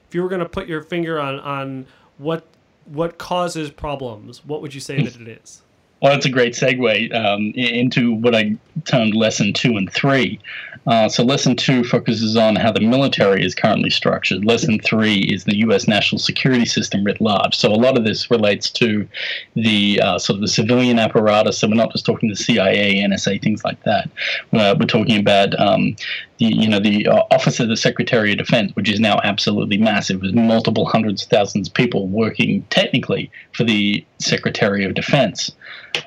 if 0.08 0.14
you 0.14 0.22
were 0.22 0.30
going 0.30 0.40
to 0.40 0.48
put 0.48 0.66
your 0.66 0.82
finger 0.82 1.20
on 1.20 1.38
on 1.40 1.86
what 2.16 2.46
what 2.86 3.18
causes 3.18 3.70
problems 3.70 4.42
what 4.46 4.62
would 4.62 4.72
you 4.74 4.80
say 4.80 5.02
that 5.02 5.14
it 5.20 5.28
is 5.28 5.62
Well, 6.01 6.12
that's 6.12 6.26
a 6.26 6.30
great 6.30 6.55
segue 6.55 7.14
um, 7.14 7.53
into 7.55 8.14
what 8.14 8.34
I 8.34 8.57
termed 8.84 9.14
lesson 9.14 9.53
two 9.53 9.76
and 9.76 9.92
three. 9.92 10.38
Uh, 10.86 11.09
so, 11.09 11.22
lesson 11.24 11.57
two 11.57 11.84
focuses 11.84 12.36
on 12.36 12.57
how 12.57 12.72
the 12.72 12.80
military 12.80 13.44
is 13.44 13.55
currently 13.55 13.90
structured. 13.90 14.44
Lesson 14.44 14.78
three 14.78 15.18
is 15.18 15.44
the 15.44 15.57
U.S. 15.59 15.86
national 15.86 16.18
security 16.18 16.64
system 16.64 17.05
writ 17.05 17.20
large. 17.20 17.55
So, 17.55 17.70
a 17.70 17.74
lot 17.74 17.99
of 17.99 18.05
this 18.05 18.30
relates 18.30 18.70
to 18.70 19.07
the 19.55 20.01
uh, 20.01 20.18
sort 20.18 20.36
of 20.36 20.40
the 20.40 20.49
civilian 20.49 20.99
apparatus. 20.99 21.59
So, 21.59 21.68
we're 21.68 21.74
not 21.74 21.92
just 21.92 22.07
talking 22.07 22.28
the 22.28 22.36
CIA, 22.36 23.03
NSA, 23.03 23.42
things 23.42 23.64
like 23.64 23.82
that. 23.82 24.09
Uh, 24.53 24.76
we're 24.78 24.86
talking 24.86 25.18
about 25.18 25.59
um, 25.61 25.96
the 26.39 26.47
you 26.47 26.68
know 26.68 26.80
the 26.80 27.07
uh, 27.07 27.22
Office 27.30 27.61
of 27.61 27.68
the 27.68 27.76
Secretary 27.76 28.32
of 28.32 28.39
Defense, 28.39 28.74
which 28.74 28.91
is 28.91 29.01
now 29.01 29.20
absolutely 29.22 29.76
massive, 29.76 30.22
with 30.22 30.34
multiple 30.34 30.86
hundreds 30.86 31.22
of 31.22 31.28
thousands 31.28 31.68
of 31.68 31.74
people 31.74 32.07
working 32.09 32.62
technically 32.70 33.30
for 33.53 33.64
the 33.64 34.05
Secretary 34.18 34.84
of 34.84 34.95
Defense. 34.95 35.53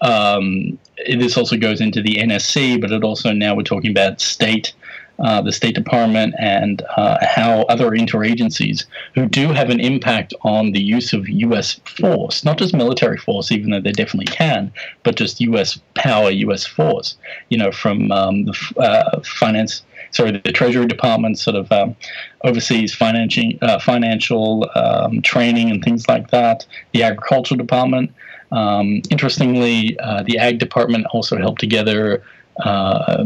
Um, 0.01 0.77
this 1.05 1.37
also 1.37 1.57
goes 1.57 1.81
into 1.81 2.01
the 2.01 2.15
NSC, 2.15 2.79
but 2.79 2.91
it 2.91 3.03
also 3.03 3.31
now 3.31 3.55
we're 3.55 3.63
talking 3.63 3.91
about 3.91 4.21
state, 4.21 4.73
uh, 5.19 5.41
the 5.41 5.51
State 5.51 5.75
Department, 5.75 6.33
and 6.39 6.81
uh, 6.97 7.17
how 7.21 7.61
other 7.63 7.91
interagencies 7.91 8.85
who 9.13 9.27
do 9.27 9.49
have 9.49 9.69
an 9.69 9.79
impact 9.79 10.33
on 10.41 10.71
the 10.71 10.81
use 10.81 11.13
of 11.13 11.27
U.S. 11.29 11.79
force, 11.85 12.43
not 12.43 12.57
just 12.57 12.73
military 12.73 13.17
force, 13.17 13.51
even 13.51 13.71
though 13.71 13.81
they 13.81 13.91
definitely 13.91 14.33
can, 14.33 14.71
but 15.03 15.15
just 15.15 15.39
U.S. 15.41 15.79
power, 15.95 16.31
U.S. 16.31 16.65
force. 16.65 17.17
You 17.49 17.57
know, 17.57 17.71
from 17.71 18.11
um, 18.11 18.45
the 18.45 18.73
uh, 18.77 19.21
finance 19.21 19.83
sorry, 20.11 20.31
the 20.31 20.51
Treasury 20.51 20.85
Department 20.85 21.39
sort 21.39 21.55
of 21.55 21.71
um, 21.71 21.95
oversees 22.43 22.93
financing, 22.93 23.57
uh, 23.61 23.79
financial 23.79 24.69
um, 24.75 25.21
training 25.21 25.71
and 25.71 25.83
things 25.83 26.07
like 26.07 26.29
that. 26.31 26.65
The 26.93 27.03
Agricultural 27.03 27.57
Department. 27.57 28.13
Um, 28.51 29.01
interestingly, 29.09 29.97
uh, 29.99 30.23
the 30.23 30.37
Ag 30.37 30.59
Department 30.59 31.07
also 31.13 31.37
helped 31.37 31.61
together 31.61 32.23
uh, 32.63 33.23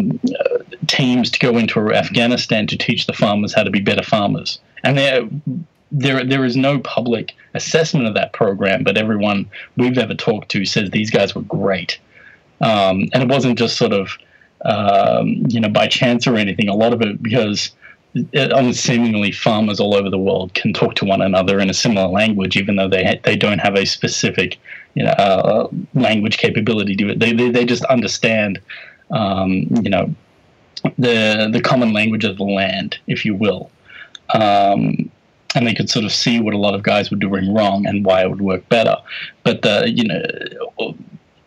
teams 0.88 1.29
to 1.31 1.39
go 1.39 1.57
into 1.57 1.93
Afghanistan 1.93 2.67
to 2.67 2.77
teach 2.77 3.07
the 3.07 3.13
farmers 3.13 3.53
how 3.53 3.63
to 3.63 3.71
be 3.71 3.81
better 3.81 4.03
farmers. 4.03 4.59
And 4.83 4.97
there, 4.97 5.27
there, 5.91 6.23
there 6.23 6.45
is 6.45 6.55
no 6.55 6.79
public 6.79 7.33
assessment 7.53 8.07
of 8.07 8.13
that 8.15 8.33
program, 8.33 8.83
but 8.83 8.97
everyone 8.97 9.49
we've 9.77 9.97
ever 9.97 10.13
talked 10.13 10.49
to 10.51 10.65
says 10.65 10.89
these 10.89 11.11
guys 11.11 11.36
were 11.36 11.41
great. 11.43 11.99
Um, 12.61 13.09
and 13.13 13.23
it 13.23 13.29
wasn't 13.29 13.57
just 13.57 13.77
sort 13.77 13.93
of 13.93 14.17
um, 14.65 15.43
you 15.47 15.59
know, 15.59 15.69
by 15.69 15.88
chance 15.88 16.27
or 16.27 16.36
anything. 16.36 16.67
A 16.67 16.75
lot 16.75 16.91
of 16.91 17.01
it 17.01 17.21
because 17.21 17.71
it, 18.15 18.75
seemingly 18.75 19.31
farmers 19.31 19.79
all 19.79 19.93
over 19.93 20.09
the 20.09 20.17
world 20.17 20.53
can 20.53 20.73
talk 20.73 20.95
to 20.95 21.05
one 21.05 21.21
another 21.21 21.59
in 21.59 21.69
a 21.69 21.73
similar 21.73 22.07
language, 22.07 22.57
even 22.57 22.75
though 22.75 22.89
they 22.89 23.03
ha- 23.03 23.19
they 23.23 23.36
don't 23.36 23.59
have 23.59 23.75
a 23.75 23.86
specific, 23.86 24.57
you 24.95 25.03
know, 25.03 25.11
uh, 25.11 25.67
language 25.93 26.38
capability 26.38 26.95
to 26.95 27.09
it. 27.09 27.19
They 27.19 27.31
they, 27.31 27.51
they 27.51 27.65
just 27.65 27.86
understand, 27.86 28.59
um, 29.11 29.67
you 29.81 29.89
know, 29.89 30.13
the 30.97 31.49
the 31.51 31.61
common 31.61 31.93
language 31.93 32.23
of 32.23 32.38
the 32.38 32.43
land, 32.43 32.97
if 33.07 33.26
you 33.26 33.36
will. 33.36 33.69
Um, 34.34 35.11
and 35.55 35.65
they 35.65 35.73
could 35.73 35.89
sort 35.89 36.03
of 36.03 36.11
see 36.11 36.39
what 36.39 36.53
a 36.53 36.57
lot 36.57 36.73
of 36.73 36.84
guys 36.84 37.09
were 37.09 37.17
doing 37.17 37.53
wrong 37.53 37.86
and 37.86 38.05
why 38.05 38.21
it 38.21 38.30
would 38.30 38.41
work 38.41 38.67
better. 38.69 38.97
But 39.43 39.61
the 39.61 39.89
you 39.89 40.03
know 40.03 40.95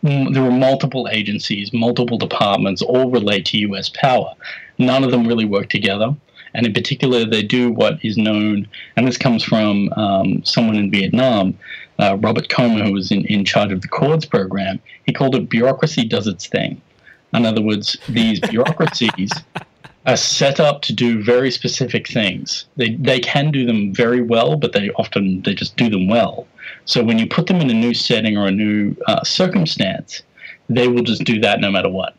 there 0.01 0.43
were 0.43 0.51
multiple 0.51 1.07
agencies, 1.11 1.73
multiple 1.73 2.17
departments, 2.17 2.81
all 2.81 3.11
relate 3.11 3.45
to 3.47 3.57
U.S. 3.59 3.89
power. 3.89 4.33
None 4.77 5.03
of 5.03 5.11
them 5.11 5.27
really 5.27 5.45
work 5.45 5.69
together. 5.69 6.15
And 6.53 6.65
in 6.65 6.73
particular, 6.73 7.25
they 7.25 7.43
do 7.43 7.71
what 7.71 8.03
is 8.03 8.17
known, 8.17 8.67
and 8.95 9.07
this 9.07 9.17
comes 9.17 9.43
from 9.43 9.91
um, 9.93 10.43
someone 10.43 10.75
in 10.75 10.89
Vietnam, 10.89 11.57
uh, 11.99 12.17
Robert 12.19 12.47
Komer, 12.47 12.87
who 12.87 12.93
was 12.93 13.11
in, 13.11 13.23
in 13.25 13.45
charge 13.45 13.71
of 13.71 13.81
the 13.81 13.87
CORDS 13.87 14.25
program. 14.25 14.79
He 15.05 15.13
called 15.13 15.35
it 15.35 15.49
bureaucracy 15.49 16.05
does 16.05 16.25
its 16.25 16.47
thing. 16.47 16.81
In 17.33 17.45
other 17.45 17.61
words, 17.61 17.97
these 18.07 18.39
bureaucracies 18.39 19.31
are 20.05 20.17
set 20.17 20.59
up 20.59 20.81
to 20.81 20.93
do 20.93 21.21
very 21.23 21.51
specific 21.51 22.07
things. 22.07 22.65
They, 22.77 22.95
they 22.95 23.19
can 23.19 23.51
do 23.51 23.65
them 23.65 23.93
very 23.93 24.21
well, 24.21 24.55
but 24.55 24.73
they 24.73 24.89
often 24.91 25.41
they 25.43 25.53
just 25.53 25.77
do 25.77 25.89
them 25.89 26.07
well. 26.07 26.47
So 26.85 27.03
when 27.03 27.19
you 27.19 27.27
put 27.27 27.47
them 27.47 27.61
in 27.61 27.69
a 27.69 27.73
new 27.73 27.93
setting 27.93 28.37
or 28.37 28.47
a 28.47 28.51
new 28.51 28.95
uh, 29.07 29.23
circumstance, 29.23 30.23
they 30.69 30.87
will 30.87 31.03
just 31.03 31.23
do 31.23 31.39
that 31.41 31.59
no 31.59 31.71
matter 31.71 31.89
what. 31.89 32.15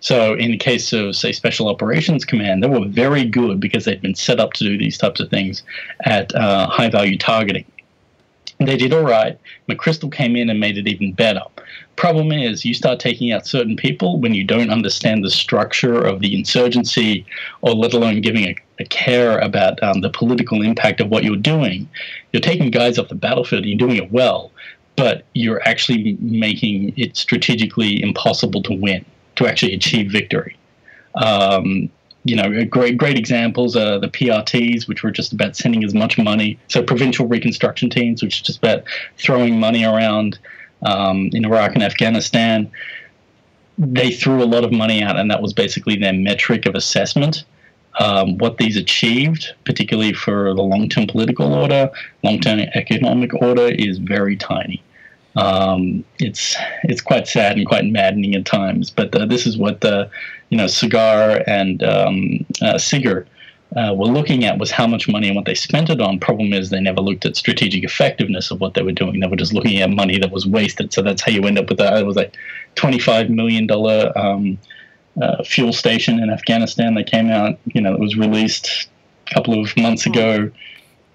So 0.00 0.34
in 0.34 0.50
the 0.50 0.56
case 0.56 0.92
of 0.92 1.16
say 1.16 1.32
Special 1.32 1.68
Operations 1.68 2.24
Command, 2.24 2.62
they 2.62 2.68
were 2.68 2.86
very 2.86 3.24
good 3.24 3.60
because 3.60 3.84
they'd 3.84 4.02
been 4.02 4.14
set 4.14 4.40
up 4.40 4.52
to 4.54 4.64
do 4.64 4.78
these 4.78 4.98
types 4.98 5.20
of 5.20 5.30
things 5.30 5.62
at 6.04 6.34
uh, 6.34 6.68
high 6.68 6.88
value 6.88 7.18
targeting. 7.18 7.64
They 8.58 8.76
did 8.76 8.94
all 8.94 9.02
right. 9.02 9.38
McChrystal 9.68 10.10
came 10.10 10.34
in 10.34 10.48
and 10.48 10.58
made 10.58 10.78
it 10.78 10.88
even 10.88 11.12
better. 11.12 11.42
Problem 11.96 12.32
is, 12.32 12.64
you 12.64 12.74
start 12.74 13.00
taking 13.00 13.32
out 13.32 13.46
certain 13.46 13.76
people 13.76 14.18
when 14.18 14.34
you 14.34 14.44
don't 14.44 14.70
understand 14.70 15.24
the 15.24 15.30
structure 15.30 16.00
of 16.00 16.20
the 16.20 16.34
insurgency, 16.34 17.26
or 17.60 17.74
let 17.74 17.92
alone 17.92 18.20
giving 18.20 18.44
a, 18.44 18.56
a 18.78 18.84
care 18.84 19.38
about 19.38 19.82
um, 19.82 20.00
the 20.00 20.10
political 20.10 20.62
impact 20.62 21.00
of 21.00 21.08
what 21.08 21.24
you're 21.24 21.36
doing. 21.36 21.88
You're 22.32 22.40
taking 22.40 22.70
guys 22.70 22.98
off 22.98 23.08
the 23.08 23.14
battlefield, 23.14 23.62
and 23.62 23.70
you're 23.70 23.88
doing 23.88 24.02
it 24.02 24.10
well, 24.10 24.50
but 24.96 25.24
you're 25.34 25.62
actually 25.68 26.16
making 26.20 26.94
it 26.96 27.16
strategically 27.16 28.02
impossible 28.02 28.62
to 28.62 28.74
win, 28.74 29.04
to 29.36 29.46
actually 29.46 29.74
achieve 29.74 30.10
victory. 30.10 30.56
Um, 31.14 31.90
you 32.26 32.36
know, 32.36 32.64
great 32.64 32.96
great 32.96 33.16
examples 33.16 33.76
are 33.76 33.98
the 33.98 34.08
PRTs, 34.08 34.88
which 34.88 35.02
were 35.02 35.10
just 35.10 35.32
about 35.32 35.56
sending 35.56 35.84
as 35.84 35.94
much 35.94 36.18
money. 36.18 36.58
So 36.68 36.82
provincial 36.82 37.26
reconstruction 37.26 37.88
teams, 37.90 38.22
which 38.22 38.36
is 38.36 38.42
just 38.42 38.58
about 38.58 38.84
throwing 39.16 39.60
money 39.60 39.84
around 39.84 40.38
um, 40.82 41.30
in 41.32 41.44
Iraq 41.44 41.74
and 41.74 41.82
Afghanistan. 41.82 42.70
They 43.78 44.10
threw 44.10 44.42
a 44.42 44.44
lot 44.44 44.64
of 44.64 44.72
money 44.72 45.02
out, 45.02 45.16
and 45.16 45.30
that 45.30 45.42
was 45.42 45.52
basically 45.52 45.96
their 45.96 46.14
metric 46.14 46.66
of 46.66 46.74
assessment. 46.74 47.44
Um, 47.98 48.36
what 48.38 48.58
these 48.58 48.76
achieved, 48.76 49.54
particularly 49.64 50.12
for 50.12 50.54
the 50.54 50.62
long-term 50.62 51.06
political 51.06 51.52
order, 51.52 51.90
long-term 52.22 52.60
economic 52.74 53.32
order, 53.34 53.68
is 53.68 53.98
very 53.98 54.36
tiny. 54.36 54.82
Um, 55.36 56.04
it's 56.18 56.56
it's 56.84 57.02
quite 57.02 57.28
sad 57.28 57.56
and 57.56 57.66
quite 57.66 57.84
maddening 57.84 58.34
at 58.34 58.46
times. 58.46 58.90
But 58.90 59.14
uh, 59.14 59.26
this 59.26 59.46
is 59.46 59.56
what 59.56 59.82
the 59.82 60.10
you 60.50 60.56
know 60.56 60.66
SIGAR 60.66 61.42
and 61.46 61.82
um, 61.82 62.46
uh, 62.62 62.74
SIGIR 62.74 63.26
uh, 63.76 63.92
were 63.94 64.06
looking 64.06 64.44
at 64.44 64.58
was 64.58 64.70
how 64.70 64.86
much 64.86 65.08
money 65.08 65.26
and 65.26 65.36
what 65.36 65.44
they 65.44 65.54
spent 65.54 65.90
it 65.90 66.00
on. 66.00 66.20
Problem 66.20 66.52
is 66.52 66.70
they 66.70 66.80
never 66.80 67.00
looked 67.00 67.26
at 67.26 67.36
strategic 67.36 67.84
effectiveness 67.84 68.50
of 68.50 68.60
what 68.60 68.74
they 68.74 68.82
were 68.82 68.92
doing. 68.92 69.20
They 69.20 69.26
were 69.26 69.36
just 69.36 69.52
looking 69.52 69.80
at 69.80 69.90
money 69.90 70.18
that 70.18 70.30
was 70.30 70.46
wasted. 70.46 70.92
So 70.92 71.02
that's 71.02 71.22
how 71.22 71.32
you 71.32 71.42
end 71.44 71.58
up 71.58 71.68
with 71.68 71.78
that. 71.78 71.96
It 71.98 72.06
was 72.06 72.16
like 72.16 72.34
twenty-five 72.76 73.28
million 73.28 73.66
dollar 73.66 74.12
um, 74.16 74.58
uh, 75.20 75.42
fuel 75.44 75.72
station 75.72 76.20
in 76.20 76.30
Afghanistan 76.30 76.94
that 76.94 77.06
came 77.06 77.30
out. 77.30 77.58
You 77.66 77.80
know, 77.80 77.92
it 77.92 78.00
was 78.00 78.16
released 78.16 78.88
a 79.30 79.34
couple 79.34 79.60
of 79.60 79.76
months 79.76 80.06
ago. 80.06 80.50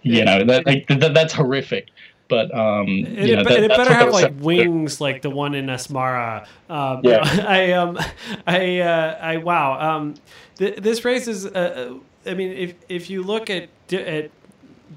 You 0.03 0.25
know, 0.25 0.43
that, 0.43 0.65
that 0.65 1.13
that's 1.13 1.33
horrific. 1.33 1.87
But 2.31 2.57
um, 2.57 2.87
It, 2.87 3.27
you 3.27 3.35
know, 3.35 3.43
that, 3.43 3.61
it 3.61 3.69
better 3.69 3.93
have 3.93 4.13
like 4.13 4.33
wings, 4.39 5.01
like 5.01 5.21
the 5.21 5.29
one 5.29 5.53
in 5.53 5.65
Asmara. 5.65 6.47
Um, 6.69 7.01
Yeah. 7.03 7.23
I 7.47 7.73
um, 7.73 7.99
I 8.47 8.79
uh, 8.79 9.17
I 9.21 9.37
wow. 9.37 9.97
Um, 9.97 10.15
th- 10.55 10.77
this 10.77 11.03
raises. 11.03 11.45
Uh, 11.45 11.97
I 12.25 12.33
mean, 12.33 12.53
if 12.53 12.75
if 12.87 13.09
you 13.09 13.21
look 13.21 13.49
at 13.49 13.67
de- 13.89 14.09
at 14.09 14.31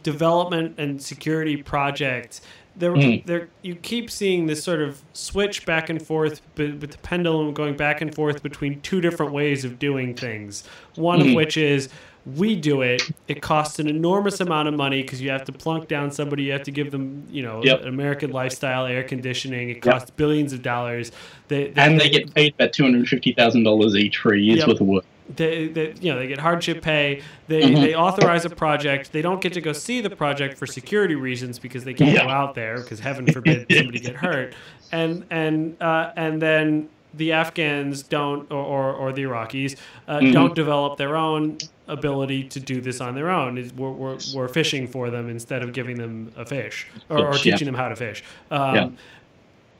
development 0.04 0.76
and 0.78 1.02
security 1.02 1.56
projects, 1.56 2.40
there, 2.76 2.92
mm. 2.92 3.26
there, 3.26 3.48
you 3.62 3.74
keep 3.74 4.12
seeing 4.12 4.46
this 4.46 4.62
sort 4.62 4.80
of 4.80 5.02
switch 5.12 5.66
back 5.66 5.90
and 5.90 6.00
forth, 6.00 6.40
but 6.54 6.76
with 6.76 6.92
the 6.92 6.98
pendulum 6.98 7.52
going 7.52 7.76
back 7.76 8.00
and 8.00 8.14
forth 8.14 8.44
between 8.44 8.80
two 8.82 9.00
different 9.00 9.32
ways 9.32 9.64
of 9.64 9.80
doing 9.80 10.14
things. 10.14 10.62
One 10.94 11.18
mm. 11.18 11.22
of 11.22 11.26
mm-hmm. 11.28 11.36
which 11.36 11.56
is 11.56 11.88
we 12.26 12.56
do 12.56 12.82
it. 12.82 13.02
It 13.28 13.42
costs 13.42 13.78
an 13.78 13.88
enormous 13.88 14.40
amount 14.40 14.68
of 14.68 14.74
money 14.74 15.02
because 15.02 15.20
you 15.20 15.30
have 15.30 15.44
to 15.44 15.52
plunk 15.52 15.88
down 15.88 16.10
somebody. 16.10 16.44
You 16.44 16.52
have 16.52 16.62
to 16.62 16.70
give 16.70 16.90
them, 16.90 17.26
you 17.30 17.42
know, 17.42 17.62
yep. 17.62 17.84
American 17.84 18.30
lifestyle, 18.30 18.86
air 18.86 19.04
conditioning. 19.04 19.68
It 19.70 19.82
costs 19.82 20.08
yep. 20.08 20.16
billions 20.16 20.52
of 20.52 20.62
dollars. 20.62 21.12
They, 21.48 21.68
they, 21.68 21.82
and 21.82 22.00
they, 22.00 22.08
get 22.08 22.32
paid 22.34 22.54
about 22.54 22.72
two 22.72 22.84
hundred 22.84 23.06
fifty 23.08 23.32
thousand 23.34 23.64
dollars 23.64 23.94
each 23.94 24.16
for 24.16 24.32
a 24.32 24.38
year's 24.38 24.60
yep. 24.60 24.68
worth 24.68 24.80
of 24.80 24.86
work. 24.86 25.04
They, 25.36 25.68
they, 25.68 25.94
you 26.00 26.12
know, 26.12 26.18
they 26.18 26.26
get 26.26 26.38
hardship 26.38 26.82
pay. 26.82 27.22
They, 27.48 27.62
mm-hmm. 27.62 27.74
they 27.80 27.94
authorize 27.94 28.44
a 28.44 28.50
project. 28.50 29.12
They 29.12 29.22
don't 29.22 29.40
get 29.40 29.54
to 29.54 29.60
go 29.62 29.72
see 29.72 30.02
the 30.02 30.10
project 30.10 30.58
for 30.58 30.66
security 30.66 31.14
reasons 31.14 31.58
because 31.58 31.84
they 31.84 31.94
can't 31.94 32.12
yeah. 32.12 32.24
go 32.24 32.30
out 32.30 32.54
there 32.54 32.80
because 32.80 33.00
heaven 33.00 33.30
forbid 33.32 33.66
somebody 33.70 34.00
get 34.00 34.16
hurt. 34.16 34.54
And 34.92 35.24
and 35.30 35.80
uh, 35.82 36.12
and 36.16 36.40
then 36.40 36.88
the 37.16 37.32
Afghans 37.32 38.02
don't, 38.02 38.50
or, 38.50 38.64
or, 38.64 38.92
or 38.92 39.12
the 39.12 39.22
Iraqis, 39.22 39.76
uh, 40.08 40.18
mm-hmm. 40.18 40.32
don't 40.32 40.54
develop 40.54 40.98
their 40.98 41.16
own 41.16 41.58
ability 41.86 42.44
to 42.44 42.60
do 42.60 42.80
this 42.80 43.00
on 43.00 43.14
their 43.14 43.30
own. 43.30 43.56
We're, 43.76 43.90
we're, 43.90 44.18
we're, 44.34 44.48
fishing 44.48 44.88
for 44.88 45.10
them 45.10 45.28
instead 45.28 45.62
of 45.62 45.72
giving 45.72 45.96
them 45.98 46.32
a 46.36 46.44
fish 46.44 46.86
or, 47.10 47.28
or 47.28 47.32
teaching 47.34 47.52
yeah. 47.52 47.64
them 47.64 47.74
how 47.74 47.88
to 47.88 47.96
fish. 47.96 48.24
Um, 48.50 48.74
yeah. 48.74 48.90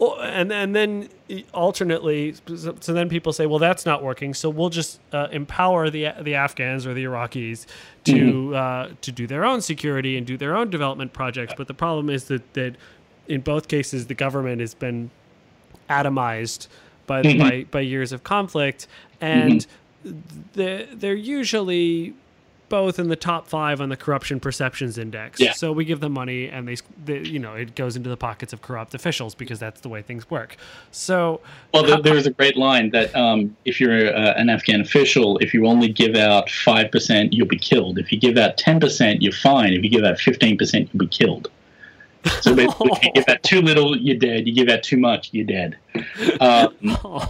And, 0.01 0.53
and 0.53 0.75
then 0.77 1.09
alternately, 1.55 2.35
so 2.57 2.93
then 2.93 3.09
people 3.09 3.33
say, 3.33 3.47
well, 3.47 3.61
that's 3.61 3.87
not 3.87 4.03
working. 4.03 4.35
So 4.35 4.51
we'll 4.51 4.69
just 4.69 5.01
uh, 5.13 5.29
empower 5.31 5.89
the 5.89 6.13
the 6.21 6.35
Afghans 6.35 6.85
or 6.87 6.93
the 6.93 7.05
Iraqis 7.05 7.65
to 8.05 8.13
mm-hmm. 8.13 8.55
uh, 8.55 8.95
to 9.01 9.13
do 9.13 9.27
their 9.27 9.45
own 9.45 9.63
security 9.63 10.19
and 10.19 10.27
do 10.27 10.37
their 10.37 10.57
own 10.57 10.69
development 10.69 11.13
projects. 11.13 11.55
But 11.57 11.69
the 11.69 11.75
problem 11.75 12.11
is 12.11 12.25
that 12.25 12.53
that 12.55 12.77
in 13.29 13.41
both 13.41 13.69
cases, 13.69 14.09
the 14.09 14.15
government 14.15 14.61
has 14.61 14.75
been 14.75 15.11
atomized 15.89 16.69
by 17.07 17.23
mm-hmm. 17.23 17.39
by, 17.39 17.67
by 17.71 17.81
years 17.81 18.13
of 18.13 18.25
conflict, 18.25 18.87
and 19.21 19.61
mm-hmm. 19.61 19.71
They're, 20.53 20.87
they're 20.87 21.15
usually 21.15 22.15
both 22.71 22.99
in 22.99 23.09
the 23.09 23.17
top 23.17 23.47
five 23.47 23.81
on 23.81 23.89
the 23.89 23.97
corruption 23.97 24.41
perceptions 24.41 24.99
index. 24.99 25.39
Yeah. 25.39 25.53
So 25.53 25.71
we 25.71 25.85
give 25.85 26.01
them 26.01 26.13
money, 26.13 26.49
and 26.49 26.67
they, 26.67 26.77
they, 27.05 27.19
you 27.19 27.39
know, 27.39 27.55
it 27.55 27.75
goes 27.77 27.95
into 27.95 28.09
the 28.09 28.17
pockets 28.17 28.53
of 28.53 28.63
corrupt 28.63 28.95
officials 28.95 29.35
because 29.35 29.59
that's 29.59 29.81
the 29.83 29.89
way 29.89 30.03
things 30.03 30.29
work. 30.31 30.57
So, 30.91 31.41
well, 31.73 32.03
there's 32.03 32.27
a 32.27 32.31
great 32.31 32.57
line 32.57 32.91
that 32.91 33.15
um, 33.15 33.57
if 33.65 33.81
you're 33.81 34.15
uh, 34.15 34.35
an 34.37 34.49
Afghan 34.49 34.81
official, 34.81 35.39
if 35.39 35.55
you 35.55 35.67
only 35.67 35.89
give 35.89 36.17
out 36.17 36.51
five 36.51 36.91
percent, 36.91 37.33
you'll 37.33 37.47
be 37.47 37.59
killed. 37.59 37.99
If 37.99 38.11
you 38.11 38.19
give 38.19 38.39
out 38.39 38.57
ten 38.57 38.81
percent, 38.81 39.23
you're 39.23 39.33
fine. 39.33 39.73
If 39.75 39.85
you 39.85 39.91
give 39.91 40.05
out 40.05 40.19
fifteen 40.19 40.57
percent, 40.57 40.89
you'll 40.93 41.07
be 41.07 41.09
killed. 41.09 41.51
So 42.41 42.55
basically, 42.55 42.91
if 42.93 43.05
you 43.05 43.13
give 43.13 43.27
that 43.27 43.43
too 43.43 43.61
little, 43.61 43.97
you're 43.97 44.17
dead. 44.17 44.47
You 44.47 44.55
give 44.55 44.67
that 44.69 44.83
too 44.83 44.97
much, 44.97 45.29
you're 45.33 45.45
dead. 45.45 45.77
Um, 46.41 46.75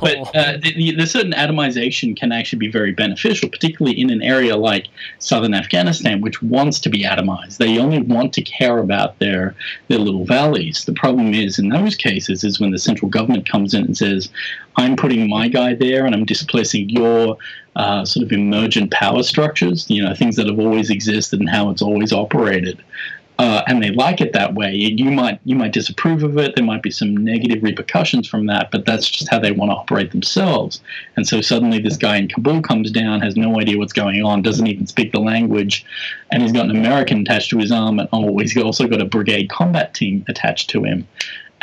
but 0.00 0.18
uh, 0.34 0.58
the, 0.62 0.94
the, 0.96 1.06
certain 1.06 1.32
atomization 1.32 2.16
can 2.16 2.32
actually 2.32 2.60
be 2.60 2.70
very 2.70 2.92
beneficial, 2.92 3.48
particularly 3.48 4.00
in 4.00 4.10
an 4.10 4.22
area 4.22 4.56
like 4.56 4.86
southern 5.18 5.52
Afghanistan, 5.54 6.20
which 6.20 6.42
wants 6.42 6.78
to 6.80 6.88
be 6.88 7.02
atomized. 7.02 7.56
They 7.56 7.78
only 7.78 8.02
want 8.02 8.32
to 8.34 8.42
care 8.42 8.78
about 8.78 9.18
their 9.18 9.54
their 9.88 9.98
little 9.98 10.24
valleys. 10.24 10.84
The 10.84 10.94
problem 10.94 11.34
is 11.34 11.58
in 11.58 11.70
those 11.70 11.96
cases 11.96 12.44
is 12.44 12.60
when 12.60 12.70
the 12.70 12.78
central 12.78 13.10
government 13.10 13.48
comes 13.48 13.74
in 13.74 13.84
and 13.84 13.96
says, 13.96 14.28
"I'm 14.76 14.96
putting 14.96 15.28
my 15.28 15.48
guy 15.48 15.74
there, 15.74 16.06
and 16.06 16.14
I'm 16.14 16.24
displacing 16.24 16.90
your." 16.90 17.38
Uh, 17.76 18.04
sort 18.04 18.24
of 18.24 18.30
emergent 18.30 18.92
power 18.92 19.20
structures, 19.24 19.90
you 19.90 20.00
know, 20.00 20.14
things 20.14 20.36
that 20.36 20.46
have 20.46 20.60
always 20.60 20.90
existed 20.90 21.40
and 21.40 21.50
how 21.50 21.70
it's 21.70 21.82
always 21.82 22.12
operated 22.12 22.80
uh, 23.38 23.62
and 23.66 23.82
they 23.82 23.90
like 23.90 24.20
it 24.20 24.32
that 24.32 24.54
way. 24.54 24.74
You 24.74 25.10
might 25.10 25.40
you 25.44 25.56
might 25.56 25.72
disapprove 25.72 26.22
of 26.22 26.38
it. 26.38 26.54
There 26.54 26.64
might 26.64 26.82
be 26.82 26.90
some 26.90 27.16
negative 27.16 27.62
repercussions 27.62 28.28
from 28.28 28.46
that, 28.46 28.70
but 28.70 28.86
that's 28.86 29.10
just 29.10 29.28
how 29.28 29.40
they 29.40 29.50
want 29.50 29.70
to 29.70 29.74
operate 29.74 30.12
themselves. 30.12 30.80
And 31.16 31.26
so 31.26 31.40
suddenly, 31.40 31.80
this 31.80 31.96
guy 31.96 32.16
in 32.16 32.28
Kabul 32.28 32.62
comes 32.62 32.92
down, 32.92 33.20
has 33.22 33.36
no 33.36 33.60
idea 33.60 33.76
what's 33.76 33.92
going 33.92 34.24
on, 34.24 34.42
doesn't 34.42 34.66
even 34.66 34.86
speak 34.86 35.10
the 35.10 35.20
language, 35.20 35.84
and 36.30 36.42
he's 36.42 36.52
got 36.52 36.66
an 36.66 36.76
American 36.76 37.22
attached 37.22 37.50
to 37.50 37.58
his 37.58 37.72
arm, 37.72 37.98
and 37.98 38.08
oh, 38.12 38.38
he's 38.38 38.56
also 38.56 38.86
got 38.86 39.00
a 39.00 39.04
brigade 39.04 39.50
combat 39.50 39.94
team 39.94 40.24
attached 40.28 40.70
to 40.70 40.84
him. 40.84 41.06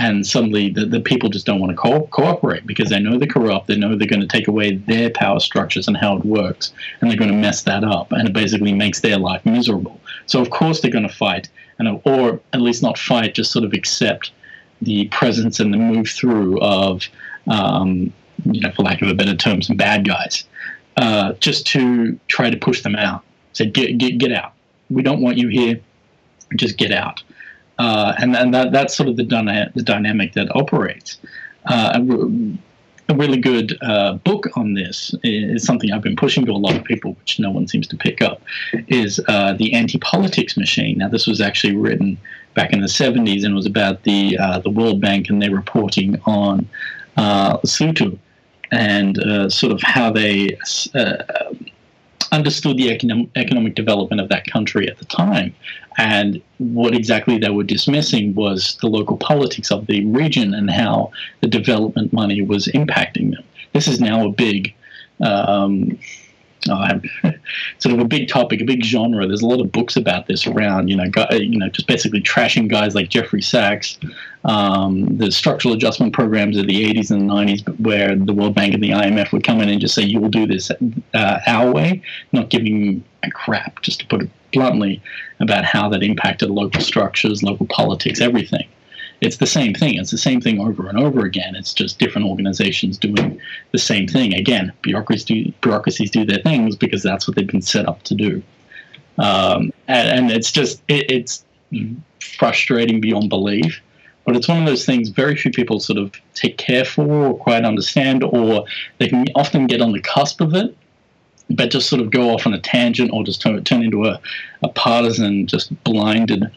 And 0.01 0.25
suddenly, 0.25 0.71
the, 0.71 0.87
the 0.87 0.99
people 0.99 1.29
just 1.29 1.45
don't 1.45 1.59
want 1.59 1.69
to 1.69 1.77
co- 1.77 2.07
cooperate 2.07 2.65
because 2.65 2.89
they 2.89 2.99
know 2.99 3.19
they're 3.19 3.27
corrupt. 3.27 3.67
They 3.67 3.75
know 3.75 3.95
they're 3.95 4.07
going 4.07 4.27
to 4.27 4.27
take 4.27 4.47
away 4.47 4.77
their 4.77 5.11
power 5.11 5.39
structures 5.39 5.87
and 5.87 5.95
how 5.95 6.17
it 6.17 6.25
works, 6.25 6.73
and 6.99 7.09
they're 7.09 7.17
going 7.19 7.29
to 7.29 7.37
mess 7.37 7.61
that 7.63 7.83
up. 7.83 8.11
And 8.11 8.27
it 8.27 8.33
basically 8.33 8.73
makes 8.73 9.01
their 9.01 9.19
life 9.19 9.45
miserable. 9.45 10.01
So, 10.25 10.41
of 10.41 10.49
course, 10.49 10.81
they're 10.81 10.89
going 10.89 11.07
to 11.07 11.13
fight 11.13 11.49
and 11.77 12.01
or 12.03 12.39
at 12.53 12.61
least 12.61 12.81
not 12.81 12.97
fight, 12.97 13.35
just 13.35 13.51
sort 13.51 13.63
of 13.63 13.73
accept 13.73 14.31
the 14.81 15.07
presence 15.09 15.59
and 15.59 15.71
the 15.71 15.77
move 15.77 16.09
through 16.09 16.59
of, 16.61 17.03
um, 17.45 18.11
you 18.45 18.61
know, 18.61 18.71
for 18.71 18.81
lack 18.81 19.03
of 19.03 19.07
a 19.07 19.13
better 19.13 19.35
term, 19.35 19.61
some 19.61 19.77
bad 19.77 20.07
guys, 20.07 20.45
uh, 20.97 21.33
just 21.33 21.67
to 21.67 22.19
try 22.27 22.49
to 22.49 22.57
push 22.57 22.81
them 22.81 22.95
out. 22.95 23.21
Say, 23.53 23.67
get 23.67 23.99
get 23.99 24.17
get 24.17 24.31
out. 24.31 24.53
We 24.89 25.03
don't 25.03 25.21
want 25.21 25.37
you 25.37 25.47
here. 25.47 25.79
Just 26.55 26.77
get 26.77 26.91
out. 26.91 27.21
Uh, 27.79 28.13
and 28.19 28.35
and 28.35 28.53
that 28.53 28.71
that's 28.71 28.95
sort 28.95 29.09
of 29.09 29.17
the 29.17 29.23
dyna- 29.23 29.71
the 29.75 29.83
dynamic 29.83 30.33
that 30.33 30.53
operates. 30.55 31.19
Uh, 31.65 31.99
a 33.09 33.15
really 33.15 33.37
good 33.37 33.77
uh, 33.81 34.13
book 34.13 34.47
on 34.55 34.73
this 34.73 35.13
is 35.23 35.63
something 35.63 35.91
I've 35.91 36.01
been 36.01 36.15
pushing 36.15 36.45
to 36.45 36.51
a 36.51 36.53
lot 36.53 36.75
of 36.75 36.83
people, 36.83 37.13
which 37.13 37.39
no 37.39 37.51
one 37.51 37.67
seems 37.67 37.87
to 37.87 37.97
pick 37.97 38.21
up, 38.21 38.41
is 38.87 39.19
uh, 39.27 39.53
the 39.53 39.73
Anti-Politics 39.73 40.55
Machine. 40.57 40.99
Now, 40.99 41.09
this 41.09 41.27
was 41.27 41.41
actually 41.41 41.75
written 41.75 42.17
back 42.53 42.73
in 42.73 42.81
the 42.81 42.87
70s 42.87 43.43
and 43.43 43.53
was 43.53 43.65
about 43.65 44.03
the 44.03 44.37
uh, 44.37 44.59
the 44.59 44.69
World 44.69 45.01
Bank 45.01 45.29
and 45.29 45.41
their 45.41 45.51
reporting 45.51 46.19
on 46.25 46.67
uh, 47.17 47.57
Lesotho 47.57 48.17
and 48.71 49.19
uh, 49.19 49.49
sort 49.49 49.73
of 49.73 49.81
how 49.81 50.11
they 50.11 50.57
uh, 50.95 51.23
understood 52.31 52.77
the 52.77 52.89
economic, 52.89 53.29
economic 53.35 53.75
development 53.75 54.21
of 54.21 54.29
that 54.29 54.45
country 54.45 54.87
at 54.87 54.97
the 54.97 55.05
time. 55.05 55.53
And 55.97 56.41
what 56.57 56.95
exactly 56.95 57.37
they 57.37 57.49
were 57.49 57.63
dismissing 57.63 58.33
was 58.33 58.77
the 58.81 58.87
local 58.87 59.17
politics 59.17 59.71
of 59.71 59.87
the 59.87 60.05
region 60.05 60.53
and 60.53 60.69
how 60.69 61.11
the 61.41 61.47
development 61.47 62.13
money 62.13 62.41
was 62.41 62.67
impacting 62.67 63.31
them. 63.31 63.43
This 63.73 63.87
is 63.87 63.99
now 63.99 64.25
a 64.25 64.31
big 64.31 64.73
um, 65.19 65.99
uh, 66.69 66.99
sort 67.79 67.95
of 67.95 67.99
a 67.99 68.05
big 68.05 68.27
topic, 68.27 68.61
a 68.61 68.65
big 68.65 68.83
genre. 68.83 69.27
There's 69.27 69.41
a 69.41 69.47
lot 69.47 69.61
of 69.61 69.71
books 69.71 69.95
about 69.95 70.27
this 70.27 70.45
around. 70.47 70.89
You 70.89 70.95
know, 70.97 71.09
guy, 71.09 71.29
you 71.33 71.57
know, 71.57 71.69
just 71.69 71.87
basically 71.87 72.21
trashing 72.21 72.69
guys 72.69 72.95
like 72.95 73.09
Jeffrey 73.09 73.41
Sachs. 73.41 73.97
Um, 74.43 75.17
the 75.17 75.31
structural 75.31 75.75
adjustment 75.75 76.13
programs 76.13 76.57
of 76.57 76.65
the 76.65 76.91
80s 76.91 77.11
and 77.11 77.29
90s, 77.29 77.79
where 77.79 78.15
the 78.15 78.33
World 78.33 78.55
Bank 78.55 78.73
and 78.73 78.83
the 78.83 78.89
IMF 78.89 79.31
would 79.31 79.43
come 79.43 79.61
in 79.61 79.69
and 79.69 79.79
just 79.79 79.93
say, 79.93 80.03
"You 80.03 80.19
will 80.19 80.29
do 80.29 80.47
this 80.47 80.71
uh, 81.13 81.39
our 81.45 81.71
way," 81.71 82.01
not 82.31 82.49
giving 82.49 83.03
a 83.23 83.31
crap, 83.31 83.81
just 83.81 83.99
to 83.99 84.07
put 84.07 84.23
it 84.23 84.29
bluntly, 84.51 85.01
about 85.39 85.63
how 85.63 85.89
that 85.89 86.03
impacted 86.03 86.49
local 86.49 86.81
structures, 86.81 87.43
local 87.43 87.67
politics, 87.67 88.19
everything 88.19 88.67
it's 89.21 89.37
the 89.37 89.47
same 89.47 89.73
thing. 89.75 89.99
It's 89.99 90.09
the 90.09 90.17
same 90.17 90.41
thing 90.41 90.59
over 90.59 90.89
and 90.89 90.97
over 90.97 91.25
again. 91.25 91.55
It's 91.55 91.73
just 91.73 91.99
different 91.99 92.27
organizations 92.27 92.97
doing 92.97 93.39
the 93.71 93.77
same 93.77 94.07
thing. 94.07 94.33
Again, 94.33 94.73
bureaucracies 94.81 95.25
do, 95.25 95.51
bureaucracies 95.61 96.09
do 96.09 96.25
their 96.25 96.39
things 96.39 96.75
because 96.75 97.03
that's 97.03 97.27
what 97.27 97.37
they've 97.37 97.47
been 97.47 97.61
set 97.61 97.87
up 97.87 98.01
to 98.03 98.15
do. 98.15 98.41
Um, 99.19 99.71
and, 99.87 100.09
and, 100.09 100.31
it's 100.31 100.51
just 100.51 100.81
it, 100.87 101.11
it's 101.11 101.45
frustrating 102.19 102.99
beyond 102.99 103.29
belief. 103.29 103.79
But 104.25 104.35
it's 104.35 104.47
one 104.47 104.59
of 104.59 104.65
those 104.65 104.85
things 104.85 105.09
very 105.09 105.35
few 105.35 105.51
people 105.51 105.79
sort 105.79 105.99
of 105.99 106.13
take 106.33 106.57
care 106.57 106.85
for 106.85 107.27
or 107.27 107.37
quite 107.37 107.63
understand, 107.63 108.23
or 108.23 108.65
they 108.97 109.07
can 109.07 109.25
often 109.35 109.67
get 109.67 109.81
on 109.81 109.91
the 109.91 110.01
cusp 110.01 110.41
of 110.41 110.55
it, 110.55 110.75
but 111.49 111.69
just 111.69 111.89
sort 111.89 112.01
of 112.01 112.09
go 112.09 112.29
off 112.29 112.47
on 112.47 112.53
a 112.53 112.59
tangent 112.59 113.11
or 113.13 113.23
just 113.23 113.41
turn, 113.41 113.63
turn 113.63 113.83
into 113.83 114.05
a, 114.05 114.19
a 114.63 114.69
partisan, 114.69 115.45
just 115.45 115.83
blinded 115.83 116.51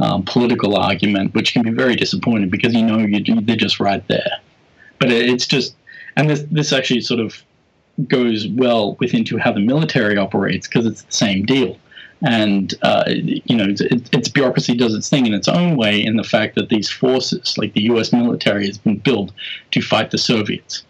um, 0.00 0.22
political 0.24 0.76
argument, 0.76 1.34
which 1.34 1.52
can 1.52 1.62
be 1.62 1.70
very 1.70 1.96
disappointing 1.96 2.48
because 2.48 2.74
you 2.74 2.82
know 2.82 2.98
you, 2.98 3.40
they're 3.40 3.56
just 3.56 3.80
right 3.80 4.06
there. 4.08 4.30
But 4.98 5.10
it's 5.10 5.46
just, 5.46 5.76
and 6.16 6.28
this 6.28 6.44
this 6.50 6.72
actually 6.72 7.00
sort 7.00 7.20
of 7.20 7.42
goes 8.06 8.46
well 8.48 8.94
with 9.00 9.14
into 9.14 9.38
how 9.38 9.52
the 9.52 9.60
military 9.60 10.16
operates 10.16 10.68
because 10.68 10.86
it's 10.86 11.02
the 11.02 11.12
same 11.12 11.44
deal. 11.44 11.76
And 12.26 12.74
uh, 12.82 13.04
you 13.08 13.56
know, 13.56 13.66
it's, 13.68 13.80
it's 13.80 14.28
bureaucracy 14.28 14.76
does 14.76 14.94
its 14.94 15.08
thing 15.08 15.26
in 15.26 15.34
its 15.34 15.48
own 15.48 15.76
way 15.76 16.04
in 16.04 16.16
the 16.16 16.24
fact 16.24 16.56
that 16.56 16.68
these 16.68 16.90
forces, 16.90 17.56
like 17.56 17.74
the 17.74 17.84
U.S. 17.84 18.12
military, 18.12 18.66
has 18.66 18.78
been 18.78 18.98
built 18.98 19.30
to 19.70 19.80
fight 19.80 20.10
the 20.10 20.18
Soviets. 20.18 20.84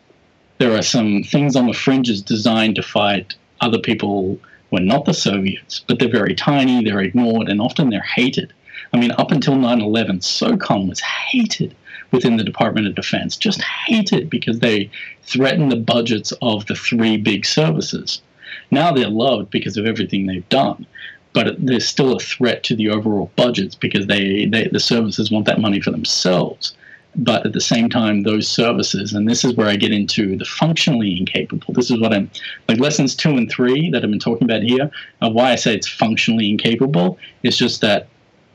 There 0.56 0.76
are 0.76 0.82
some 0.82 1.22
things 1.22 1.54
on 1.54 1.66
the 1.66 1.74
fringes 1.74 2.22
designed 2.22 2.76
to 2.76 2.82
fight 2.82 3.34
other 3.60 3.78
people 3.78 4.38
who 4.70 4.76
are 4.78 4.80
not 4.80 5.04
the 5.04 5.14
Soviets, 5.14 5.84
but 5.86 5.98
they're 5.98 6.08
very 6.08 6.34
tiny, 6.34 6.82
they're 6.82 7.00
ignored, 7.00 7.48
and 7.48 7.60
often 7.60 7.90
they're 7.90 8.00
hated. 8.00 8.52
I 8.92 8.98
mean, 8.98 9.12
up 9.12 9.30
until 9.30 9.56
9 9.56 9.80
11, 9.80 10.20
SOCOM 10.20 10.88
was 10.88 11.00
hated 11.00 11.74
within 12.10 12.36
the 12.36 12.44
Department 12.44 12.86
of 12.86 12.94
Defense, 12.94 13.36
just 13.36 13.62
hated 13.62 14.30
because 14.30 14.60
they 14.60 14.90
threatened 15.22 15.70
the 15.70 15.76
budgets 15.76 16.32
of 16.40 16.66
the 16.66 16.74
three 16.74 17.16
big 17.16 17.44
services. 17.44 18.22
Now 18.70 18.92
they're 18.92 19.08
loved 19.08 19.50
because 19.50 19.76
of 19.76 19.86
everything 19.86 20.26
they've 20.26 20.48
done. 20.48 20.86
but 21.34 21.56
there's 21.64 21.86
still 21.86 22.16
a 22.16 22.20
threat 22.20 22.62
to 22.64 22.74
the 22.74 22.88
overall 22.88 23.30
budgets 23.36 23.74
because 23.74 24.06
they, 24.06 24.46
they 24.46 24.68
the 24.68 24.80
services 24.80 25.30
want 25.30 25.46
that 25.46 25.60
money 25.60 25.80
for 25.80 25.90
themselves. 25.90 26.74
But 27.16 27.44
at 27.46 27.52
the 27.52 27.60
same 27.60 27.88
time, 27.88 28.22
those 28.22 28.48
services, 28.48 29.12
and 29.12 29.28
this 29.28 29.44
is 29.44 29.54
where 29.54 29.68
I 29.68 29.76
get 29.76 29.92
into 29.92 30.36
the 30.36 30.44
functionally 30.44 31.16
incapable. 31.16 31.74
This 31.74 31.90
is 31.90 32.00
what 32.00 32.12
I'm 32.12 32.30
like 32.68 32.78
lessons 32.78 33.14
two 33.14 33.30
and 33.30 33.50
three 33.50 33.90
that 33.90 34.04
I've 34.04 34.10
been 34.10 34.18
talking 34.18 34.44
about 34.44 34.62
here. 34.62 34.90
Uh, 35.20 35.30
why 35.30 35.52
I 35.52 35.56
say 35.56 35.74
it's 35.74 35.88
functionally 35.88 36.48
incapable 36.48 37.18
is 37.42 37.56
just 37.56 37.80
that 37.80 38.08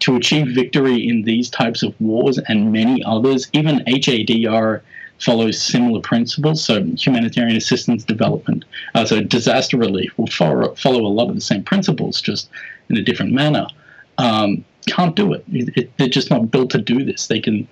to 0.04 0.18
achieve 0.18 0.54
victory 0.54 1.08
in 1.08 1.22
these 1.22 1.50
types 1.50 1.82
of 1.82 2.00
wars 2.02 2.38
and 2.50 2.74
many 2.74 3.02
others, 3.06 3.48
even 3.54 3.80
HADR 3.86 4.82
follows 5.20 5.62
similar 5.62 6.02
principles. 6.02 6.62
So 6.62 6.84
humanitarian 6.84 7.56
assistance 7.56 8.04
development, 8.04 8.66
uh, 8.96 9.06
so 9.06 9.22
disaster 9.22 9.78
relief 9.78 10.12
will 10.18 10.28
follow, 10.28 10.76
follow 10.76 11.06
a 11.06 11.14
lot 11.20 11.30
of 11.30 11.36
the 11.36 11.42
same 11.42 11.64
principles, 11.64 12.20
just 12.20 12.50
in 12.90 12.98
a 12.98 13.02
different 13.02 13.32
manner. 13.32 13.66
Um, 14.18 14.66
can't 14.88 15.16
do 15.16 15.32
it. 15.32 15.46
It, 15.54 15.78
it. 15.78 15.98
They're 15.98 16.10
just 16.10 16.30
not 16.30 16.52
built 16.52 16.72
to 16.72 16.80
do 16.80 17.06
this. 17.06 17.28
They 17.28 17.40
can 17.40 17.66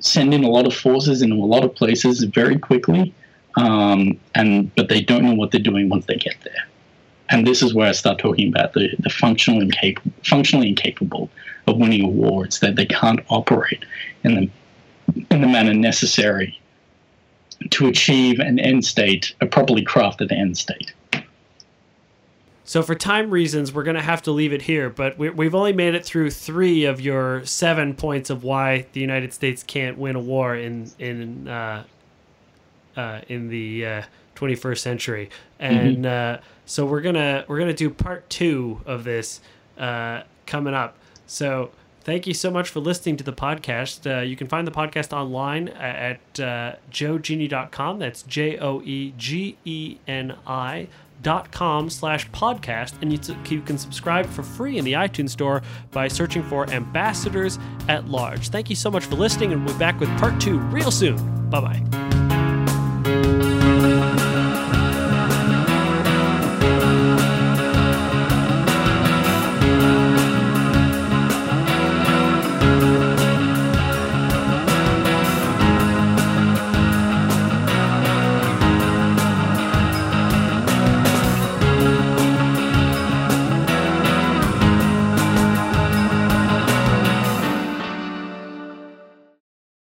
send 0.00 0.32
in 0.32 0.44
a 0.44 0.48
lot 0.48 0.66
of 0.66 0.74
forces 0.74 1.20
into 1.20 1.36
a 1.36 1.44
lot 1.44 1.64
of 1.64 1.74
places 1.74 2.22
very 2.24 2.58
quickly, 2.58 3.12
um, 3.56 4.18
and 4.34 4.74
but 4.74 4.88
they 4.88 5.02
don't 5.02 5.22
know 5.22 5.34
what 5.34 5.50
they're 5.50 5.60
doing 5.60 5.90
once 5.90 6.06
they 6.06 6.16
get 6.16 6.36
there. 6.44 6.66
And 7.32 7.46
this 7.46 7.62
is 7.62 7.72
where 7.72 7.88
I 7.88 7.92
start 7.92 8.18
talking 8.18 8.48
about 8.48 8.74
the, 8.74 8.94
the 8.98 9.08
functional 9.08 9.60
incapable, 9.60 10.12
functionally 10.22 10.68
incapable 10.68 11.30
of 11.66 11.78
winning 11.78 12.04
awards, 12.04 12.60
that 12.60 12.76
they 12.76 12.86
can't 12.86 13.20
operate 13.30 13.84
in 14.22 14.34
the 14.34 14.50
in 15.30 15.40
the 15.40 15.48
manner 15.48 15.74
necessary 15.74 16.58
to 17.70 17.86
achieve 17.86 18.38
an 18.38 18.58
end 18.58 18.84
state, 18.84 19.34
a 19.40 19.46
properly 19.46 19.84
crafted 19.84 20.30
end 20.30 20.56
state. 20.56 20.92
So, 22.64 22.82
for 22.82 22.94
time 22.94 23.30
reasons, 23.30 23.72
we're 23.72 23.82
going 23.82 23.96
to 23.96 24.02
have 24.02 24.22
to 24.22 24.30
leave 24.30 24.52
it 24.52 24.62
here, 24.62 24.88
but 24.88 25.18
we, 25.18 25.44
have 25.44 25.54
only 25.54 25.72
made 25.72 25.94
it 25.94 26.04
through 26.04 26.30
three 26.30 26.84
of 26.84 27.00
your 27.00 27.44
seven 27.44 27.94
points 27.94 28.30
of 28.30 28.44
why 28.44 28.86
the 28.92 29.00
United 29.00 29.32
States 29.32 29.62
can't 29.62 29.98
win 29.98 30.16
a 30.16 30.20
war 30.20 30.54
in 30.54 30.90
in 30.98 31.48
uh, 31.48 31.84
uh, 32.96 33.20
in 33.28 33.48
the 33.48 33.86
uh, 33.86 34.02
21st 34.36 34.78
century, 34.78 35.30
and 35.58 36.04
mm-hmm. 36.04 36.44
So 36.66 36.86
we're 36.86 37.00
gonna 37.00 37.44
we're 37.48 37.58
gonna 37.58 37.72
do 37.72 37.90
part 37.90 38.28
two 38.30 38.80
of 38.86 39.04
this 39.04 39.40
uh, 39.78 40.22
coming 40.46 40.74
up. 40.74 40.96
So 41.26 41.70
thank 42.02 42.26
you 42.26 42.34
so 42.34 42.50
much 42.50 42.68
for 42.68 42.80
listening 42.80 43.16
to 43.18 43.24
the 43.24 43.32
podcast. 43.32 44.10
Uh, 44.10 44.22
you 44.22 44.36
can 44.36 44.46
find 44.46 44.66
the 44.66 44.72
podcast 44.72 45.12
online 45.12 45.68
at 45.68 46.20
uh, 46.38 46.76
joegeni.com. 46.90 47.98
That's 47.98 48.22
J 48.22 48.58
O 48.58 48.80
E 48.82 49.14
G 49.16 49.56
E 49.64 49.98
N 50.06 50.36
I 50.46 50.88
dot 51.22 51.52
com 51.52 51.88
slash 51.88 52.28
podcast 52.30 52.94
and 53.00 53.12
you, 53.12 53.36
you 53.48 53.62
can 53.62 53.78
subscribe 53.78 54.26
for 54.26 54.42
free 54.42 54.76
in 54.76 54.84
the 54.84 54.92
itunes 54.94 55.30
store 55.30 55.62
by 55.92 56.08
searching 56.08 56.42
for 56.42 56.68
ambassadors 56.70 57.60
at 57.88 58.08
large 58.08 58.48
thank 58.48 58.68
you 58.68 58.74
so 58.74 58.90
much 58.90 59.04
for 59.04 59.14
listening 59.14 59.52
and 59.52 59.64
we'll 59.64 59.74
be 59.74 59.78
back 59.78 60.00
with 60.00 60.08
part 60.18 60.40
two 60.40 60.58
real 60.58 60.90
soon 60.90 61.16
bye 61.48 61.60
bye 61.60 62.21